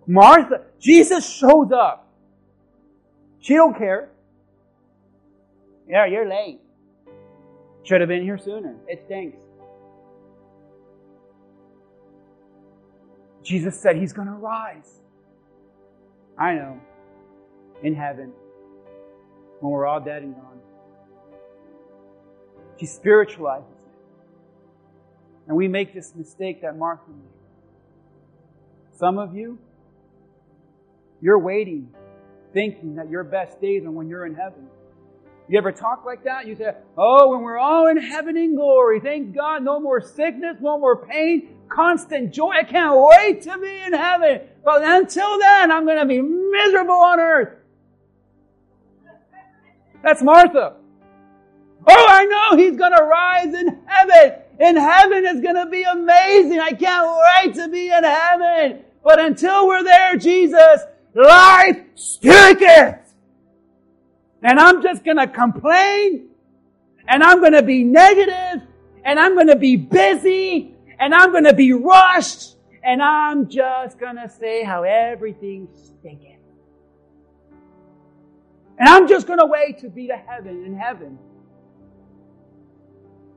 Martha, 0.08 0.62
Jesus 0.80 1.30
shows 1.30 1.72
up. 1.72 2.12
She 3.42 3.54
don't 3.54 3.78
care. 3.78 4.10
Yeah, 5.88 6.08
you're 6.08 6.28
late. 6.28 6.62
Should 7.84 8.02
have 8.02 8.08
been 8.08 8.24
here 8.24 8.40
sooner. 8.40 8.76
It 8.88 9.04
stinks. 9.06 9.38
Jesus 13.50 13.82
said 13.82 13.96
he's 13.96 14.14
going 14.14 14.28
to 14.28 14.36
rise. 14.36 15.02
I 16.38 16.54
know. 16.54 16.80
In 17.82 17.96
heaven. 17.96 18.32
When 19.60 19.72
we're 19.72 19.88
all 19.88 20.00
dead 20.00 20.22
and 20.22 20.36
gone. 20.36 20.60
She 22.80 22.86
spiritualizes 22.86 23.72
it. 23.72 23.92
And 25.48 25.58
we 25.58 25.68
make 25.68 25.96
this 25.96 26.14
mistake 26.16 26.62
that 26.62 26.78
Martha 26.78 27.10
made. 27.10 27.26
Some 29.00 29.18
of 29.18 29.36
you, 29.36 29.58
you're 31.20 31.40
waiting, 31.40 31.90
thinking 32.54 32.98
that 32.98 33.10
your 33.10 33.24
best 33.24 33.60
days 33.60 33.84
are 33.84 33.92
when 33.92 34.08
you're 34.10 34.28
in 34.28 34.36
heaven. 34.36 34.68
You 35.48 35.58
ever 35.58 35.72
talk 35.72 36.06
like 36.06 36.26
that? 36.26 36.46
You 36.46 36.56
say, 36.56 36.76
Oh, 36.96 37.32
when 37.32 37.42
we're 37.42 37.58
all 37.58 37.88
in 37.88 37.98
heaven 37.98 38.38
in 38.38 38.56
glory, 38.56 39.00
thank 39.00 39.36
God, 39.36 39.64
no 39.64 39.80
more 39.80 40.02
sickness, 40.02 40.58
no 40.62 40.78
more 40.78 41.04
pain, 41.08 41.56
constant 41.70 42.34
joy. 42.34 42.52
I 42.52 42.64
can't 42.64 42.96
wait 42.98 43.42
to 43.44 43.58
be 43.58 43.82
in 43.82 43.94
heaven. 43.94 44.42
But 44.64 44.84
until 44.84 45.40
then, 45.40 45.72
I'm 45.72 45.86
going 45.86 46.00
to 46.00 46.06
be 46.06 46.22
miserable 46.22 46.96
on 46.96 47.20
earth. 47.20 47.56
That's 50.04 50.22
Martha. 50.22 50.76
Oh, 51.88 52.06
I 52.10 52.26
know 52.26 52.58
he's 52.58 52.78
going 52.78 52.96
to 52.96 53.04
rise 53.04 53.54
in 53.54 53.80
heaven. 53.86 54.40
In 54.60 54.76
heaven 54.76 55.26
is 55.26 55.42
going 55.42 55.56
to 55.56 55.66
be 55.68 55.84
amazing. 55.84 56.60
I 56.60 56.72
can't 56.72 57.08
wait 57.44 57.56
to 57.56 57.70
be 57.70 57.88
in 57.88 58.04
heaven. 58.04 58.84
But 59.04 59.20
until 59.20 59.68
we're 59.68 59.84
there, 59.84 60.18
Jesus, 60.18 60.82
life 61.14 61.78
stinketh. 61.96 63.14
And 64.44 64.60
I'm 64.60 64.82
just 64.82 65.04
going 65.04 65.18
to 65.18 65.28
complain 65.28 66.30
and 67.08 67.24
I'm 67.24 67.40
going 67.40 67.54
to 67.54 67.64
be 67.64 67.84
negative 67.84 68.62
and 69.04 69.20
I'm 69.20 69.34
going 69.34 69.48
to 69.48 69.56
be 69.56 69.76
busy 69.76 70.69
and 71.00 71.14
I'm 71.16 71.32
going 71.32 71.46
to 71.46 71.54
be 71.54 71.74
rushed 71.74 72.58
and 72.84 73.02
I'm 73.02 73.50
just 73.50 74.00
going 74.00 74.16
to 74.16 74.30
say 74.30 74.64
how 74.64 74.84
everything's 74.84 75.94
stinking. 76.00 76.40
And 78.78 78.88
I'm 78.88 79.08
just 79.08 79.28
going 79.28 79.40
to 79.40 79.46
wait 79.46 79.80
to 79.80 79.90
be 79.90 80.08
to 80.08 80.16
heaven 80.16 80.66
in 80.66 80.78
heaven 80.78 81.18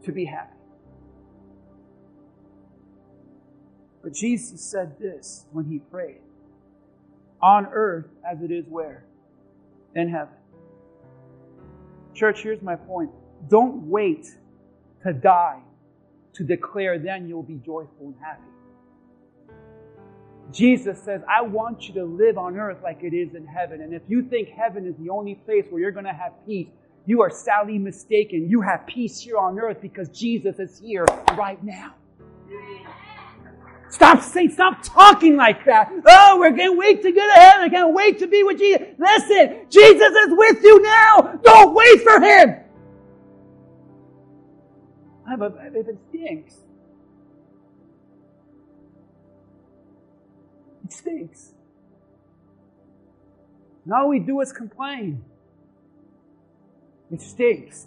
to 0.05 0.13
be 0.13 0.25
happy. 0.25 0.57
But 4.03 4.15
Jesus 4.15 4.61
said 4.61 4.99
this 4.99 5.47
when 5.53 5.65
he 5.65 5.79
prayed 5.79 6.21
on 7.41 7.67
earth 7.73 8.07
as 8.29 8.43
it 8.43 8.51
is 8.51 8.67
where? 8.69 9.05
In 9.95 10.09
heaven. 10.09 10.35
Church, 12.15 12.43
here's 12.43 12.63
my 12.63 12.77
point. 12.77 13.11
Don't 13.49 13.85
wait 13.85 14.27
to 15.05 15.13
die 15.13 15.61
to 16.35 16.45
declare 16.45 16.99
then 16.99 17.29
you'll 17.29 17.43
be 17.43 17.61
joyful 17.65 18.07
and 18.07 18.15
happy. 18.23 18.43
Jesus 20.53 21.01
says, 21.03 21.23
I 21.29 21.43
want 21.43 21.89
you 21.89 21.95
to 21.95 22.05
live 22.05 22.37
on 22.37 22.57
earth 22.57 22.79
like 22.83 23.03
it 23.03 23.15
is 23.15 23.35
in 23.35 23.47
heaven. 23.47 23.81
And 23.81 23.95
if 23.95 24.03
you 24.09 24.23
think 24.23 24.49
heaven 24.49 24.87
is 24.87 24.95
the 24.99 25.09
only 25.09 25.35
place 25.35 25.65
where 25.71 25.81
you're 25.81 25.93
going 25.93 26.05
to 26.05 26.13
have 26.13 26.33
peace, 26.47 26.69
you 27.07 27.23
are 27.23 27.31
sadly 27.31 27.79
mistaken. 27.79 28.49
You 28.49 28.61
have 28.61 28.87
peace 28.87 29.21
here 29.21 29.39
on 29.39 29.59
earth 29.59 29.79
because 29.81 30.09
Jesus 30.11 30.59
is 30.59 30.79
here 30.79 31.05
right 31.37 31.63
now. 31.65 31.95
Stop 33.89 34.23
saying, 34.23 34.51
stop 34.53 34.83
talking 34.83 35.37
like 35.37 35.67
that. 35.67 35.93
Oh, 36.07 36.39
we're 36.39 36.57
can't 36.57 36.79
wait 36.79 37.03
to 37.03 37.13
get 37.13 37.31
heaven. 37.39 37.63
I 37.63 37.69
can't 37.69 37.95
wait 37.95 38.19
to 38.21 38.27
be 38.27 38.43
with 38.43 38.59
Jesus. 38.59 38.81
Listen, 38.99 39.67
Jesus 39.69 40.09
is 40.09 40.29
with 40.31 40.63
you 40.63 40.81
now. 40.81 41.39
Don't 41.43 41.75
wait 41.75 42.01
for 42.01 42.21
him. 42.21 42.62
If 45.41 45.89
it 45.89 45.99
stinks, 46.09 46.55
it 50.85 50.93
stinks. 50.93 51.53
And 53.85 53.95
all 53.95 54.09
we 54.09 54.21
do 54.21 54.41
is 54.41 54.53
complain. 54.53 55.25
It 57.11 57.21
stinks. 57.21 57.87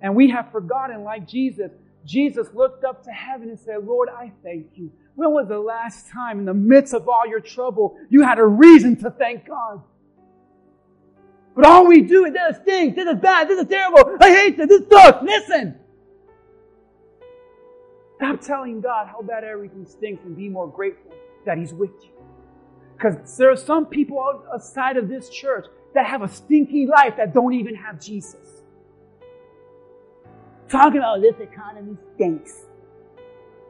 And 0.00 0.16
we 0.16 0.30
have 0.30 0.50
forgotten, 0.50 1.04
like 1.04 1.28
Jesus, 1.28 1.70
Jesus 2.04 2.48
looked 2.54 2.84
up 2.84 3.04
to 3.04 3.10
heaven 3.10 3.48
and 3.48 3.58
said, 3.58 3.84
Lord, 3.84 4.08
I 4.08 4.32
thank 4.42 4.66
you. 4.74 4.90
When 5.14 5.30
was 5.32 5.48
the 5.48 5.58
last 5.58 6.10
time 6.10 6.40
in 6.40 6.44
the 6.44 6.54
midst 6.54 6.94
of 6.94 7.08
all 7.08 7.26
your 7.26 7.40
trouble 7.40 7.98
you 8.08 8.22
had 8.22 8.38
a 8.38 8.44
reason 8.44 8.96
to 9.02 9.10
thank 9.10 9.46
God? 9.46 9.82
But 11.54 11.66
all 11.66 11.86
we 11.86 12.00
do 12.00 12.24
is 12.24 12.32
this 12.32 12.56
stinks, 12.62 12.96
this 12.96 13.06
is 13.06 13.20
bad, 13.20 13.46
this 13.48 13.60
is 13.60 13.68
terrible, 13.68 14.16
I 14.20 14.30
hate 14.30 14.56
this, 14.56 14.68
this 14.68 14.88
sucks. 14.90 15.22
Listen. 15.22 15.78
Stop 18.22 18.40
telling 18.40 18.80
God 18.80 19.08
how 19.08 19.20
bad 19.20 19.42
everything 19.42 19.84
stinks 19.84 20.24
and 20.24 20.36
be 20.36 20.48
more 20.48 20.68
grateful 20.68 21.10
that 21.44 21.58
He's 21.58 21.74
with 21.74 21.90
you. 22.04 22.10
Because 22.94 23.36
there 23.36 23.50
are 23.50 23.56
some 23.56 23.84
people 23.84 24.44
outside 24.54 24.96
of 24.96 25.08
this 25.08 25.28
church 25.28 25.66
that 25.92 26.06
have 26.06 26.22
a 26.22 26.28
stinky 26.28 26.86
life 26.86 27.16
that 27.16 27.34
don't 27.34 27.52
even 27.52 27.74
have 27.74 28.00
Jesus. 28.00 28.62
Talking 30.68 30.98
about 30.98 31.20
this 31.20 31.34
economy 31.40 31.96
stinks. 32.14 32.66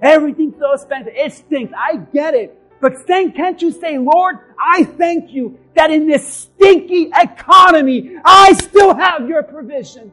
Everything's 0.03 0.59
so 0.59 0.75
expensive. 0.75 1.15
It 1.17 1.33
stinks. 1.33 1.73
I 1.75 1.97
get 2.13 2.35
it. 2.35 2.55
But 2.79 2.99
thank, 3.07 3.35
can't 3.35 3.63
you 3.63 3.73
say, 3.73 3.97
Lord, 3.97 4.37
I 4.61 4.85
thank 4.85 5.31
you 5.31 5.59
that 5.77 5.91
in 5.91 6.07
this 6.07 6.29
stinky 6.29 7.11
economy, 7.17 8.17
I 8.23 8.53
still 8.53 8.95
have 8.95 9.27
your 9.27 9.45
provision. 9.45 10.13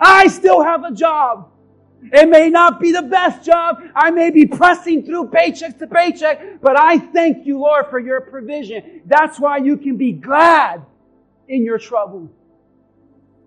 I 0.00 0.28
still 0.28 0.62
have 0.62 0.84
a 0.84 0.92
job. 0.92 1.50
It 2.02 2.28
may 2.28 2.50
not 2.50 2.80
be 2.80 2.92
the 2.92 3.02
best 3.02 3.44
job. 3.44 3.82
I 3.94 4.10
may 4.10 4.30
be 4.30 4.46
pressing 4.46 5.04
through 5.04 5.28
paycheck 5.28 5.78
to 5.78 5.86
paycheck, 5.86 6.60
but 6.60 6.76
I 6.78 6.98
thank 6.98 7.46
you, 7.46 7.58
Lord, 7.58 7.86
for 7.90 7.98
your 7.98 8.20
provision. 8.20 9.02
That's 9.06 9.38
why 9.38 9.58
you 9.58 9.76
can 9.76 9.96
be 9.96 10.12
glad 10.12 10.84
in 11.48 11.64
your 11.64 11.78
trouble 11.78 12.30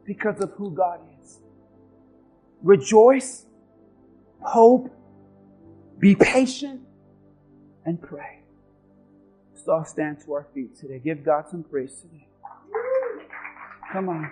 because 0.05 0.39
of 0.41 0.51
who 0.51 0.71
God 0.71 0.99
is. 1.21 1.39
Rejoice, 2.61 3.45
hope, 4.41 4.89
be 5.99 6.15
patient 6.15 6.81
and 7.85 8.01
pray. 8.01 8.43
Let's 9.53 9.67
all 9.67 9.85
stand 9.85 10.19
to 10.25 10.33
our 10.33 10.47
feet 10.53 10.77
today. 10.77 10.99
Give 10.99 11.23
God 11.23 11.45
some 11.49 11.63
praise 11.63 12.01
today. 12.01 12.27
Come 13.91 14.09
on. 14.09 14.31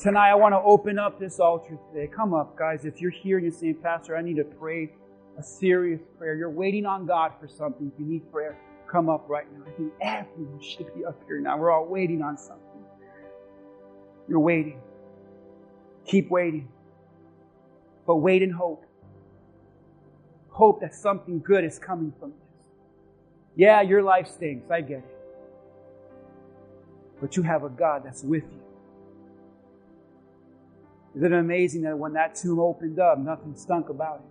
Tonight, 0.00 0.30
I 0.30 0.34
want 0.34 0.54
to 0.54 0.60
open 0.60 0.98
up 0.98 1.20
this 1.20 1.40
altar 1.40 1.76
today. 1.92 2.06
Come 2.06 2.32
up, 2.32 2.56
guys. 2.56 2.86
If 2.86 3.02
you're 3.02 3.10
here 3.10 3.36
and 3.36 3.44
you're 3.44 3.52
saying, 3.52 3.76
Pastor, 3.82 4.16
I 4.16 4.22
need 4.22 4.36
to 4.36 4.44
pray 4.44 4.90
a 5.38 5.42
serious 5.42 6.00
prayer. 6.16 6.34
You're 6.36 6.48
waiting 6.48 6.86
on 6.86 7.04
God 7.04 7.32
for 7.38 7.46
something. 7.46 7.92
If 7.92 8.00
you 8.00 8.06
need 8.06 8.32
prayer, 8.32 8.56
come 8.90 9.10
up 9.10 9.28
right 9.28 9.44
now. 9.52 9.62
I 9.66 9.70
think 9.76 9.92
everyone 10.00 10.62
should 10.62 10.94
be 10.94 11.04
up 11.04 11.20
here 11.26 11.38
now. 11.38 11.58
We're 11.58 11.70
all 11.70 11.84
waiting 11.84 12.22
on 12.22 12.38
something. 12.38 12.64
You're 14.26 14.40
waiting. 14.40 14.80
Keep 16.06 16.30
waiting. 16.30 16.70
But 18.06 18.16
wait 18.16 18.40
in 18.42 18.50
hope 18.50 18.86
hope 20.48 20.80
that 20.80 20.94
something 20.94 21.40
good 21.40 21.64
is 21.64 21.78
coming 21.78 22.12
from 22.18 22.30
this. 22.30 22.48
Yeah, 23.56 23.80
your 23.82 24.02
life 24.02 24.28
stinks. 24.28 24.70
I 24.70 24.80
get 24.80 24.98
it. 24.98 25.16
But 27.20 27.36
you 27.36 27.42
have 27.42 27.64
a 27.64 27.68
God 27.68 28.02
that's 28.04 28.22
with 28.22 28.44
you. 28.44 28.59
Isn't 31.16 31.32
it 31.32 31.36
amazing 31.36 31.82
that 31.82 31.98
when 31.98 32.12
that 32.12 32.36
tomb 32.36 32.60
opened 32.60 33.00
up, 33.00 33.18
nothing 33.18 33.54
stunk 33.56 33.88
about 33.88 34.20
it? 34.20 34.26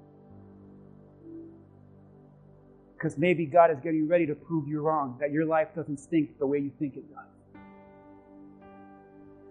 Because 2.94 3.18
maybe 3.18 3.46
God 3.46 3.72
is 3.72 3.78
getting 3.82 4.08
ready 4.08 4.26
to 4.28 4.36
prove 4.36 4.68
you 4.68 4.82
wrong, 4.82 5.18
that 5.20 5.32
your 5.32 5.46
life 5.46 5.70
doesn't 5.76 5.98
stink 5.98 6.38
the 6.40 6.48
way 6.48 6.60
you 6.60 6.72
think 6.80 6.96
it 6.96 7.04
does. 7.14 7.62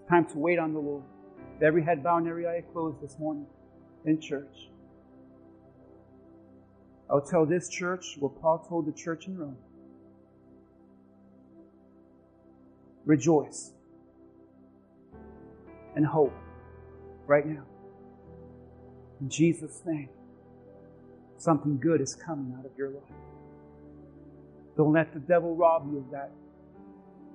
Time 0.09 0.25
to 0.27 0.39
wait 0.39 0.59
on 0.59 0.73
the 0.73 0.79
Lord. 0.79 1.03
Every 1.63 1.83
head 1.83 2.03
bowed 2.03 2.19
and 2.19 2.29
every 2.29 2.47
eye 2.47 2.63
closed 2.73 3.01
this 3.03 3.19
morning 3.19 3.47
in 4.05 4.21
church. 4.21 4.71
I'll 7.11 7.21
tell 7.23 7.47
this 7.47 7.69
church 7.69 8.17
what 8.19 8.41
Paul 8.41 8.59
told 8.69 8.87
the 8.87 8.93
church 8.93 9.27
in 9.27 9.39
Rome. 9.39 9.57
Rejoice 13.07 13.73
and 15.97 16.07
hope 16.07 16.35
right 17.29 17.47
now. 17.47 17.63
In 19.21 19.29
Jesus' 19.29 19.83
name, 19.85 20.09
something 21.37 21.79
good 21.79 22.01
is 22.01 22.15
coming 22.15 22.57
out 22.59 22.65
of 22.65 22.73
your 22.77 22.89
life. 22.89 23.03
Don't 24.77 24.93
let 24.93 25.13
the 25.13 25.21
devil 25.21 25.55
rob 25.55 25.89
you 25.91 25.99
of 25.99 26.11
that 26.11 26.31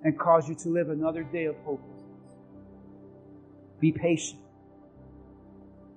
and 0.03 0.17
cause 0.17 0.49
you 0.49 0.55
to 0.55 0.69
live 0.69 0.89
another 0.89 1.23
day 1.23 1.45
of 1.45 1.55
hopelessness. 1.63 2.33
Be 3.79 3.91
patient 3.91 4.41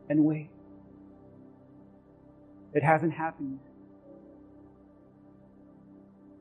and 0.08 0.24
wait. 0.24 0.50
It 2.74 2.82
hasn't 2.82 3.12
happened 3.12 3.58
yet. 3.62 3.72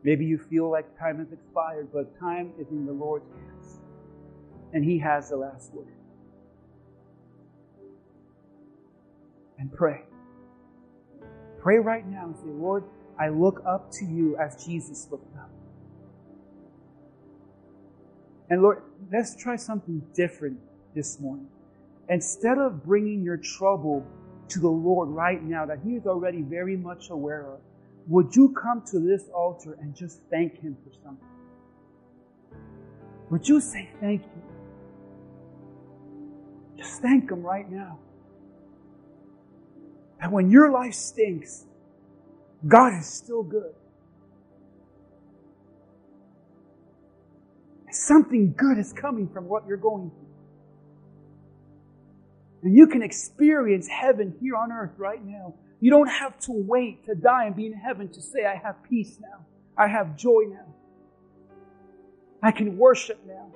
Maybe 0.03 0.25
you 0.25 0.37
feel 0.37 0.69
like 0.69 0.99
time 0.99 1.19
has 1.19 1.31
expired, 1.31 1.87
but 1.93 2.19
time 2.19 2.51
is 2.59 2.67
in 2.69 2.85
the 2.85 2.91
Lord's 2.91 3.25
hands. 3.31 3.79
And 4.73 4.83
He 4.83 4.99
has 4.99 5.29
the 5.29 5.37
last 5.37 5.73
word. 5.73 5.87
And 9.57 9.71
pray. 9.71 10.01
Pray 11.59 11.77
right 11.77 12.05
now 12.05 12.25
and 12.25 12.35
say, 12.35 12.47
Lord, 12.47 12.83
I 13.19 13.29
look 13.29 13.63
up 13.65 13.91
to 13.93 14.05
you 14.05 14.37
as 14.37 14.65
Jesus 14.65 15.07
looked 15.09 15.35
up. 15.37 15.49
And 18.49 18.61
Lord, 18.61 18.83
let's 19.11 19.35
try 19.35 19.55
something 19.55 20.01
different 20.13 20.59
this 20.93 21.19
morning. 21.19 21.47
Instead 22.09 22.57
of 22.57 22.83
bringing 22.83 23.23
your 23.23 23.37
trouble 23.37 24.05
to 24.49 24.59
the 24.59 24.69
Lord 24.69 25.09
right 25.09 25.41
now 25.41 25.65
that 25.65 25.79
He 25.83 25.95
is 25.95 26.05
already 26.05 26.41
very 26.41 26.77
much 26.77 27.09
aware 27.09 27.47
of, 27.47 27.59
would 28.07 28.35
you 28.35 28.49
come 28.49 28.83
to 28.91 28.99
this 28.99 29.29
altar 29.33 29.77
and 29.81 29.95
just 29.95 30.21
thank 30.29 30.61
Him 30.61 30.77
for 30.83 30.91
something? 31.03 31.27
Would 33.31 33.47
you 33.47 33.59
say 33.59 33.89
thank 33.99 34.21
you? 34.21 34.43
Just 36.77 37.01
thank 37.01 37.31
Him 37.31 37.41
right 37.41 37.69
now. 37.69 37.97
And 40.21 40.31
when 40.31 40.49
your 40.49 40.71
life 40.71 40.93
stinks, 40.93 41.65
God 42.67 42.93
is 42.99 43.05
still 43.05 43.43
good. 43.43 43.73
Something 47.91 48.53
good 48.57 48.77
is 48.77 48.91
coming 48.91 49.29
from 49.29 49.47
what 49.47 49.65
you're 49.67 49.77
going 49.77 50.09
through. 50.09 50.25
And 52.63 52.75
you 52.75 52.87
can 52.87 53.01
experience 53.03 53.87
heaven 53.87 54.35
here 54.41 54.55
on 54.55 54.71
earth 54.71 54.93
right 54.97 55.23
now. 55.23 55.53
You 55.79 55.91
don't 55.91 56.07
have 56.07 56.39
to 56.41 56.51
wait 56.51 57.05
to 57.05 57.15
die 57.15 57.45
and 57.45 57.55
be 57.55 57.67
in 57.67 57.73
heaven 57.73 58.09
to 58.09 58.21
say, 58.21 58.45
I 58.45 58.55
have 58.55 58.83
peace 58.83 59.17
now. 59.21 59.45
I 59.77 59.87
have 59.87 60.17
joy 60.17 60.43
now. 60.49 60.73
I 62.41 62.51
can 62.51 62.77
worship 62.77 63.19
now. 63.27 63.51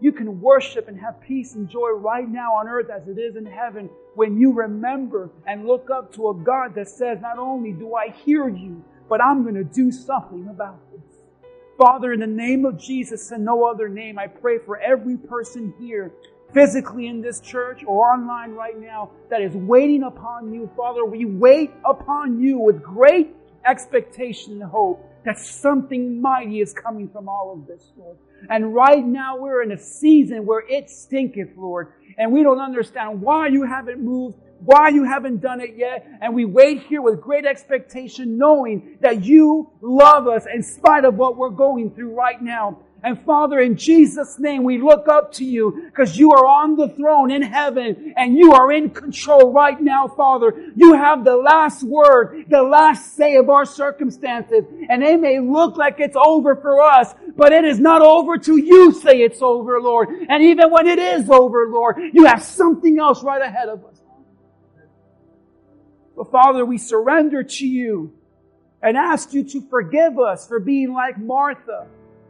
You 0.00 0.12
can 0.12 0.40
worship 0.40 0.88
and 0.88 1.00
have 1.00 1.20
peace 1.20 1.54
and 1.54 1.68
joy 1.68 1.90
right 1.90 2.28
now 2.28 2.54
on 2.54 2.68
earth 2.68 2.90
as 2.90 3.08
it 3.08 3.18
is 3.18 3.36
in 3.36 3.46
heaven 3.46 3.88
when 4.14 4.38
you 4.38 4.52
remember 4.52 5.30
and 5.46 5.66
look 5.66 5.88
up 5.90 6.12
to 6.14 6.28
a 6.30 6.34
God 6.34 6.74
that 6.74 6.88
says, 6.88 7.18
not 7.20 7.38
only 7.38 7.72
do 7.72 7.94
I 7.94 8.10
hear 8.10 8.48
you, 8.48 8.84
but 9.08 9.22
I'm 9.22 9.42
going 9.42 9.54
to 9.54 9.64
do 9.64 9.90
something 9.90 10.48
about 10.48 10.80
this. 10.92 11.00
Father, 11.78 12.12
in 12.12 12.20
the 12.20 12.26
name 12.26 12.64
of 12.64 12.78
Jesus 12.78 13.30
and 13.30 13.44
no 13.44 13.64
other 13.64 13.88
name, 13.88 14.18
I 14.18 14.26
pray 14.26 14.58
for 14.58 14.78
every 14.78 15.16
person 15.16 15.74
here 15.78 16.10
physically 16.54 17.06
in 17.06 17.20
this 17.20 17.40
church 17.40 17.84
or 17.86 18.10
online 18.10 18.52
right 18.52 18.78
now 18.80 19.10
that 19.28 19.42
is 19.42 19.54
waiting 19.54 20.02
upon 20.02 20.52
you. 20.52 20.70
Father, 20.76 21.04
we 21.04 21.26
wait 21.26 21.70
upon 21.84 22.40
you 22.40 22.58
with 22.58 22.82
great 22.82 23.35
expectation 23.68 24.54
and 24.54 24.62
hope 24.62 25.04
that 25.24 25.38
something 25.38 26.20
mighty 26.20 26.60
is 26.60 26.72
coming 26.72 27.08
from 27.08 27.28
all 27.28 27.52
of 27.52 27.66
this, 27.66 27.90
Lord. 27.96 28.16
And 28.48 28.74
right 28.74 29.04
now 29.04 29.38
we're 29.38 29.62
in 29.62 29.72
a 29.72 29.78
season 29.78 30.46
where 30.46 30.62
it 30.68 30.88
stinketh, 30.88 31.56
Lord, 31.56 31.92
and 32.18 32.32
we 32.32 32.42
don't 32.42 32.60
understand 32.60 33.20
why 33.20 33.48
you 33.48 33.64
haven't 33.64 34.00
moved 34.00 34.36
why 34.60 34.88
you 34.88 35.04
haven't 35.04 35.40
done 35.40 35.60
it 35.60 35.74
yet. 35.76 36.06
And 36.20 36.34
we 36.34 36.44
wait 36.44 36.82
here 36.84 37.02
with 37.02 37.20
great 37.20 37.44
expectation, 37.44 38.38
knowing 38.38 38.98
that 39.00 39.24
you 39.24 39.70
love 39.80 40.26
us 40.26 40.46
in 40.52 40.62
spite 40.62 41.04
of 41.04 41.16
what 41.16 41.36
we're 41.36 41.50
going 41.50 41.90
through 41.90 42.14
right 42.14 42.40
now. 42.40 42.78
And 43.06 43.22
Father, 43.22 43.60
in 43.60 43.76
Jesus' 43.76 44.36
name, 44.36 44.64
we 44.64 44.78
look 44.78 45.06
up 45.06 45.30
to 45.34 45.44
you 45.44 45.84
because 45.84 46.18
you 46.18 46.32
are 46.32 46.44
on 46.44 46.74
the 46.74 46.88
throne 46.88 47.30
in 47.30 47.40
heaven 47.40 48.12
and 48.16 48.36
you 48.36 48.52
are 48.52 48.72
in 48.72 48.90
control 48.90 49.52
right 49.52 49.80
now, 49.80 50.08
Father. 50.08 50.52
You 50.74 50.94
have 50.94 51.24
the 51.24 51.36
last 51.36 51.84
word, 51.84 52.46
the 52.48 52.64
last 52.64 53.14
say 53.14 53.36
of 53.36 53.48
our 53.48 53.64
circumstances. 53.64 54.64
And 54.90 55.04
it 55.04 55.20
may 55.20 55.38
look 55.38 55.76
like 55.76 56.00
it's 56.00 56.16
over 56.16 56.56
for 56.56 56.82
us, 56.82 57.14
but 57.36 57.52
it 57.52 57.64
is 57.64 57.78
not 57.78 58.02
over 58.02 58.38
till 58.38 58.58
you 58.58 58.90
say 58.90 59.20
it's 59.20 59.40
over, 59.40 59.80
Lord. 59.80 60.08
And 60.28 60.42
even 60.42 60.72
when 60.72 60.88
it 60.88 60.98
is 60.98 61.30
over, 61.30 61.68
Lord, 61.68 61.98
you 62.12 62.24
have 62.24 62.42
something 62.42 62.98
else 62.98 63.22
right 63.22 63.40
ahead 63.40 63.68
of 63.68 63.84
us. 63.84 64.00
But 66.16 66.32
Father, 66.32 66.66
we 66.66 66.76
surrender 66.76 67.44
to 67.44 67.66
you 67.68 68.12
and 68.82 68.96
ask 68.96 69.32
you 69.32 69.44
to 69.44 69.60
forgive 69.70 70.18
us 70.18 70.48
for 70.48 70.58
being 70.58 70.92
like 70.92 71.18
Martha, 71.18 71.86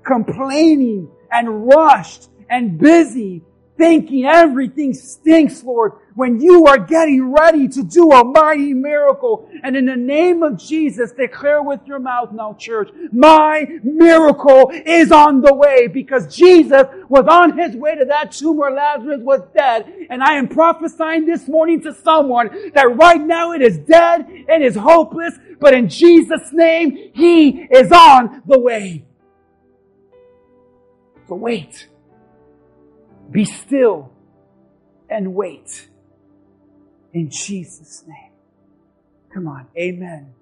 complaining 0.07 1.11
and 1.31 1.67
rushed 1.67 2.29
and 2.49 2.79
busy 2.79 3.43
thinking 3.77 4.25
everything 4.25 4.95
stinks, 4.95 5.63
Lord, 5.63 5.93
when 6.15 6.41
you 6.41 6.67
are 6.67 6.79
getting 6.79 7.31
ready 7.31 7.69
to 7.69 7.83
do 7.83 8.11
a 8.11 8.25
mighty 8.25 8.73
miracle. 8.73 9.49
And 9.63 9.77
in 9.77 9.87
the 9.87 9.97
name 9.97 10.43
of 10.43 10.59
Jesus, 10.59 11.13
declare 11.13 11.63
with 11.63 11.81
your 11.87 11.99
mouth 11.99 12.33
now, 12.33 12.55
church, 12.55 12.89
my 13.13 13.67
miracle 13.83 14.71
is 14.73 15.13
on 15.13 15.43
the 15.43 15.55
way 15.55 15.89
because 15.89 16.35
Jesus 16.35 16.87
was 17.09 17.27
on 17.29 17.59
his 17.59 17.77
way 17.77 17.97
to 17.97 18.05
that 18.07 18.33
tomb 18.33 18.57
where 18.57 18.71
Lazarus 18.71 19.21
was 19.21 19.43
dead. 19.55 19.93
And 20.09 20.23
I 20.23 20.35
am 20.35 20.49
prophesying 20.49 21.27
this 21.27 21.47
morning 21.47 21.83
to 21.83 21.95
someone 21.95 22.73
that 22.75 22.97
right 22.97 23.21
now 23.21 23.53
it 23.53 23.63
is 23.63 23.79
dead, 23.79 24.27
it 24.29 24.63
is 24.63 24.75
hopeless, 24.75 25.35
but 25.61 25.75
in 25.75 25.89
Jesus' 25.89 26.53
name, 26.53 27.11
he 27.15 27.51
is 27.71 27.93
on 27.93 28.43
the 28.47 28.59
way. 28.59 29.05
So 31.29 31.35
wait. 31.35 31.89
Be 33.31 33.45
still 33.45 34.13
and 35.11 35.35
wait. 35.35 35.89
In 37.13 37.31
Jesus' 37.31 38.05
name. 38.07 38.33
Come 39.33 39.49
on. 39.49 39.67
Amen. 39.77 40.35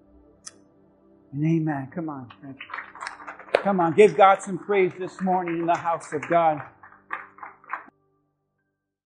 And 1.33 1.45
amen. 1.45 1.91
Come 1.95 2.09
on. 2.09 2.31
Come 3.63 3.81
on. 3.81 3.95
Give 3.95 4.17
God 4.17 4.43
some 4.43 4.59
praise 4.59 4.93
this 4.99 5.21
morning 5.21 5.61
in 5.61 5.67
the 5.67 5.77
house 5.77 6.13
of 6.13 6.29
God. 6.29 6.63